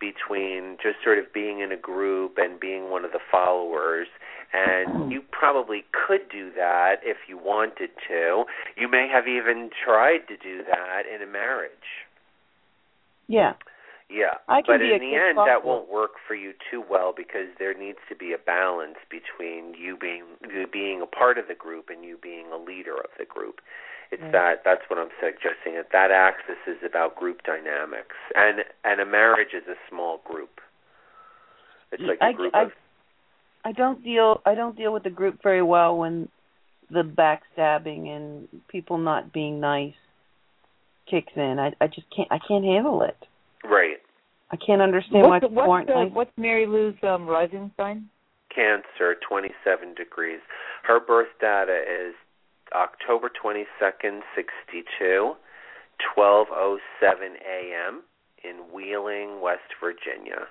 between 0.00 0.76
just 0.82 1.02
sort 1.02 1.18
of 1.18 1.32
being 1.32 1.60
in 1.60 1.72
a 1.72 1.76
group 1.76 2.38
and 2.38 2.58
being 2.60 2.90
one 2.90 3.04
of 3.04 3.12
the 3.12 3.20
followers 3.30 4.08
and 4.54 4.88
oh. 4.94 5.08
you 5.08 5.20
probably 5.32 5.84
could 5.90 6.28
do 6.30 6.52
that 6.54 6.96
if 7.02 7.16
you 7.28 7.36
wanted 7.36 7.90
to. 8.08 8.44
You 8.76 8.88
may 8.88 9.08
have 9.12 9.26
even 9.26 9.70
tried 9.84 10.28
to 10.28 10.36
do 10.36 10.62
that 10.64 11.02
in 11.12 11.22
a 11.22 11.26
marriage. 11.30 11.70
yeah. 13.26 13.54
Yeah, 14.10 14.36
I 14.48 14.60
can 14.60 14.76
but 14.76 14.80
be 14.80 14.92
in 14.92 14.96
a 14.96 14.98
the 15.00 15.16
end, 15.16 15.38
that 15.38 15.64
won't 15.64 15.88
work 15.90 16.20
for 16.28 16.34
you 16.34 16.52
too 16.70 16.84
well 16.88 17.14
because 17.16 17.48
there 17.58 17.72
needs 17.72 17.98
to 18.10 18.14
be 18.14 18.34
a 18.34 18.38
balance 18.38 19.00
between 19.08 19.72
you 19.74 19.96
being 19.96 20.24
you 20.46 20.66
being 20.70 21.00
a 21.00 21.06
part 21.06 21.38
of 21.38 21.48
the 21.48 21.54
group 21.54 21.88
and 21.88 22.04
you 22.04 22.18
being 22.22 22.52
a 22.52 22.58
leader 22.58 22.94
of 22.94 23.08
the 23.18 23.24
group. 23.24 23.60
It's 24.10 24.22
Right. 24.22 24.32
that 24.32 24.64
that's 24.64 24.82
what 24.88 24.98
I'm 24.98 25.10
suggesting. 25.20 25.74
That 25.74 25.90
that 25.92 26.10
axis 26.10 26.58
is 26.66 26.78
about 26.84 27.16
group 27.16 27.42
dynamics, 27.44 28.16
and 28.34 28.64
and 28.84 29.00
a 29.00 29.06
marriage 29.06 29.54
is 29.54 29.66
a 29.68 29.76
small 29.88 30.18
group. 30.24 30.60
It's 31.92 32.02
like 32.02 32.18
a 32.20 32.24
I, 32.26 32.32
group 32.32 32.54
I, 32.54 32.62
of 32.64 32.72
I 33.64 33.72
don't 33.72 34.02
deal 34.04 34.40
I 34.44 34.54
don't 34.54 34.76
deal 34.76 34.92
with 34.92 35.02
the 35.04 35.10
group 35.10 35.42
very 35.42 35.62
well 35.62 35.96
when 35.96 36.28
the 36.90 37.02
backstabbing 37.02 38.08
and 38.08 38.48
people 38.68 38.98
not 38.98 39.32
being 39.32 39.58
nice 39.60 39.94
kicks 41.10 41.32
in. 41.36 41.58
I 41.58 41.72
I 41.80 41.86
just 41.86 42.06
can't 42.14 42.30
I 42.30 42.38
can't 42.46 42.64
handle 42.64 43.02
it. 43.02 43.16
right 43.64 43.98
I 44.50 44.56
can't 44.56 44.82
understand 44.82 45.22
why 45.24 45.28
What's, 45.30 45.42
the, 45.44 45.48
people 45.48 45.66
what's, 45.68 45.86
the, 45.86 45.94
nice. 45.94 46.12
what's 46.12 46.30
Mary 46.36 46.66
Lou's 46.66 46.94
um, 47.02 47.26
rising 47.26 47.72
sign? 47.76 48.08
Cancer, 48.54 49.16
27 49.28 49.94
degrees. 49.94 50.38
Her 50.84 51.00
birth 51.00 51.28
data 51.40 51.82
is 51.82 52.14
October 52.74 53.30
22nd, 53.42 54.20
62, 54.34 55.34
12:07 56.16 56.78
a.m. 57.46 58.02
in 58.42 58.56
Wheeling, 58.74 59.40
West 59.40 59.60
Virginia. 59.80 60.46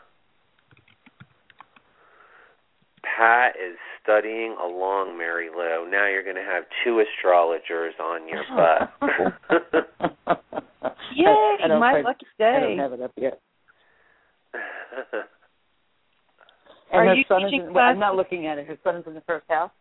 Pat 3.03 3.55
is 3.57 3.77
studying 4.01 4.55
along, 4.63 5.17
Mary 5.17 5.49
Lou. 5.49 5.89
Now 5.91 6.07
you're 6.07 6.23
going 6.23 6.37
to 6.37 6.41
have 6.41 6.63
two 6.83 7.01
astrologers 7.03 7.93
on 8.01 8.27
your 8.27 8.43
butt. 8.55 8.89
Yay, 11.15 11.57
I 11.63 11.67
don't 11.67 11.79
my 11.79 11.91
quite- 11.91 12.05
lucky 12.05 12.25
I 12.39 12.43
day. 12.43 12.59
don't 12.61 12.79
have 12.79 12.93
it 12.93 13.01
up 13.01 13.11
yet. 13.17 13.39
Are 16.93 17.05
her 17.07 17.13
you 17.15 17.23
son 17.27 17.43
is 17.45 17.51
teaching 17.51 17.67
in, 17.67 17.73
well, 17.73 17.85
I'm 17.85 17.99
not 17.99 18.15
looking 18.15 18.45
at 18.47 18.57
it. 18.59 18.67
Her 18.67 18.77
sun 18.83 18.95
is 18.97 19.03
in 19.07 19.13
the 19.15 19.21
first 19.21 19.45
house. 19.49 19.71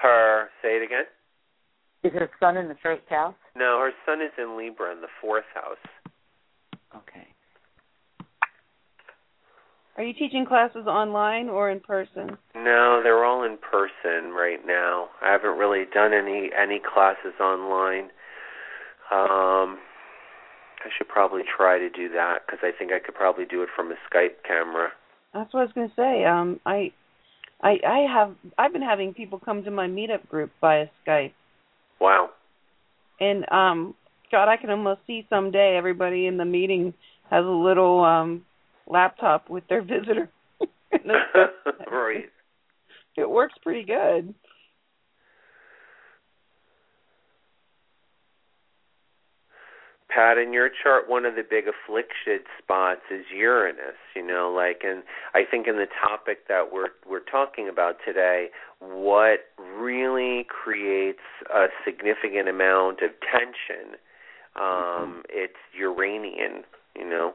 Her, 0.00 0.48
say 0.62 0.76
it 0.76 0.82
again. 0.82 1.04
Is 2.04 2.12
her 2.12 2.30
sun 2.38 2.56
in 2.56 2.68
the 2.68 2.76
first 2.82 3.02
house? 3.08 3.34
No, 3.56 3.80
her 3.80 3.92
sun 4.06 4.20
is 4.22 4.32
in 4.38 4.56
Libra 4.56 4.92
in 4.92 5.00
the 5.00 5.08
fourth 5.20 5.44
house. 5.54 5.76
Okay. 6.94 7.26
Are 9.96 10.04
you 10.04 10.14
teaching 10.14 10.46
classes 10.46 10.86
online 10.86 11.48
or 11.48 11.70
in 11.70 11.80
person? 11.80 12.38
No, 12.54 13.00
they're 13.02 13.24
all 13.24 13.42
in 13.42 13.58
person 13.58 14.30
right 14.30 14.60
now. 14.64 15.08
I 15.20 15.32
haven't 15.32 15.58
really 15.58 15.86
done 15.92 16.12
any 16.12 16.50
any 16.56 16.78
classes 16.78 17.34
online. 17.40 18.10
Um, 19.10 19.78
I 20.84 20.90
should 20.96 21.08
probably 21.08 21.42
try 21.44 21.78
to 21.78 21.90
do 21.90 22.08
that 22.10 22.46
because 22.46 22.60
I 22.62 22.70
think 22.78 22.92
I 22.92 23.00
could 23.04 23.16
probably 23.16 23.44
do 23.44 23.62
it 23.62 23.70
from 23.74 23.90
a 23.90 23.96
Skype 24.08 24.46
camera. 24.46 24.90
That's 25.34 25.52
what 25.52 25.60
I 25.60 25.64
was 25.64 25.72
going 25.74 25.88
to 25.88 25.94
say. 25.96 26.24
Um, 26.24 26.60
I, 26.64 26.92
I, 27.62 27.78
I 27.86 28.06
have. 28.12 28.34
I've 28.56 28.72
been 28.72 28.82
having 28.82 29.14
people 29.14 29.38
come 29.38 29.64
to 29.64 29.70
my 29.70 29.86
meetup 29.88 30.28
group 30.28 30.50
via 30.60 30.86
Skype, 31.06 31.32
Wow. 32.00 32.30
and 33.20 33.50
um, 33.50 33.94
God, 34.30 34.48
I 34.48 34.56
can 34.56 34.70
almost 34.70 35.00
see 35.06 35.26
someday 35.28 35.76
everybody 35.76 36.26
in 36.26 36.36
the 36.36 36.44
meeting 36.44 36.94
has 37.30 37.44
a 37.44 37.48
little 37.48 38.04
um 38.04 38.44
laptop 38.86 39.50
with 39.50 39.64
their 39.68 39.82
visitor. 39.82 40.30
Right. 41.90 42.28
it 43.16 43.28
works 43.28 43.54
pretty 43.62 43.84
good. 43.84 44.34
Pat, 50.08 50.38
in 50.38 50.54
your 50.54 50.70
chart, 50.70 51.08
one 51.08 51.26
of 51.26 51.34
the 51.34 51.42
big 51.48 51.64
afflicted 51.68 52.46
spots 52.58 53.02
is 53.10 53.26
Uranus. 53.34 54.00
You 54.16 54.26
know, 54.26 54.50
like, 54.54 54.80
and 54.82 55.02
I 55.34 55.42
think 55.48 55.66
in 55.66 55.76
the 55.76 55.86
topic 56.00 56.48
that 56.48 56.72
we're 56.72 56.88
we're 57.08 57.24
talking 57.24 57.68
about 57.68 57.96
today, 58.06 58.48
what 58.80 59.52
really 59.78 60.46
creates 60.48 61.24
a 61.54 61.66
significant 61.84 62.48
amount 62.48 63.02
of 63.02 63.10
tension, 63.20 63.96
um, 64.56 65.22
it's 65.28 65.60
Uranian. 65.78 66.64
You 66.96 67.08
know, 67.08 67.34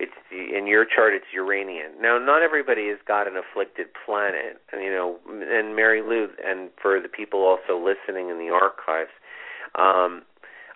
it's 0.00 0.12
in 0.32 0.66
your 0.66 0.84
chart. 0.84 1.14
It's 1.14 1.32
Uranian. 1.32 2.00
Now, 2.00 2.18
not 2.18 2.42
everybody 2.42 2.88
has 2.88 2.98
got 3.06 3.28
an 3.28 3.34
afflicted 3.36 3.86
planet. 4.04 4.60
You 4.72 4.90
know, 4.90 5.18
and 5.28 5.76
Mary 5.76 6.02
Lou, 6.02 6.28
and 6.44 6.70
for 6.82 7.00
the 7.00 7.08
people 7.08 7.44
also 7.44 7.78
listening 7.78 8.28
in 8.28 8.38
the 8.38 8.50
archives. 8.52 9.14
Um, 9.74 10.22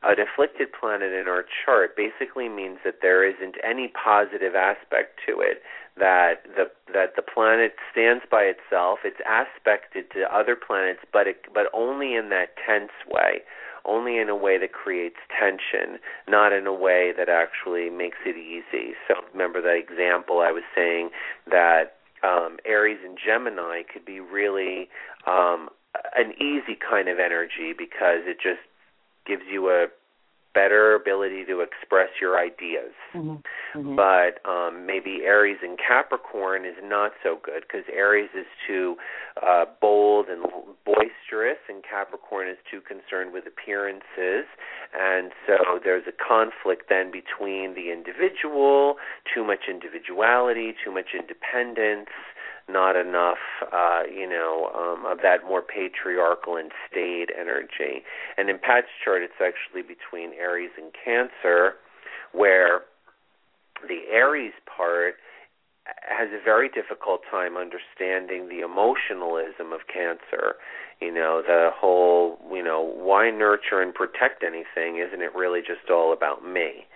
an 0.04 0.16
afflicted 0.18 0.68
planet 0.72 1.12
in 1.12 1.28
our 1.28 1.44
chart 1.64 1.96
basically 1.96 2.48
means 2.48 2.78
that 2.84 2.98
there 3.02 3.24
isn't 3.24 3.56
any 3.64 3.88
positive 3.88 4.54
aspect 4.54 5.20
to 5.26 5.40
it 5.40 5.62
that 5.98 6.42
the 6.56 6.70
that 6.92 7.16
the 7.16 7.22
planet 7.22 7.74
stands 7.90 8.24
by 8.30 8.42
itself 8.42 9.00
it's 9.04 9.20
aspected 9.28 10.10
to 10.10 10.24
other 10.34 10.56
planets 10.56 11.00
but 11.12 11.26
it 11.26 11.44
but 11.52 11.66
only 11.74 12.14
in 12.14 12.30
that 12.30 12.56
tense 12.66 12.92
way 13.10 13.40
only 13.84 14.18
in 14.18 14.28
a 14.28 14.36
way 14.36 14.58
that 14.58 14.72
creates 14.72 15.16
tension 15.28 15.98
not 16.28 16.52
in 16.52 16.66
a 16.66 16.72
way 16.72 17.12
that 17.16 17.28
actually 17.28 17.90
makes 17.90 18.18
it 18.24 18.36
easy. 18.36 18.94
So 19.08 19.14
remember 19.32 19.60
that 19.60 19.76
example 19.76 20.40
i 20.40 20.50
was 20.50 20.64
saying 20.74 21.10
that 21.50 21.96
um 22.22 22.56
aries 22.64 22.98
and 23.04 23.18
gemini 23.18 23.82
could 23.82 24.04
be 24.04 24.18
really 24.18 24.88
um 25.26 25.68
an 26.16 26.32
easy 26.40 26.74
kind 26.74 27.08
of 27.08 27.18
energy 27.18 27.74
because 27.76 28.24
it 28.24 28.38
just 28.40 28.64
gives 29.26 29.42
you 29.50 29.68
a 29.68 29.86
better 30.54 30.94
ability 30.94 31.44
to 31.46 31.60
express 31.60 32.08
your 32.20 32.38
ideas. 32.38 32.92
Mm-hmm. 33.14 33.78
Mm-hmm. 33.78 33.96
But 33.96 34.46
um, 34.48 34.86
maybe 34.86 35.20
Aries 35.24 35.58
and 35.62 35.78
Capricorn 35.78 36.64
is 36.64 36.76
not 36.82 37.12
so 37.22 37.38
good 37.42 37.62
because 37.62 37.84
Aries 37.92 38.30
is 38.36 38.46
too 38.66 38.96
uh, 39.42 39.64
bold 39.80 40.26
and 40.28 40.44
boisterous, 40.84 41.58
and 41.68 41.82
Capricorn 41.82 42.48
is 42.48 42.58
too 42.70 42.80
concerned 42.80 43.32
with 43.32 43.44
appearances. 43.46 44.44
And 44.92 45.32
so 45.46 45.80
there's 45.82 46.04
a 46.06 46.12
conflict 46.12 46.88
then 46.88 47.10
between 47.10 47.74
the 47.74 47.90
individual, 47.90 48.96
too 49.32 49.44
much 49.44 49.70
individuality, 49.70 50.74
too 50.84 50.92
much 50.92 51.16
independence 51.18 52.10
not 52.68 52.96
enough, 52.96 53.38
uh, 53.72 54.02
you 54.10 54.28
know, 54.28 54.70
um, 54.74 55.06
of 55.06 55.18
that 55.22 55.44
more 55.44 55.62
patriarchal 55.62 56.56
and 56.56 56.70
staid 56.90 57.30
energy. 57.38 58.02
And 58.36 58.48
in 58.48 58.58
Pat's 58.58 58.88
chart, 59.04 59.22
it's 59.22 59.40
actually 59.40 59.82
between 59.82 60.32
Aries 60.38 60.70
and 60.76 60.92
Cancer, 60.92 61.74
where 62.32 62.82
the 63.86 64.02
Aries 64.12 64.52
part 64.64 65.14
has 65.84 66.28
a 66.30 66.42
very 66.42 66.68
difficult 66.68 67.22
time 67.30 67.56
understanding 67.56 68.48
the 68.48 68.60
emotionalism 68.60 69.72
of 69.72 69.80
cancer. 69.92 70.54
You 71.00 71.12
know, 71.12 71.42
the 71.44 71.70
whole, 71.74 72.38
you 72.52 72.62
know, 72.62 72.80
why 72.80 73.30
nurture 73.30 73.82
and 73.82 73.92
protect 73.92 74.44
anything? 74.44 75.02
Isn't 75.04 75.22
it 75.22 75.34
really 75.34 75.60
just 75.60 75.90
all 75.90 76.12
about 76.12 76.46
me? 76.46 76.86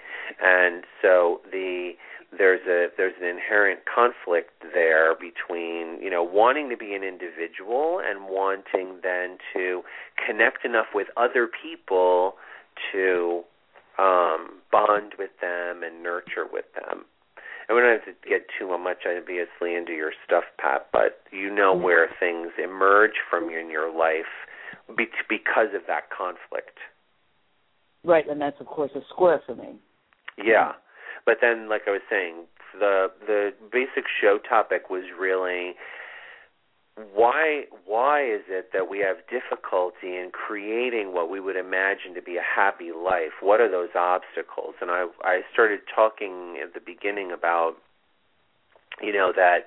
And 0.40 0.84
so 1.02 1.40
the 1.50 1.92
there's 2.36 2.66
a 2.66 2.88
there's 2.96 3.14
an 3.20 3.26
inherent 3.26 3.80
conflict 3.92 4.50
there 4.74 5.14
between 5.14 6.02
you 6.02 6.10
know 6.10 6.22
wanting 6.22 6.68
to 6.70 6.76
be 6.76 6.94
an 6.94 7.02
individual 7.02 8.00
and 8.04 8.28
wanting 8.28 8.98
then 9.02 9.38
to 9.54 9.82
connect 10.24 10.64
enough 10.64 10.86
with 10.94 11.08
other 11.16 11.48
people 11.48 12.34
to 12.92 13.42
um 13.98 14.60
bond 14.70 15.14
with 15.18 15.30
them 15.40 15.82
and 15.82 16.02
nurture 16.02 16.46
with 16.50 16.66
them. 16.74 17.04
And 17.68 17.74
we 17.74 17.82
don't 17.82 17.98
have 17.98 18.04
to 18.04 18.28
get 18.28 18.46
too 18.58 18.76
much 18.78 19.06
obviously 19.06 19.74
into 19.74 19.92
your 19.92 20.12
stuff 20.24 20.44
pat 20.58 20.88
but 20.92 21.20
you 21.30 21.54
know 21.54 21.74
where 21.74 22.08
things 22.20 22.52
emerge 22.62 23.18
from 23.30 23.50
you 23.50 23.58
in 23.58 23.70
your 23.70 23.96
life 23.96 24.30
be- 24.96 25.08
because 25.28 25.74
of 25.74 25.82
that 25.86 26.10
conflict. 26.10 26.78
Right, 28.04 28.28
and 28.28 28.40
that's 28.40 28.60
of 28.60 28.66
course 28.66 28.90
a 28.94 29.00
square 29.10 29.42
for 29.46 29.54
me. 29.54 29.74
Yeah. 30.42 30.72
But 31.24 31.38
then 31.40 31.68
like 31.68 31.82
i 31.86 31.90
was 31.90 32.02
saying 32.08 32.44
the 32.78 33.10
the 33.26 33.52
basic 33.72 34.04
show 34.20 34.38
topic 34.38 34.90
was 34.90 35.04
really 35.18 35.74
why 37.14 37.64
why 37.84 38.24
is 38.24 38.42
it 38.48 38.70
that 38.72 38.88
we 38.88 39.00
have 39.00 39.16
difficulty 39.28 40.16
in 40.16 40.30
creating 40.32 41.12
what 41.12 41.30
we 41.30 41.40
would 41.40 41.56
imagine 41.56 42.14
to 42.14 42.22
be 42.22 42.36
a 42.36 42.42
happy 42.42 42.90
life? 42.90 43.42
What 43.42 43.60
are 43.60 43.70
those 43.70 43.90
obstacles? 43.94 44.74
And 44.80 44.90
i 44.90 45.06
i 45.22 45.42
started 45.52 45.80
talking 45.94 46.58
at 46.62 46.74
the 46.74 46.80
beginning 46.80 47.32
about 47.32 47.74
you 49.02 49.12
know 49.12 49.32
that 49.36 49.66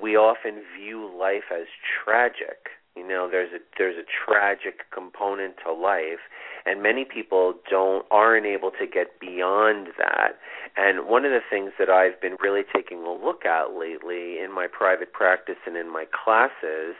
we 0.00 0.16
often 0.16 0.62
view 0.78 1.10
life 1.18 1.52
as 1.52 1.66
tragic 2.04 2.79
you 2.96 3.06
know 3.06 3.28
there's 3.30 3.52
a 3.52 3.58
there's 3.78 3.96
a 3.96 4.06
tragic 4.26 4.90
component 4.92 5.54
to 5.64 5.72
life 5.72 6.20
and 6.66 6.82
many 6.82 7.04
people 7.04 7.54
don't 7.70 8.04
aren't 8.10 8.46
able 8.46 8.70
to 8.70 8.86
get 8.86 9.18
beyond 9.20 9.88
that. 9.98 10.38
And 10.76 11.08
one 11.08 11.24
of 11.24 11.32
the 11.32 11.40
things 11.48 11.72
that 11.78 11.88
I've 11.90 12.20
been 12.20 12.36
really 12.40 12.62
taking 12.74 12.98
a 13.02 13.12
look 13.12 13.44
at 13.44 13.72
lately 13.76 14.38
in 14.38 14.52
my 14.54 14.66
private 14.66 15.12
practice 15.12 15.56
and 15.66 15.76
in 15.76 15.92
my 15.92 16.04
classes 16.12 16.94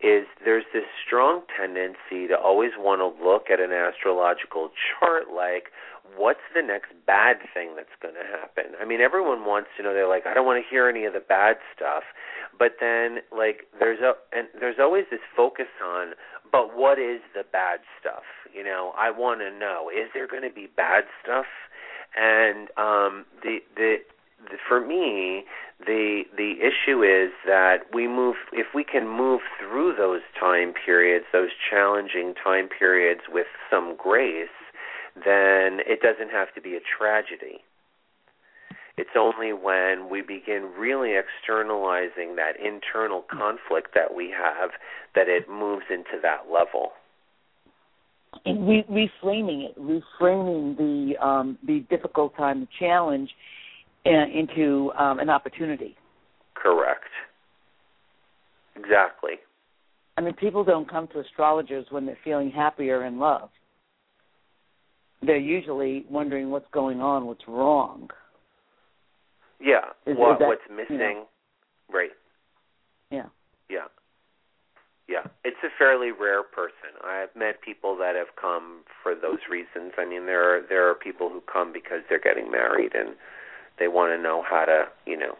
is 0.00 0.26
there's 0.44 0.64
this 0.72 0.84
strong 1.04 1.42
tendency 1.58 2.28
to 2.28 2.36
always 2.38 2.72
want 2.78 3.00
to 3.00 3.24
look 3.24 3.50
at 3.50 3.60
an 3.60 3.72
astrological 3.72 4.70
chart 4.70 5.24
like 5.34 5.72
what's 6.16 6.44
the 6.54 6.62
next 6.62 6.92
bad 7.06 7.36
thing 7.54 7.74
that's 7.76 7.94
going 8.00 8.14
to 8.14 8.26
happen? 8.26 8.76
I 8.80 8.84
mean, 8.84 9.00
everyone 9.00 9.44
wants 9.44 9.68
to 9.76 9.82
know. 9.82 9.94
They're 9.94 10.08
like, 10.08 10.26
I 10.26 10.34
don't 10.34 10.46
want 10.46 10.62
to 10.62 10.68
hear 10.68 10.88
any 10.88 11.04
of 11.04 11.12
the 11.12 11.20
bad 11.20 11.56
stuff. 11.74 12.02
But 12.58 12.76
then, 12.80 13.18
like, 13.36 13.66
there's 13.78 14.00
a 14.00 14.14
and 14.36 14.48
there's 14.58 14.76
always 14.80 15.04
this 15.10 15.20
focus 15.36 15.70
on, 15.84 16.14
but 16.50 16.76
what 16.76 16.98
is 16.98 17.20
the 17.34 17.44
bad 17.50 17.80
stuff? 18.00 18.24
You 18.54 18.64
know, 18.64 18.92
I 18.98 19.10
want 19.10 19.40
to 19.40 19.50
know. 19.50 19.90
Is 19.90 20.10
there 20.14 20.26
going 20.26 20.42
to 20.42 20.54
be 20.54 20.68
bad 20.76 21.04
stuff? 21.22 21.46
And 22.16 22.68
um, 22.78 23.26
the 23.42 23.58
the 23.76 23.96
the, 24.50 24.56
for 24.66 24.80
me, 24.80 25.44
the 25.84 26.22
the 26.36 26.54
issue 26.60 27.02
is 27.02 27.32
that 27.46 27.84
we 27.92 28.08
move 28.08 28.36
if 28.52 28.68
we 28.74 28.84
can 28.84 29.08
move 29.08 29.40
through 29.60 29.94
those 29.96 30.22
time 30.38 30.72
periods, 30.72 31.26
those 31.32 31.50
challenging 31.70 32.34
time 32.42 32.68
periods 32.68 33.22
with 33.28 33.46
some 33.70 33.96
grace, 33.96 34.48
then 35.24 35.80
it 35.86 36.00
doesn't 36.00 36.30
have 36.30 36.54
to 36.54 36.60
be 36.60 36.76
a 36.76 36.80
tragedy. 36.98 37.60
It's 38.98 39.10
only 39.16 39.52
when 39.52 40.08
we 40.10 40.22
begin 40.22 40.70
really 40.78 41.12
externalizing 41.16 42.36
that 42.36 42.54
internal 42.56 43.24
conflict 43.30 43.88
that 43.94 44.14
we 44.14 44.30
have 44.30 44.70
that 45.14 45.28
it 45.28 45.48
moves 45.50 45.84
into 45.90 46.20
that 46.22 46.50
level. 46.52 46.92
And 48.44 48.66
re- 48.66 48.84
reframing 48.90 49.68
it, 49.68 49.78
reframing 49.78 50.76
the 50.76 51.16
um, 51.24 51.58
the 51.66 51.80
difficult 51.90 52.36
time, 52.36 52.60
the 52.60 52.68
challenge, 52.78 53.30
uh, 54.06 54.10
into 54.10 54.92
um, 54.98 55.18
an 55.18 55.30
opportunity. 55.30 55.96
Correct. 56.54 57.04
Exactly. 58.76 59.32
I 60.16 60.22
mean, 60.22 60.34
people 60.34 60.64
don't 60.64 60.88
come 60.88 61.08
to 61.08 61.20
astrologers 61.20 61.86
when 61.90 62.06
they're 62.06 62.18
feeling 62.24 62.50
happy 62.50 62.90
or 62.90 63.04
in 63.04 63.18
love. 63.18 63.50
They're 65.26 65.36
usually 65.36 66.06
wondering 66.08 66.50
what's 66.50 66.68
going 66.72 67.00
on, 67.00 67.26
what's 67.26 67.46
wrong. 67.48 68.10
Yeah. 69.60 69.90
Is- 70.06 70.16
what 70.16 70.34
is 70.34 70.38
that- 70.38 70.48
what's 70.48 70.68
you 70.68 70.76
missing? 70.76 70.98
know. 70.98 71.28
Right. 71.88 72.12
Yeah. 73.10 73.26
Yeah. 73.68 73.88
Yeah. 75.08 75.24
It's 75.44 75.62
a 75.62 75.70
fairly 75.70 76.10
rare 76.10 76.42
person. 76.42 76.90
I've 77.02 77.34
met 77.36 77.60
people 77.60 77.96
that 77.96 78.16
have 78.16 78.34
come 78.36 78.84
for 79.02 79.14
those 79.14 79.38
reasons. 79.48 79.92
I 79.98 80.04
mean 80.04 80.26
there 80.26 80.56
are 80.56 80.60
there 80.60 80.88
are 80.88 80.94
people 80.94 81.28
who 81.28 81.40
come 81.42 81.72
because 81.72 82.02
they're 82.08 82.18
getting 82.18 82.50
married 82.50 82.94
and 82.94 83.16
they 83.78 83.88
want 83.88 84.12
to 84.12 84.18
know 84.18 84.42
how 84.42 84.64
to, 84.64 84.88
you 85.04 85.16
know, 85.16 85.36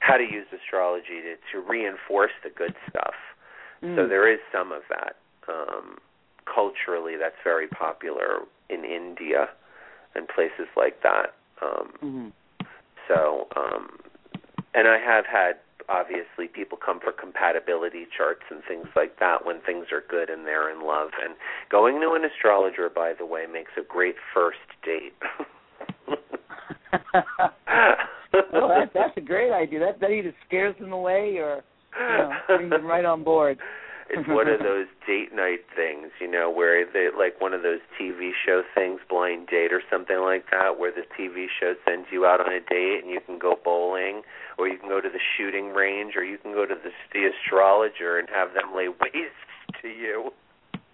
how 0.00 0.16
to 0.16 0.24
use 0.24 0.46
astrology 0.52 1.20
to 1.22 1.36
to 1.52 1.60
reinforce 1.60 2.32
the 2.42 2.50
good 2.50 2.74
stuff. 2.88 3.14
Mm. 3.82 3.96
So 3.96 4.06
there 4.06 4.26
is 4.26 4.40
some 4.50 4.72
of 4.72 4.82
that. 4.88 5.16
Um, 5.48 5.98
culturally, 6.52 7.16
that's 7.16 7.36
very 7.44 7.68
popular 7.68 8.40
in 8.68 8.84
India 8.84 9.48
and 10.14 10.28
places 10.28 10.68
like 10.76 11.02
that. 11.02 11.34
Um, 11.60 11.92
Mhm. 12.02 12.32
so, 13.06 13.48
um, 13.56 14.00
and 14.74 14.88
I 14.88 14.98
have 14.98 15.26
had 15.26 15.58
obviously 15.88 16.48
people 16.48 16.76
come 16.76 17.00
for 17.00 17.12
compatibility 17.12 18.06
charts 18.06 18.42
and 18.50 18.62
things 18.64 18.86
like 18.94 19.18
that 19.18 19.44
when 19.44 19.60
things 19.60 19.90
are 19.90 20.02
good 20.02 20.28
and 20.28 20.46
they're 20.46 20.70
in 20.70 20.82
love. 20.82 21.10
And 21.22 21.34
going 21.70 22.00
to 22.00 22.12
an 22.12 22.24
astrologer, 22.24 22.90
by 22.90 23.14
the 23.14 23.24
way, 23.24 23.46
makes 23.46 23.72
a 23.76 23.82
great 23.82 24.16
first 24.34 24.58
date. 24.84 25.14
well, 28.52 28.68
that, 28.68 28.90
that's 28.92 29.16
a 29.16 29.20
great 29.20 29.52
idea. 29.52 29.80
That 29.80 30.00
that 30.00 30.10
either 30.10 30.34
scares 30.46 30.76
them 30.78 30.92
away 30.92 31.38
or 31.38 31.62
you 31.98 32.18
know, 32.18 32.32
brings 32.46 32.70
them 32.70 32.86
right 32.86 33.04
on 33.04 33.24
board. 33.24 33.58
It's 34.10 34.28
one 34.28 34.48
of 34.48 34.60
those 34.60 34.86
date 35.06 35.34
night 35.34 35.64
things, 35.76 36.10
you 36.20 36.30
know, 36.30 36.50
where 36.50 36.84
they 36.84 37.08
like 37.16 37.40
one 37.40 37.52
of 37.52 37.62
those 37.62 37.80
TV 38.00 38.30
show 38.46 38.62
things, 38.74 39.00
blind 39.08 39.48
date 39.48 39.72
or 39.72 39.82
something 39.90 40.18
like 40.20 40.46
that, 40.50 40.78
where 40.78 40.92
the 40.92 41.04
TV 41.18 41.46
show 41.60 41.74
sends 41.86 42.08
you 42.10 42.24
out 42.24 42.40
on 42.40 42.52
a 42.52 42.60
date 42.60 43.04
and 43.04 43.10
you 43.10 43.20
can 43.24 43.38
go 43.38 43.56
bowling, 43.62 44.22
or 44.56 44.68
you 44.68 44.78
can 44.78 44.88
go 44.88 45.00
to 45.00 45.08
the 45.08 45.20
shooting 45.36 45.70
range, 45.70 46.14
or 46.16 46.24
you 46.24 46.38
can 46.38 46.52
go 46.52 46.64
to 46.64 46.74
the, 46.74 46.90
the 47.12 47.28
astrologer 47.28 48.18
and 48.18 48.28
have 48.28 48.54
them 48.54 48.74
lay 48.74 48.88
waste 49.00 49.82
to 49.82 49.88
you. 49.88 50.30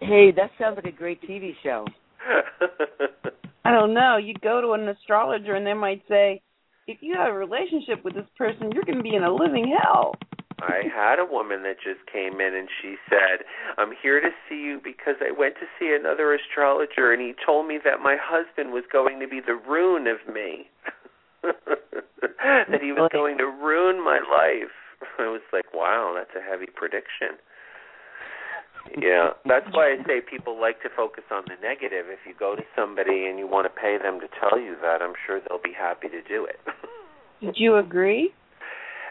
Hey, 0.01 0.33
that 0.33 0.51
sounds 0.59 0.77
like 0.77 0.93
a 0.93 0.97
great 0.97 1.23
TV 1.23 1.53
show. 1.62 1.87
I 3.65 3.71
don't 3.71 3.95
know. 3.95 4.19
You 4.19 4.35
go 4.43 4.61
to 4.61 4.73
an 4.73 4.89
astrologer 4.89 5.55
and 5.55 5.67
they 5.67 5.73
might 5.73 6.03
say, 6.09 6.43
if 6.87 6.99
you 7.01 7.15
have 7.17 7.33
a 7.33 7.37
relationship 7.37 8.05
with 8.05 8.15
this 8.15 8.27
person, 8.37 8.71
you're 8.73 8.85
going 8.85 8.99
to 8.99 9.03
be 9.03 9.15
in 9.15 9.23
a 9.23 9.35
living 9.35 9.75
hell. 9.83 10.15
I 10.61 10.82
had 10.94 11.18
a 11.18 11.24
woman 11.24 11.62
that 11.64 11.76
just 11.82 12.07
came 12.11 12.40
in 12.40 12.55
and 12.55 12.68
she 12.80 12.96
said, 13.09 13.44
I'm 13.78 13.92
here 14.00 14.20
to 14.20 14.30
see 14.48 14.61
you 14.61 14.80
because 14.82 15.16
I 15.20 15.32
went 15.32 15.57
to 15.57 15.66
see 15.78 15.94
another 15.98 16.34
astrologer 16.34 17.12
and 17.12 17.20
he 17.20 17.34
told 17.44 17.66
me 17.66 17.78
that 17.84 18.00
my 18.00 18.16
husband 18.20 18.72
was 18.72 18.84
going 18.90 19.20
to 19.20 19.28
be 19.28 19.40
the 19.40 19.55
ruin 19.55 20.07
of 20.07 20.18
me. 20.32 20.70
that 21.42 22.80
he 22.80 22.92
was 22.92 23.11
going 23.12 23.38
to 23.38 23.46
ruin 23.46 24.02
my 24.02 24.18
life. 24.18 24.72
I 25.18 25.28
was 25.28 25.42
like, 25.52 25.72
wow, 25.74 26.14
that's 26.16 26.34
a 26.36 26.42
heavy 26.42 26.68
prediction. 26.74 27.36
Yeah, 28.98 29.30
that's 29.46 29.66
why 29.72 29.96
I 29.96 30.05
say 30.07 30.20
people 30.20 30.61
like 30.61 30.82
to 30.82 30.88
focus 30.94 31.24
on 31.30 31.44
the 31.48 31.57
negative. 31.61 32.07
If 32.09 32.20
you 32.26 32.34
go 32.38 32.55
to 32.55 32.62
somebody 32.76 33.26
and 33.26 33.38
you 33.38 33.46
want 33.46 33.66
to 33.66 33.80
pay 33.80 33.96
them 33.96 34.20
to 34.20 34.28
tell 34.40 34.59
you 34.59 34.76
that, 34.82 35.00
I'm 35.00 35.14
sure 35.26 35.40
they'll 35.40 35.62
be 35.62 35.72
happy 35.76 36.09
to 36.09 36.22
do 36.22 36.44
it. 36.44 36.61
Did 37.40 37.55
you 37.57 37.76
agree? 37.76 38.32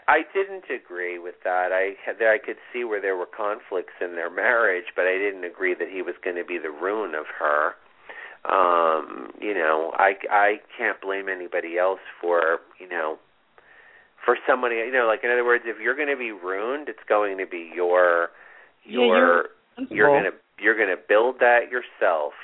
I 0.06 0.20
didn't 0.34 0.64
agree 0.68 1.18
with 1.18 1.36
that. 1.44 1.72
I 1.72 1.94
had, 2.04 2.16
I 2.20 2.38
could 2.38 2.56
see 2.72 2.84
where 2.84 3.00
there 3.00 3.16
were 3.16 3.26
conflicts 3.26 3.94
in 4.00 4.14
their 4.14 4.30
marriage, 4.30 4.92
but 4.94 5.06
I 5.06 5.16
didn't 5.18 5.44
agree 5.44 5.74
that 5.74 5.88
he 5.88 6.02
was 6.02 6.14
going 6.22 6.36
to 6.36 6.44
be 6.44 6.58
the 6.58 6.70
ruin 6.70 7.14
of 7.14 7.24
her. 7.38 7.72
Um, 8.44 9.30
you 9.40 9.54
know, 9.54 9.92
I 9.96 10.12
I 10.30 10.56
can't 10.76 11.00
blame 11.00 11.28
anybody 11.30 11.78
else 11.78 12.00
for 12.20 12.58
you 12.78 12.88
know 12.88 13.18
for 14.24 14.36
somebody 14.46 14.76
you 14.76 14.92
know 14.92 15.06
like 15.06 15.20
in 15.24 15.30
other 15.30 15.44
words, 15.44 15.64
if 15.66 15.80
you're 15.80 15.96
going 15.96 16.08
to 16.08 16.16
be 16.16 16.32
ruined, 16.32 16.88
it's 16.88 17.04
going 17.08 17.38
to 17.38 17.46
be 17.46 17.70
your 17.74 18.28
Yeah, 18.84 19.00
your 19.00 19.44
you're 19.78 19.86
you're 19.90 20.08
going 20.08 20.30
to 20.30 20.62
you're 20.62 20.76
going 20.76 20.94
to 20.94 21.02
build 21.08 21.36
that 21.40 21.70
yourself. 21.70 22.34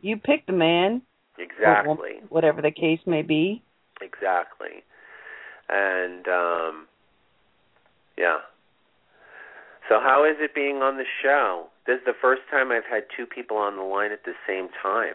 You 0.00 0.16
picked 0.16 0.46
the 0.46 0.54
man, 0.54 1.02
Exactly. 1.38 2.20
whatever 2.28 2.62
the 2.62 2.70
case 2.70 3.00
may 3.06 3.22
be. 3.22 3.62
Exactly. 4.00 4.82
And 5.68 6.26
um 6.28 6.86
yeah. 8.16 8.38
So 9.88 10.00
how 10.00 10.24
is 10.24 10.36
it 10.40 10.54
being 10.54 10.82
on 10.82 10.96
the 10.96 11.06
show? 11.22 11.68
This 11.86 11.98
is 11.98 12.04
the 12.04 12.16
first 12.20 12.42
time 12.50 12.70
I've 12.70 12.84
had 12.84 13.04
two 13.16 13.24
people 13.24 13.56
on 13.56 13.76
the 13.76 13.82
line 13.82 14.12
at 14.12 14.24
the 14.24 14.34
same 14.46 14.68
time. 14.82 15.14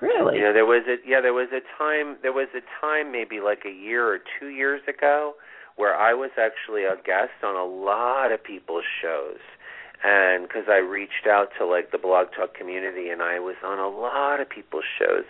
Really? 0.00 0.36
You 0.36 0.42
know, 0.42 0.52
there 0.52 0.66
was 0.66 0.82
a 0.88 0.96
yeah, 1.06 1.20
there 1.20 1.32
was 1.32 1.48
a 1.52 1.60
time 1.78 2.16
there 2.22 2.32
was 2.32 2.48
a 2.54 2.60
time 2.80 3.12
maybe 3.12 3.40
like 3.40 3.64
a 3.64 3.70
year 3.70 4.06
or 4.06 4.18
two 4.38 4.48
years 4.48 4.82
ago 4.88 5.34
where 5.76 5.94
I 5.94 6.14
was 6.14 6.30
actually 6.38 6.84
a 6.84 6.96
guest 7.04 7.44
on 7.44 7.54
a 7.54 7.64
lot 7.64 8.32
of 8.32 8.42
people's 8.42 8.84
shows. 9.00 9.40
And 10.04 10.46
because 10.46 10.64
I 10.68 10.76
reached 10.78 11.26
out 11.28 11.48
to 11.58 11.66
like 11.66 11.90
the 11.90 11.98
Blog 11.98 12.28
Talk 12.36 12.54
community, 12.54 13.08
and 13.08 13.22
I 13.22 13.40
was 13.40 13.56
on 13.64 13.78
a 13.78 13.88
lot 13.88 14.40
of 14.40 14.48
people's 14.48 14.84
shows, 14.98 15.24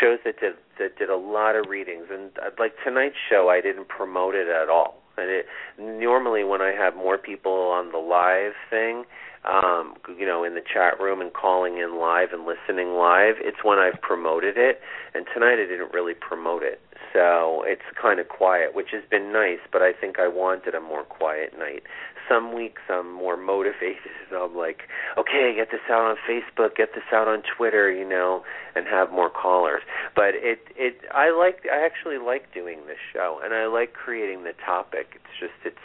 shows 0.00 0.18
that 0.24 0.40
did 0.40 0.54
that 0.78 0.98
did 0.98 1.10
a 1.10 1.16
lot 1.16 1.56
of 1.56 1.66
readings. 1.68 2.06
And 2.10 2.30
uh, 2.38 2.50
like 2.58 2.72
tonight's 2.84 3.16
show, 3.28 3.48
I 3.48 3.60
didn't 3.60 3.88
promote 3.88 4.34
it 4.34 4.48
at 4.48 4.68
all. 4.68 5.02
And 5.16 5.30
it 5.30 5.46
normally 5.78 6.44
when 6.44 6.62
I 6.62 6.72
have 6.72 6.96
more 6.96 7.18
people 7.18 7.52
on 7.52 7.92
the 7.92 7.98
live 7.98 8.54
thing, 8.70 9.04
um, 9.44 9.94
you 10.18 10.26
know, 10.26 10.44
in 10.44 10.54
the 10.54 10.62
chat 10.62 11.00
room 11.00 11.20
and 11.20 11.32
calling 11.32 11.78
in 11.78 11.98
live 11.98 12.32
and 12.32 12.44
listening 12.44 12.94
live, 12.94 13.36
it's 13.38 13.62
when 13.62 13.78
I've 13.78 14.00
promoted 14.00 14.56
it. 14.56 14.80
And 15.14 15.26
tonight 15.32 15.62
I 15.62 15.66
didn't 15.68 15.92
really 15.92 16.14
promote 16.14 16.62
it. 16.62 16.80
So 17.12 17.62
it's 17.66 17.86
kind 18.00 18.20
of 18.20 18.28
quiet, 18.28 18.74
which 18.74 18.88
has 18.92 19.02
been 19.10 19.32
nice, 19.32 19.60
but 19.72 19.80
I 19.80 19.92
think 19.92 20.18
I 20.18 20.28
wanted 20.28 20.74
a 20.74 20.80
more 20.80 21.04
quiet 21.04 21.58
night. 21.58 21.82
Some 22.28 22.54
weeks 22.54 22.82
I'm 22.88 23.12
more 23.12 23.36
motivated. 23.36 24.12
I'm 24.34 24.56
like, 24.56 24.82
okay, 25.16 25.54
get 25.56 25.70
this 25.70 25.80
out 25.90 26.04
on 26.04 26.16
Facebook, 26.28 26.76
get 26.76 26.90
this 26.94 27.04
out 27.12 27.28
on 27.28 27.42
Twitter, 27.56 27.90
you 27.90 28.08
know, 28.08 28.42
and 28.74 28.86
have 28.86 29.10
more 29.10 29.30
callers. 29.30 29.82
But 30.14 30.34
it 30.34 30.60
it 30.76 31.00
I 31.14 31.30
like 31.30 31.66
I 31.72 31.84
actually 31.84 32.18
like 32.18 32.52
doing 32.52 32.86
this 32.86 33.00
show 33.12 33.40
and 33.42 33.54
I 33.54 33.66
like 33.66 33.92
creating 33.94 34.44
the 34.44 34.52
topic. 34.64 35.08
It's 35.14 35.34
just 35.40 35.54
it's 35.64 35.76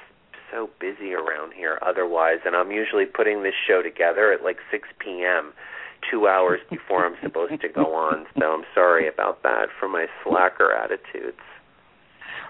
so 0.51 0.69
busy 0.79 1.13
around 1.13 1.53
here 1.53 1.79
otherwise 1.81 2.39
and 2.45 2.55
I'm 2.55 2.71
usually 2.71 3.05
putting 3.05 3.43
this 3.43 3.55
show 3.67 3.81
together 3.81 4.31
at 4.31 4.43
like 4.43 4.57
6 4.69 4.87
p.m. 4.99 5.53
2 6.11 6.27
hours 6.27 6.59
before 6.69 7.05
I'm 7.05 7.15
supposed 7.23 7.61
to 7.61 7.69
go 7.69 7.95
on. 7.95 8.25
So 8.37 8.45
I'm 8.45 8.65
sorry 8.75 9.07
about 9.07 9.41
that 9.43 9.67
for 9.79 9.87
my 9.87 10.07
slacker 10.23 10.71
attitudes. 10.73 11.39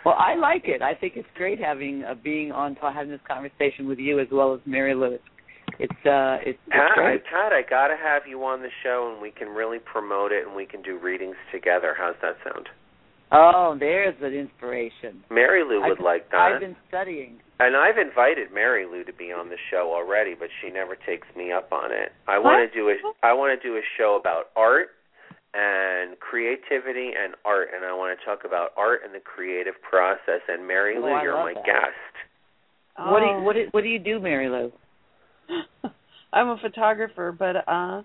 Well, 0.06 0.16
I 0.18 0.36
like 0.36 0.64
it. 0.66 0.82
I 0.82 0.94
think 0.96 1.14
it's 1.16 1.28
great 1.36 1.60
having 1.60 2.04
uh, 2.04 2.16
being 2.22 2.52
on 2.52 2.76
having 2.76 3.12
this 3.12 3.22
conversation 3.28 3.88
with 3.88 4.00
you 4.00 4.20
as 4.20 4.28
well 4.32 4.54
as 4.54 4.60
Mary 4.66 4.96
Lou. 4.96 5.18
It's 5.80 5.92
uh 6.06 6.38
it's, 6.46 6.60
it's 6.60 6.60
Pat, 6.70 6.92
I, 6.92 7.02
great. 7.02 7.24
Pat, 7.26 7.52
I 7.54 7.62
gotta 7.68 7.96
have 7.96 8.24
you 8.28 8.44
on 8.44 8.62
the 8.62 8.70
show, 8.84 9.12
and 9.12 9.22
we 9.22 9.32
can 9.32 9.48
really 9.50 9.80
promote 9.80 10.32
it, 10.32 10.46
and 10.46 10.56
we 10.56 10.66
can 10.66 10.82
do 10.82 11.00
readings 11.00 11.36
together. 11.52 11.96
How's 11.98 12.16
that 12.22 12.36
sound? 12.44 12.68
Oh, 13.32 13.76
there's 13.80 14.14
an 14.22 14.34
inspiration. 14.34 15.24
Mary 15.32 15.64
Lou 15.64 15.82
would 15.82 15.98
I've, 15.98 16.04
like 16.04 16.30
that, 16.30 16.54
I've 16.54 16.62
been 16.62 16.76
studying. 16.88 17.40
and 17.60 17.76
I've 17.76 17.98
invited 17.98 18.54
Mary 18.54 18.86
Lou 18.86 19.04
to 19.06 19.14
be 19.14 19.32
on 19.32 19.50
the 19.50 19.58
show 19.72 19.92
already, 19.96 20.36
but 20.38 20.50
she 20.62 20.70
never 20.70 20.96
takes 20.96 21.26
me 21.36 21.52
up 21.52 21.72
on 21.72 21.92
it. 21.92 22.12
I 22.28 22.38
want 22.38 22.70
to 22.72 22.80
do 22.80 22.90
a 22.90 22.96
I 23.26 23.34
want 23.34 23.60
to 23.60 23.68
do 23.68 23.76
a 23.76 23.82
show 23.98 24.20
about 24.20 24.54
art 24.56 24.90
and 25.54 26.20
creativity 26.20 27.12
and 27.18 27.36
art, 27.46 27.70
and 27.76 27.86
I 27.86 27.94
want 27.94 28.18
to 28.18 28.26
talk 28.26 28.46
about 28.46 28.72
art 28.78 29.02
and 29.06 29.14
the 29.14 29.20
creative 29.20 29.76
process. 29.88 30.42
And 30.48 30.68
Mary 30.68 30.96
Oh, 30.98 31.02
Lou, 31.02 31.08
I 31.14 31.24
you're 31.24 31.36
my 31.38 31.54
that. 31.54 31.66
guest. 31.66 32.14
What 32.98 33.20
do 33.20 33.26
you, 33.26 33.32
Oh. 33.34 33.42
what 33.44 33.54
do, 33.56 33.68
what 33.72 33.82
do 33.84 33.90
you 33.90 34.00
do, 34.00 34.20
Mary 34.20 34.50
Lou? 34.50 34.72
I'm 36.34 36.50
a 36.50 36.58
photographer, 36.62 37.32
but 37.32 37.68
uh 37.68 38.02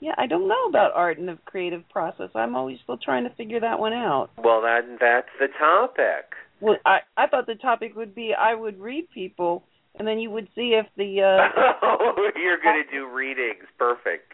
yeah, 0.00 0.14
I 0.16 0.26
don't 0.26 0.46
know 0.46 0.66
about 0.68 0.92
art 0.94 1.18
and 1.18 1.26
the 1.28 1.36
creative 1.44 1.82
process. 1.88 2.30
I'm 2.34 2.54
always 2.54 2.78
still 2.84 2.98
trying 2.98 3.24
to 3.24 3.34
figure 3.34 3.58
that 3.60 3.80
one 3.80 3.92
out. 3.92 4.30
Well, 4.38 4.62
that 4.62 4.82
that's 5.00 5.28
the 5.40 5.48
topic. 5.58 6.32
Well, 6.60 6.76
I 6.86 6.98
I 7.16 7.26
thought 7.26 7.46
the 7.46 7.56
topic 7.56 7.94
would 7.96 8.14
be 8.14 8.32
I 8.38 8.54
would 8.54 8.78
read 8.80 9.08
people 9.12 9.64
and 9.98 10.06
then 10.06 10.18
you 10.20 10.30
would 10.30 10.48
see 10.54 10.78
if 10.78 10.86
the 10.96 11.22
uh 11.22 11.60
oh, 11.82 12.30
you're 12.36 12.58
gonna 12.62 12.84
do 12.90 13.08
readings. 13.12 13.64
Perfect. 13.78 14.32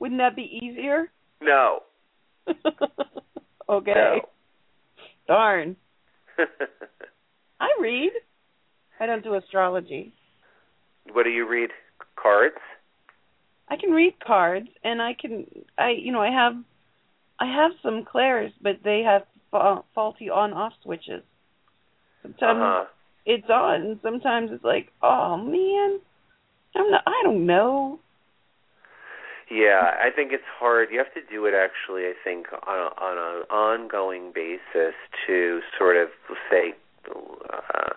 wouldn't 0.00 0.20
that 0.20 0.34
be 0.34 0.48
easier? 0.62 1.10
No. 1.40 1.80
okay. 3.68 3.92
No. 3.94 4.20
Darn. 5.26 5.76
I 7.60 7.68
read. 7.80 8.12
I 9.00 9.06
don't 9.06 9.22
do 9.22 9.34
astrology. 9.34 10.12
what 11.12 11.24
do 11.24 11.30
you 11.30 11.46
read? 11.48 11.70
Cards? 12.20 12.56
I 13.68 13.76
can 13.76 13.90
read 13.90 14.14
cards 14.24 14.68
and 14.82 15.00
I 15.02 15.12
can 15.14 15.46
I 15.78 15.90
you 15.90 16.10
know 16.10 16.20
I 16.22 16.30
have 16.30 16.54
I 17.38 17.46
have 17.46 17.72
some 17.82 18.04
clairs 18.04 18.50
but 18.62 18.78
they 18.82 19.02
have 19.02 19.22
fa- 19.50 19.82
faulty 19.94 20.30
on 20.30 20.52
off 20.52 20.72
switches. 20.82 21.22
Sometimes 22.22 22.58
Uh-huh. 22.60 22.84
it's 23.26 23.48
on 23.50 23.74
and 23.82 23.98
sometimes 24.02 24.50
it's 24.52 24.64
like 24.64 24.88
oh 25.02 25.36
man 25.36 26.00
I'm 26.74 26.90
not 26.90 27.02
I 27.06 27.20
don't 27.24 27.46
know. 27.46 28.00
Yeah, 29.50 29.96
I 30.02 30.10
think 30.14 30.32
it's 30.32 30.44
hard. 30.58 30.88
You 30.92 30.98
have 30.98 31.12
to 31.14 31.22
do 31.30 31.46
it 31.46 31.54
actually. 31.54 32.02
I 32.02 32.12
think 32.22 32.46
on 32.66 32.78
a, 32.78 32.90
on 33.00 33.16
an 33.18 33.42
ongoing 33.50 34.32
basis 34.34 34.94
to 35.26 35.60
sort 35.78 35.96
of 35.96 36.08
say 36.50 36.74
uh, 37.08 37.90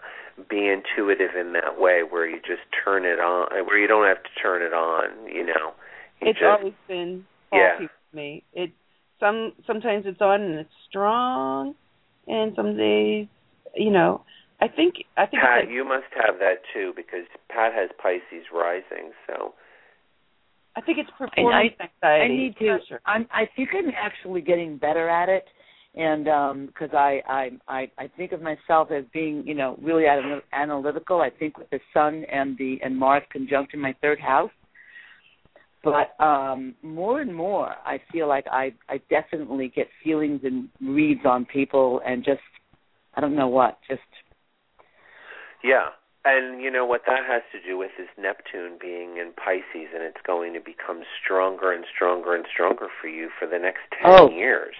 be 0.49 0.69
intuitive 0.69 1.35
in 1.39 1.53
that 1.53 1.79
way, 1.79 2.01
where 2.09 2.27
you 2.27 2.37
just 2.37 2.63
turn 2.83 3.05
it 3.05 3.19
on, 3.19 3.65
where 3.65 3.77
you 3.77 3.87
don't 3.87 4.07
have 4.07 4.23
to 4.23 4.29
turn 4.41 4.61
it 4.61 4.73
on. 4.73 5.27
You 5.27 5.45
know, 5.45 5.73
you 6.21 6.29
It's 6.29 6.39
just 6.39 6.59
always 6.59 6.73
been 6.87 7.25
Yeah. 7.51 7.77
faulty 7.77 7.87
for 7.87 8.15
me. 8.15 8.43
It 8.53 8.71
some 9.19 9.53
sometimes 9.67 10.05
it's 10.05 10.21
on 10.21 10.41
and 10.41 10.59
it's 10.59 10.73
strong 10.89 11.75
and 12.27 12.55
some 12.55 12.77
days 12.77 13.27
you 13.75 13.91
know, 13.91 14.23
I 14.59 14.67
think 14.67 14.95
I 15.17 15.25
think 15.25 15.41
Pat, 15.41 15.65
that, 15.65 15.71
you 15.71 15.83
must 15.83 16.11
have 16.15 16.39
that 16.39 16.61
too 16.73 16.93
because 16.95 17.25
Pat 17.49 17.73
has 17.73 17.89
Pisces 18.01 18.47
rising. 18.53 19.11
So 19.27 19.53
I 20.75 20.81
think 20.81 20.97
it's 20.99 21.09
performance 21.17 21.73
I 21.79 21.83
anxiety. 22.03 22.37
need 22.37 22.57
to. 22.59 22.77
pressure. 22.77 23.01
I'm. 23.05 23.27
I 23.31 23.49
think 23.55 23.69
I'm 23.73 23.91
actually 23.95 24.41
getting 24.41 24.77
better 24.77 25.09
at 25.09 25.27
it, 25.27 25.45
and 25.95 26.67
because 26.67 26.89
I, 26.93 27.21
I 27.27 27.49
I 27.67 27.91
I 27.97 28.07
think 28.15 28.31
of 28.31 28.41
myself 28.41 28.89
as 28.91 29.03
being 29.13 29.43
you 29.45 29.53
know 29.53 29.77
really 29.81 30.07
ana- 30.07 30.41
analytical. 30.53 31.21
I 31.21 31.29
think 31.29 31.57
with 31.57 31.69
the 31.69 31.79
Sun 31.93 32.25
and 32.31 32.57
the 32.57 32.79
and 32.83 32.97
Mars 32.97 33.23
conjunct 33.31 33.73
in 33.73 33.79
my 33.79 33.93
third 34.01 34.19
house. 34.19 34.51
But 35.83 36.15
um 36.23 36.75
more 36.83 37.21
and 37.21 37.35
more, 37.35 37.73
I 37.85 37.99
feel 38.11 38.27
like 38.27 38.45
I 38.51 38.73
I 38.87 39.01
definitely 39.09 39.71
get 39.75 39.87
feelings 40.03 40.41
and 40.43 40.69
reads 40.79 41.25
on 41.25 41.43
people, 41.45 42.01
and 42.05 42.23
just 42.23 42.39
I 43.15 43.21
don't 43.21 43.35
know 43.35 43.49
what, 43.49 43.77
just 43.89 44.01
yeah. 45.63 45.87
And 46.23 46.61
you 46.61 46.69
know 46.69 46.85
what 46.85 47.01
that 47.07 47.25
has 47.27 47.41
to 47.51 47.57
do 47.67 47.77
with 47.77 47.91
is 47.99 48.07
Neptune 48.17 48.77
being 48.79 49.17
in 49.17 49.31
Pisces 49.33 49.89
and 49.93 50.03
it's 50.03 50.21
going 50.25 50.53
to 50.53 50.59
become 50.59 51.01
stronger 51.23 51.71
and 51.73 51.83
stronger 51.93 52.35
and 52.35 52.45
stronger 52.51 52.87
for 53.01 53.07
you 53.07 53.29
for 53.39 53.47
the 53.47 53.57
next 53.57 53.81
10 54.01 54.11
Oh, 54.11 54.29
years. 54.29 54.75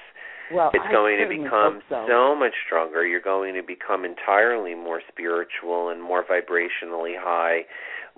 well. 0.53 0.69
It's 0.73 0.85
I 0.87 0.91
going 0.91 1.17
to 1.17 1.27
become 1.27 1.81
hope 1.89 2.05
so. 2.07 2.35
much 2.35 2.53
stronger. 2.65 3.05
You're 3.05 3.21
going 3.25 3.55
to 3.55 3.63
become 3.63 4.05
entirely 4.05 4.75
more 4.75 5.01
spiritual 5.09 5.89
and 5.89 6.01
more 6.01 6.23
vibrationally 6.23 7.17
high. 7.17 7.65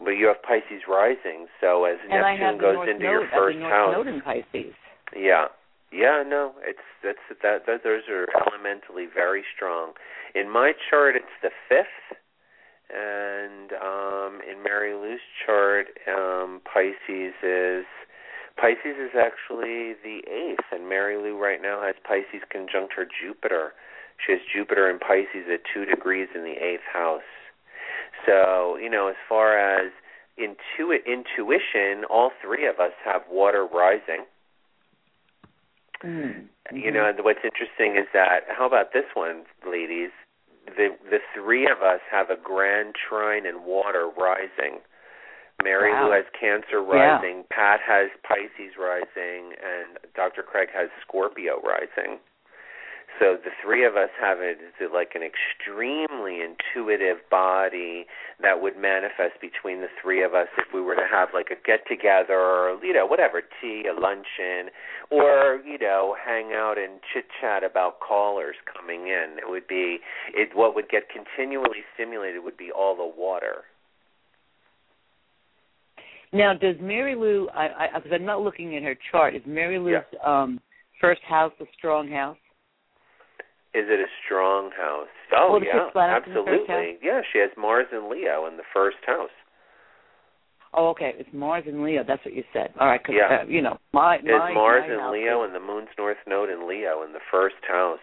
But 0.03 0.19
you 0.19 0.27
have 0.27 0.41
Pisces 0.43 0.83
rising, 0.89 1.45
so 1.61 1.85
as 1.85 1.97
and 2.09 2.09
Neptune 2.09 2.57
goes 2.59 2.75
North 2.75 2.89
into 2.89 3.03
Node, 3.03 3.11
your 3.13 3.27
first 3.31 3.59
house, 3.59 3.93
Node 3.95 4.07
in 4.07 4.21
Pisces. 4.21 4.73
yeah, 5.15 5.45
yeah, 5.93 6.23
no, 6.25 6.51
it's 6.65 6.81
that's 7.05 7.21
that, 7.43 7.67
that 7.67 7.83
those 7.85 8.01
are 8.09 8.25
elementally 8.35 9.05
very 9.05 9.43
strong. 9.55 9.93
In 10.33 10.49
my 10.49 10.73
chart, 10.89 11.15
it's 11.15 11.29
the 11.43 11.51
fifth, 11.69 12.17
and 12.93 13.73
um, 13.73 14.39
in 14.49 14.61
Mary 14.63 14.93
Lou's 14.93 15.21
chart, 15.45 15.87
um, 16.07 16.61
Pisces 16.65 17.33
is 17.41 17.85
Pisces 18.55 18.97
is 19.01 19.11
actually 19.17 19.95
the 20.03 20.21
eighth, 20.29 20.65
and 20.71 20.87
Mary 20.87 21.17
Lou 21.17 21.37
right 21.37 21.61
now 21.61 21.81
has 21.81 21.95
Pisces 22.03 22.45
conjunct 22.51 22.93
her 22.95 23.05
Jupiter. 23.05 23.73
She 24.23 24.33
has 24.33 24.41
Jupiter 24.53 24.89
and 24.89 24.99
Pisces 24.99 25.49
at 25.51 25.61
two 25.73 25.85
degrees 25.85 26.29
in 26.35 26.43
the 26.43 26.53
eighth 26.63 26.85
house. 26.91 27.21
So 28.25 28.77
you 28.77 28.89
know, 28.89 29.07
as 29.07 29.15
far 29.27 29.57
as 29.57 29.91
intu- 30.37 31.01
intuition, 31.05 32.05
all 32.09 32.31
three 32.41 32.67
of 32.67 32.79
us 32.79 32.93
have 33.03 33.23
water 33.29 33.65
rising. 33.65 34.25
Mm. 36.03 36.45
You 36.71 36.91
know, 36.91 37.09
and 37.09 37.19
what's 37.23 37.39
interesting 37.43 37.97
is 37.97 38.07
that 38.13 38.43
how 38.49 38.67
about 38.67 38.93
this 38.93 39.05
one, 39.15 39.43
ladies? 39.67 40.11
The 40.65 40.95
the 41.09 41.19
three 41.33 41.67
of 41.69 41.81
us 41.83 41.99
have 42.09 42.29
a 42.29 42.35
grand 42.37 42.95
trine 42.95 43.45
in 43.45 43.63
water 43.63 44.07
rising. 44.17 44.81
Mary 45.61 45.91
Wow. 45.91 46.07
Lou 46.07 46.11
has 46.11 46.25
Cancer 46.33 46.81
Yeah. 46.81 47.15
rising, 47.17 47.43
Pat 47.49 47.79
has 47.81 48.09
Pisces 48.23 48.75
rising, 48.77 49.53
and 49.61 49.99
Dr. 50.15 50.41
Craig 50.43 50.69
has 50.71 50.89
Scorpio 51.01 51.61
rising. 51.61 52.19
So 53.19 53.37
the 53.37 53.51
three 53.63 53.85
of 53.85 53.95
us 53.95 54.09
have 54.19 54.39
it 54.39 54.57
like 54.93 55.11
an 55.13 55.21
extremely 55.21 56.39
intuitive 56.41 57.17
body 57.29 58.05
that 58.41 58.61
would 58.61 58.75
manifest 58.77 59.39
between 59.39 59.81
the 59.81 59.87
three 60.01 60.23
of 60.23 60.33
us 60.33 60.47
if 60.57 60.73
we 60.73 60.81
were 60.81 60.95
to 60.95 61.07
have 61.09 61.29
like 61.33 61.47
a 61.51 61.59
get 61.65 61.87
together 61.87 62.33
or 62.33 62.83
you 62.83 62.93
know 62.93 63.05
whatever 63.05 63.41
tea, 63.61 63.85
a 63.85 63.93
luncheon, 63.93 64.73
or 65.11 65.61
you 65.65 65.77
know 65.77 66.15
hang 66.25 66.53
out 66.53 66.75
and 66.77 67.01
chit 67.13 67.25
chat 67.39 67.63
about 67.63 67.99
callers 67.99 68.55
coming 68.65 69.07
in. 69.07 69.37
It 69.37 69.49
would 69.49 69.67
be 69.67 69.99
it 70.33 70.49
what 70.55 70.73
would 70.75 70.89
get 70.89 71.03
continually 71.09 71.85
stimulated 71.93 72.43
would 72.43 72.57
be 72.57 72.71
all 72.71 72.95
the 72.95 73.11
water. 73.15 73.63
Now, 76.33 76.53
does 76.55 76.77
Mary 76.81 77.15
Lou? 77.15 77.47
I 77.53 77.89
because 77.95 78.11
I'm 78.11 78.25
not 78.25 78.41
looking 78.41 78.75
at 78.75 78.81
her 78.81 78.95
chart. 79.11 79.35
Is 79.35 79.43
Mary 79.45 79.77
Lou's 79.77 80.01
um, 80.25 80.59
first 80.99 81.21
house 81.29 81.53
a 81.61 81.65
strong 81.77 82.09
house? 82.09 82.37
Is 83.73 83.85
it 83.89 83.99
a 83.99 84.09
strong 84.25 84.69
house? 84.77 85.07
Oh 85.35 85.53
Well, 85.53 85.63
yeah, 85.63 85.87
it 85.87 85.93
planet 85.93 86.27
in 86.27 86.33
the 86.33 86.43
first 86.45 86.61
absolutely. 86.69 86.97
Yeah, 87.01 87.21
she 87.31 87.39
has 87.39 87.49
Mars 87.57 87.87
and 87.91 88.07
Leo 88.07 88.45
in 88.45 88.57
the 88.57 88.67
first 88.73 88.97
house. 89.05 89.33
Oh, 90.75 90.89
okay. 90.89 91.13
It's 91.17 91.29
Mars 91.33 91.65
and 91.67 91.83
Leo. 91.83 92.03
That's 92.05 92.23
what 92.25 92.33
you 92.33 92.43
said. 92.51 92.73
All 92.79 92.87
right. 92.87 93.03
Cause, 93.03 93.15
Yeah. 93.17 93.41
uh, 93.41 93.45
you 93.47 93.61
know, 93.61 93.77
my 93.93 94.17
my, 94.23 94.53
Mars 94.53 94.83
my 94.87 94.93
and 94.93 95.11
Leo 95.11 95.43
is- 95.43 95.47
and 95.47 95.55
the 95.55 95.59
Moon's 95.59 95.89
North 95.97 96.17
Node 96.25 96.49
in 96.49 96.67
Leo 96.67 97.03
in 97.03 97.13
the 97.13 97.19
first 97.31 97.61
house. 97.67 97.99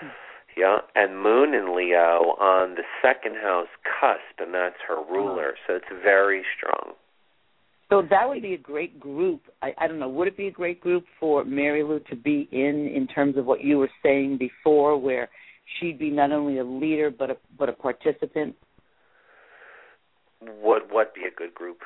Hmm. 0.00 0.08
Yeah, 0.56 0.78
and 0.94 1.20
Moon 1.20 1.52
in 1.54 1.74
Leo 1.76 2.36
on 2.40 2.74
the 2.76 2.84
second 3.02 3.36
house 3.36 3.68
cusp, 3.84 4.40
and 4.40 4.52
that's 4.54 4.80
her 4.88 5.02
ruler. 5.02 5.54
So 5.66 5.74
it's 5.76 5.88
very 6.02 6.44
strong. 6.56 6.94
So 7.90 8.02
that 8.10 8.28
would 8.28 8.42
be 8.42 8.52
a 8.54 8.58
great 8.58 9.00
group. 9.00 9.42
I, 9.62 9.72
I 9.78 9.86
don't 9.88 9.98
know. 9.98 10.08
Would 10.10 10.28
it 10.28 10.36
be 10.36 10.48
a 10.48 10.52
great 10.52 10.80
group 10.80 11.04
for 11.18 11.44
Mary 11.44 11.82
Lou 11.82 12.00
to 12.10 12.16
be 12.16 12.48
in, 12.52 12.86
in 12.94 13.06
terms 13.06 13.36
of 13.38 13.46
what 13.46 13.64
you 13.64 13.78
were 13.78 13.90
saying 14.02 14.36
before, 14.38 14.98
where 14.98 15.28
she'd 15.78 15.98
be 15.98 16.10
not 16.10 16.30
only 16.32 16.58
a 16.58 16.64
leader 16.64 17.10
but 17.10 17.30
a 17.30 17.36
but 17.58 17.68
a 17.68 17.72
participant? 17.72 18.54
Would 20.42 20.82
what 20.90 21.14
be 21.14 21.22
a 21.22 21.34
good 21.34 21.54
group? 21.54 21.78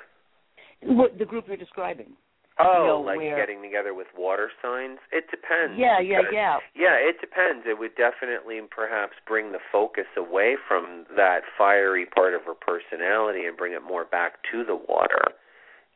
What 0.83 1.19
the 1.19 1.25
group 1.25 1.45
you're 1.47 1.57
describing? 1.57 2.13
Oh, 2.59 2.85
know, 2.87 3.01
like 3.01 3.17
where- 3.17 3.37
getting 3.37 3.63
together 3.63 3.95
with 3.95 4.09
water 4.17 4.51
signs? 4.61 4.99
It 5.11 5.25
depends. 5.31 5.79
Yeah, 5.79 6.01
yeah, 6.01 6.19
because- 6.21 6.35
yeah. 6.35 6.59
Yeah, 6.75 6.95
it 7.01 7.17
depends. 7.21 7.65
It 7.67 7.79
would 7.79 7.95
definitely 7.97 8.61
perhaps 8.71 9.15
bring 9.27 9.53
the 9.53 9.59
focus 9.71 10.07
away 10.19 10.57
from 10.69 11.07
that 11.17 11.43
fiery 11.57 12.05
part 12.05 12.35
of 12.35 12.43
her 12.45 12.55
personality 12.55 13.47
and 13.47 13.57
bring 13.57 13.73
it 13.73 13.83
more 13.83 14.05
back 14.05 14.43
to 14.53 14.65
the 14.65 14.77
water. 14.77 15.33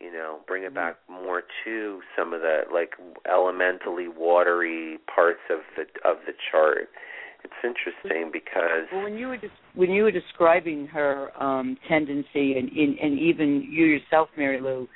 You 0.01 0.13
know, 0.13 0.41
bring 0.47 0.65
it 0.65 0.75
back 0.75 0.97
more 1.09 1.43
to 1.65 2.01
some 2.19 2.35
of 2.35 2.43
the 2.43 2.63
like 2.73 2.91
elementally 3.31 4.09
watery 4.09 4.99
parts 5.13 5.41
of 5.51 5.61
the 5.77 5.83
of 6.09 6.19
the 6.27 6.33
chart. 6.51 6.89
It's 7.43 7.55
interesting 7.63 8.31
because 8.33 8.89
Well, 8.93 9.05
when 9.05 9.17
you 9.17 9.29
were 9.29 9.39
when 9.75 9.91
you 9.91 10.03
were 10.03 10.11
describing 10.11 10.87
her 10.89 11.31
um, 11.43 11.79
tendency, 11.89 12.59
and, 12.59 12.71
and 12.71 12.99
and 12.99 13.19
even 13.19 13.67
you 13.71 13.87
yourself, 13.87 14.29
Mary 14.37 14.61
Lou, 14.61 14.89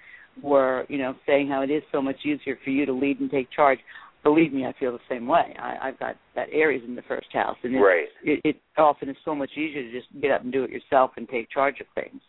were 0.42 0.84
you 0.88 0.98
know 0.98 1.14
saying 1.26 1.48
how 1.48 1.62
it 1.62 1.70
is 1.70 1.82
so 1.92 2.02
much 2.02 2.16
easier 2.24 2.58
for 2.62 2.70
you 2.70 2.84
to 2.86 2.92
lead 2.92 3.20
and 3.20 3.30
take 3.30 3.50
charge. 3.50 3.78
Believe 4.22 4.52
me, 4.52 4.66
I 4.66 4.74
feel 4.78 4.92
the 4.92 4.98
same 5.08 5.26
way. 5.26 5.56
I, 5.58 5.88
I've 5.88 5.98
got 5.98 6.16
that 6.34 6.48
Aries 6.52 6.82
in 6.86 6.94
the 6.94 7.02
first 7.08 7.28
house, 7.32 7.56
and 7.62 7.74
it's, 7.74 7.82
right. 7.82 8.08
it, 8.22 8.40
it 8.44 8.60
often 8.76 9.08
is 9.08 9.16
so 9.24 9.34
much 9.34 9.50
easier 9.56 9.82
to 9.82 9.92
just 9.92 10.08
get 10.20 10.30
up 10.30 10.42
and 10.42 10.52
do 10.52 10.62
it 10.62 10.70
yourself 10.70 11.12
and 11.16 11.26
take 11.26 11.50
charge 11.50 11.80
of 11.80 11.86
things. 11.94 12.20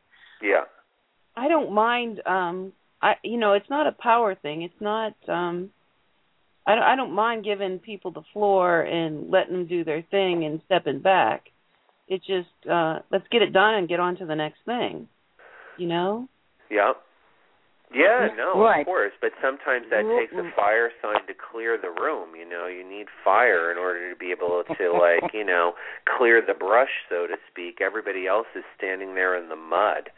Yeah. 0.41 0.63
I 1.35 1.47
don't 1.47 1.71
mind. 1.73 2.21
Um, 2.25 2.73
I 3.01 3.13
you 3.23 3.37
know, 3.37 3.53
it's 3.53 3.69
not 3.69 3.87
a 3.87 3.91
power 3.91 4.35
thing. 4.35 4.61
It's 4.61 4.81
not. 4.81 5.13
Um, 5.27 5.71
I 6.67 6.75
don't, 6.75 6.83
I 6.83 6.95
don't 6.95 7.13
mind 7.13 7.43
giving 7.43 7.79
people 7.79 8.11
the 8.11 8.21
floor 8.33 8.81
and 8.81 9.31
letting 9.31 9.53
them 9.53 9.67
do 9.67 9.83
their 9.83 10.03
thing 10.11 10.45
and 10.45 10.61
stepping 10.65 10.99
back. 10.99 11.45
It's 12.07 12.25
just 12.25 12.69
uh, 12.69 12.99
let's 13.11 13.27
get 13.31 13.41
it 13.41 13.53
done 13.53 13.75
and 13.75 13.89
get 13.89 13.99
on 13.99 14.17
to 14.17 14.25
the 14.25 14.35
next 14.35 14.59
thing. 14.65 15.07
You 15.77 15.87
know. 15.87 16.27
Yeah. 16.69 16.93
Yeah, 17.93 18.29
no, 18.37 18.55
Right. 18.61 18.81
of 18.81 18.85
course. 18.85 19.11
But 19.19 19.31
sometimes 19.41 19.89
that 19.89 20.07
takes 20.17 20.31
a 20.33 20.47
mm. 20.47 20.55
fire 20.55 20.91
sign 21.01 21.27
to 21.27 21.33
clear 21.33 21.77
the 21.77 21.89
room. 21.89 22.35
You 22.37 22.47
know, 22.47 22.67
you 22.67 22.87
need 22.87 23.07
fire 23.23 23.71
in 23.71 23.77
order 23.77 24.09
to 24.09 24.15
be 24.15 24.31
able 24.31 24.63
to, 24.77 24.91
like, 24.93 25.33
you 25.33 25.43
know, 25.43 25.73
clear 26.17 26.41
the 26.41 26.53
brush, 26.53 27.03
so 27.09 27.27
to 27.27 27.35
speak. 27.51 27.81
Everybody 27.81 28.27
else 28.27 28.47
is 28.55 28.63
standing 28.77 29.15
there 29.15 29.35
in 29.35 29.49
the 29.49 29.57
mud, 29.57 30.09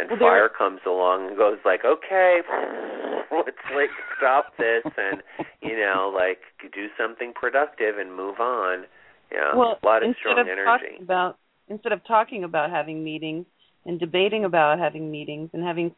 and 0.00 0.10
Well, 0.10 0.20
fire 0.20 0.48
comes 0.48 0.80
along 0.86 1.28
and 1.28 1.36
goes 1.36 1.58
like, 1.64 1.84
okay, 1.84 2.40
let's 3.32 3.56
like 3.74 3.90
stop 4.16 4.56
this 4.58 4.84
and 4.96 5.22
you 5.62 5.76
know, 5.76 6.12
like 6.14 6.40
do 6.72 6.86
something 6.98 7.32
productive 7.34 7.98
and 7.98 8.14
move 8.14 8.40
on. 8.40 8.84
Yeah, 9.32 9.54
well, 9.54 9.78
a 9.82 9.86
lot 9.86 10.02
of 10.02 10.08
instead 10.08 10.20
strong 10.20 10.40
of 10.40 10.48
energy. 10.48 10.64
talking 10.64 11.02
about 11.02 11.38
instead 11.68 11.92
of 11.92 12.04
talking 12.06 12.44
about 12.44 12.70
having 12.70 13.04
meetings 13.04 13.46
and 13.86 13.98
debating 13.98 14.44
about 14.44 14.78
having 14.78 15.10
meetings 15.10 15.50
and 15.52 15.62
having 15.62 15.94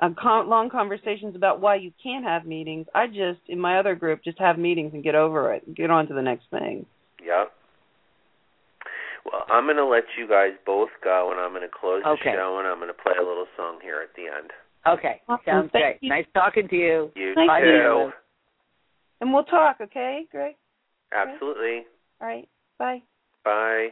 uh, 0.00 0.10
con- 0.20 0.48
long 0.48 0.70
conversations 0.70 1.36
about 1.36 1.60
why 1.60 1.76
you 1.76 1.92
can't 2.02 2.24
have 2.24 2.44
meetings, 2.44 2.86
I 2.94 3.06
just 3.06 3.40
in 3.48 3.60
my 3.60 3.78
other 3.78 3.94
group 3.94 4.24
just 4.24 4.38
have 4.38 4.58
meetings 4.58 4.92
and 4.92 5.04
get 5.04 5.14
over 5.14 5.52
it, 5.54 5.66
and 5.66 5.76
get 5.76 5.90
on 5.90 6.08
to 6.08 6.14
the 6.14 6.22
next 6.22 6.46
thing. 6.50 6.86
Yep. 7.24 7.52
Well, 9.24 9.44
I'm 9.48 9.64
going 9.64 9.76
to 9.76 9.86
let 9.86 10.04
you 10.18 10.28
guys 10.28 10.52
both 10.66 10.90
go, 11.02 11.30
and 11.32 11.40
I'm 11.40 11.50
going 11.50 11.62
to 11.62 11.72
close 11.72 12.02
the 12.04 12.16
show, 12.22 12.58
and 12.58 12.68
I'm 12.68 12.76
going 12.76 12.88
to 12.88 13.02
play 13.02 13.14
a 13.18 13.24
little 13.24 13.46
song 13.56 13.78
here 13.82 14.02
at 14.02 14.14
the 14.16 14.28
end. 14.28 14.50
Okay, 14.86 15.22
Awesome. 15.28 15.44
sounds 15.46 15.70
Thank 15.72 15.82
great. 15.82 15.98
you. 16.02 16.08
Nice 16.10 16.26
talking 16.34 16.68
to 16.68 16.76
you. 16.76 17.10
You 17.16 17.32
Thank 17.34 17.48
Bye, 17.48 17.60
too. 17.60 17.66
Mary 17.66 17.88
Lou. 17.88 18.12
And 19.22 19.32
we'll 19.32 19.44
talk, 19.44 19.78
okay, 19.80 20.26
Greg? 20.30 20.56
Absolutely. 21.14 21.86
All 22.20 22.28
right. 22.28 22.48
Bye. 22.78 23.02
Bye. 23.44 23.88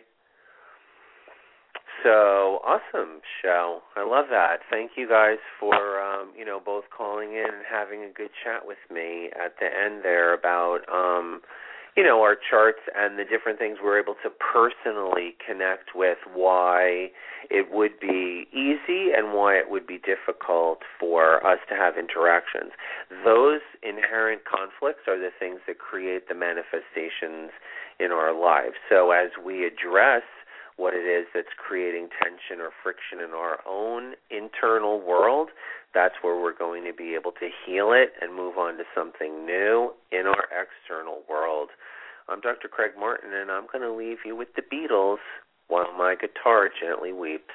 So 2.03 2.59
awesome 2.67 3.21
show. 3.43 3.81
I 3.97 4.05
love 4.05 4.27
that. 4.31 4.59
Thank 4.71 4.93
you 4.97 5.09
guys 5.09 5.39
for 5.61 6.01
um, 6.01 6.33
you 6.37 6.45
know 6.45 6.59
both 6.59 6.85
calling 6.97 7.31
in 7.31 7.47
and 7.47 7.63
having 7.71 8.03
a 8.03 8.11
good 8.13 8.31
chat 8.43 8.67
with 8.67 8.79
me 8.93 9.31
at 9.39 9.55
the 9.61 9.67
end 9.67 10.03
there 10.03 10.35
about 10.35 10.81
um, 10.93 11.43
you 11.97 12.03
know 12.03 12.23
our 12.23 12.37
charts 12.37 12.81
and 12.97 13.19
the 13.19 13.25
different 13.25 13.59
things 13.59 13.79
we're 13.83 14.01
able 14.01 14.15
to 14.23 14.31
personally 14.31 15.37
connect 15.45 15.95
with 15.95 16.19
why 16.33 17.11
it 17.51 17.71
would 17.71 17.99
be 18.01 18.47
easy 18.53 19.13
and 19.17 19.35
why 19.35 19.55
it 19.55 19.71
would 19.71 19.87
be 19.87 19.99
difficult 19.99 20.81
for 20.99 21.45
us 21.47 21.59
to 21.69 21.75
have 21.75 21.99
interactions. 21.99 22.73
Those 23.25 23.61
inherent 23.83 24.43
conflicts 24.45 25.05
are 25.09 25.19
the 25.19 25.31
things 25.39 25.61
that 25.67 25.79
create 25.79 26.29
the 26.29 26.35
manifestations 26.35 27.51
in 27.99 28.13
our 28.13 28.33
lives. 28.33 28.75
So 28.89 29.11
as 29.11 29.31
we 29.45 29.67
address 29.67 30.23
what 30.77 30.95
it 30.95 31.05
is 31.05 31.27
that's 31.35 31.53
creating 31.59 32.09
tension 32.23 32.61
or 32.61 32.71
friction 32.83 33.21
in 33.21 33.31
our 33.37 33.59
own 33.69 34.15
internal 34.31 35.01
world 35.01 35.51
that's 35.95 36.15
where 36.23 36.41
we're 36.41 36.57
going 36.57 36.85
to 36.85 36.93
be 36.93 37.15
able 37.15 37.33
to 37.33 37.49
heal 37.65 37.93
it 37.93 38.13
and 38.21 38.35
move 38.35 38.57
on 38.57 38.77
to 38.79 38.85
something 38.95 39.45
new 39.45 39.93
in 40.11 40.27
our 40.27 40.49
external 40.51 41.23
world. 41.29 41.69
I'm 42.29 42.41
Dr. 42.41 42.69
Craig 42.69 42.93
Martin, 42.99 43.33
and 43.33 43.51
I'm 43.51 43.67
going 43.71 43.83
to 43.83 43.93
leave 43.93 44.19
you 44.25 44.37
with 44.37 44.49
the 44.57 44.63
Beatles 44.63 45.19
while 45.69 45.93
my 45.97 46.15
guitar 46.15 46.69
gently 46.69 47.13
weeps. 47.13 47.55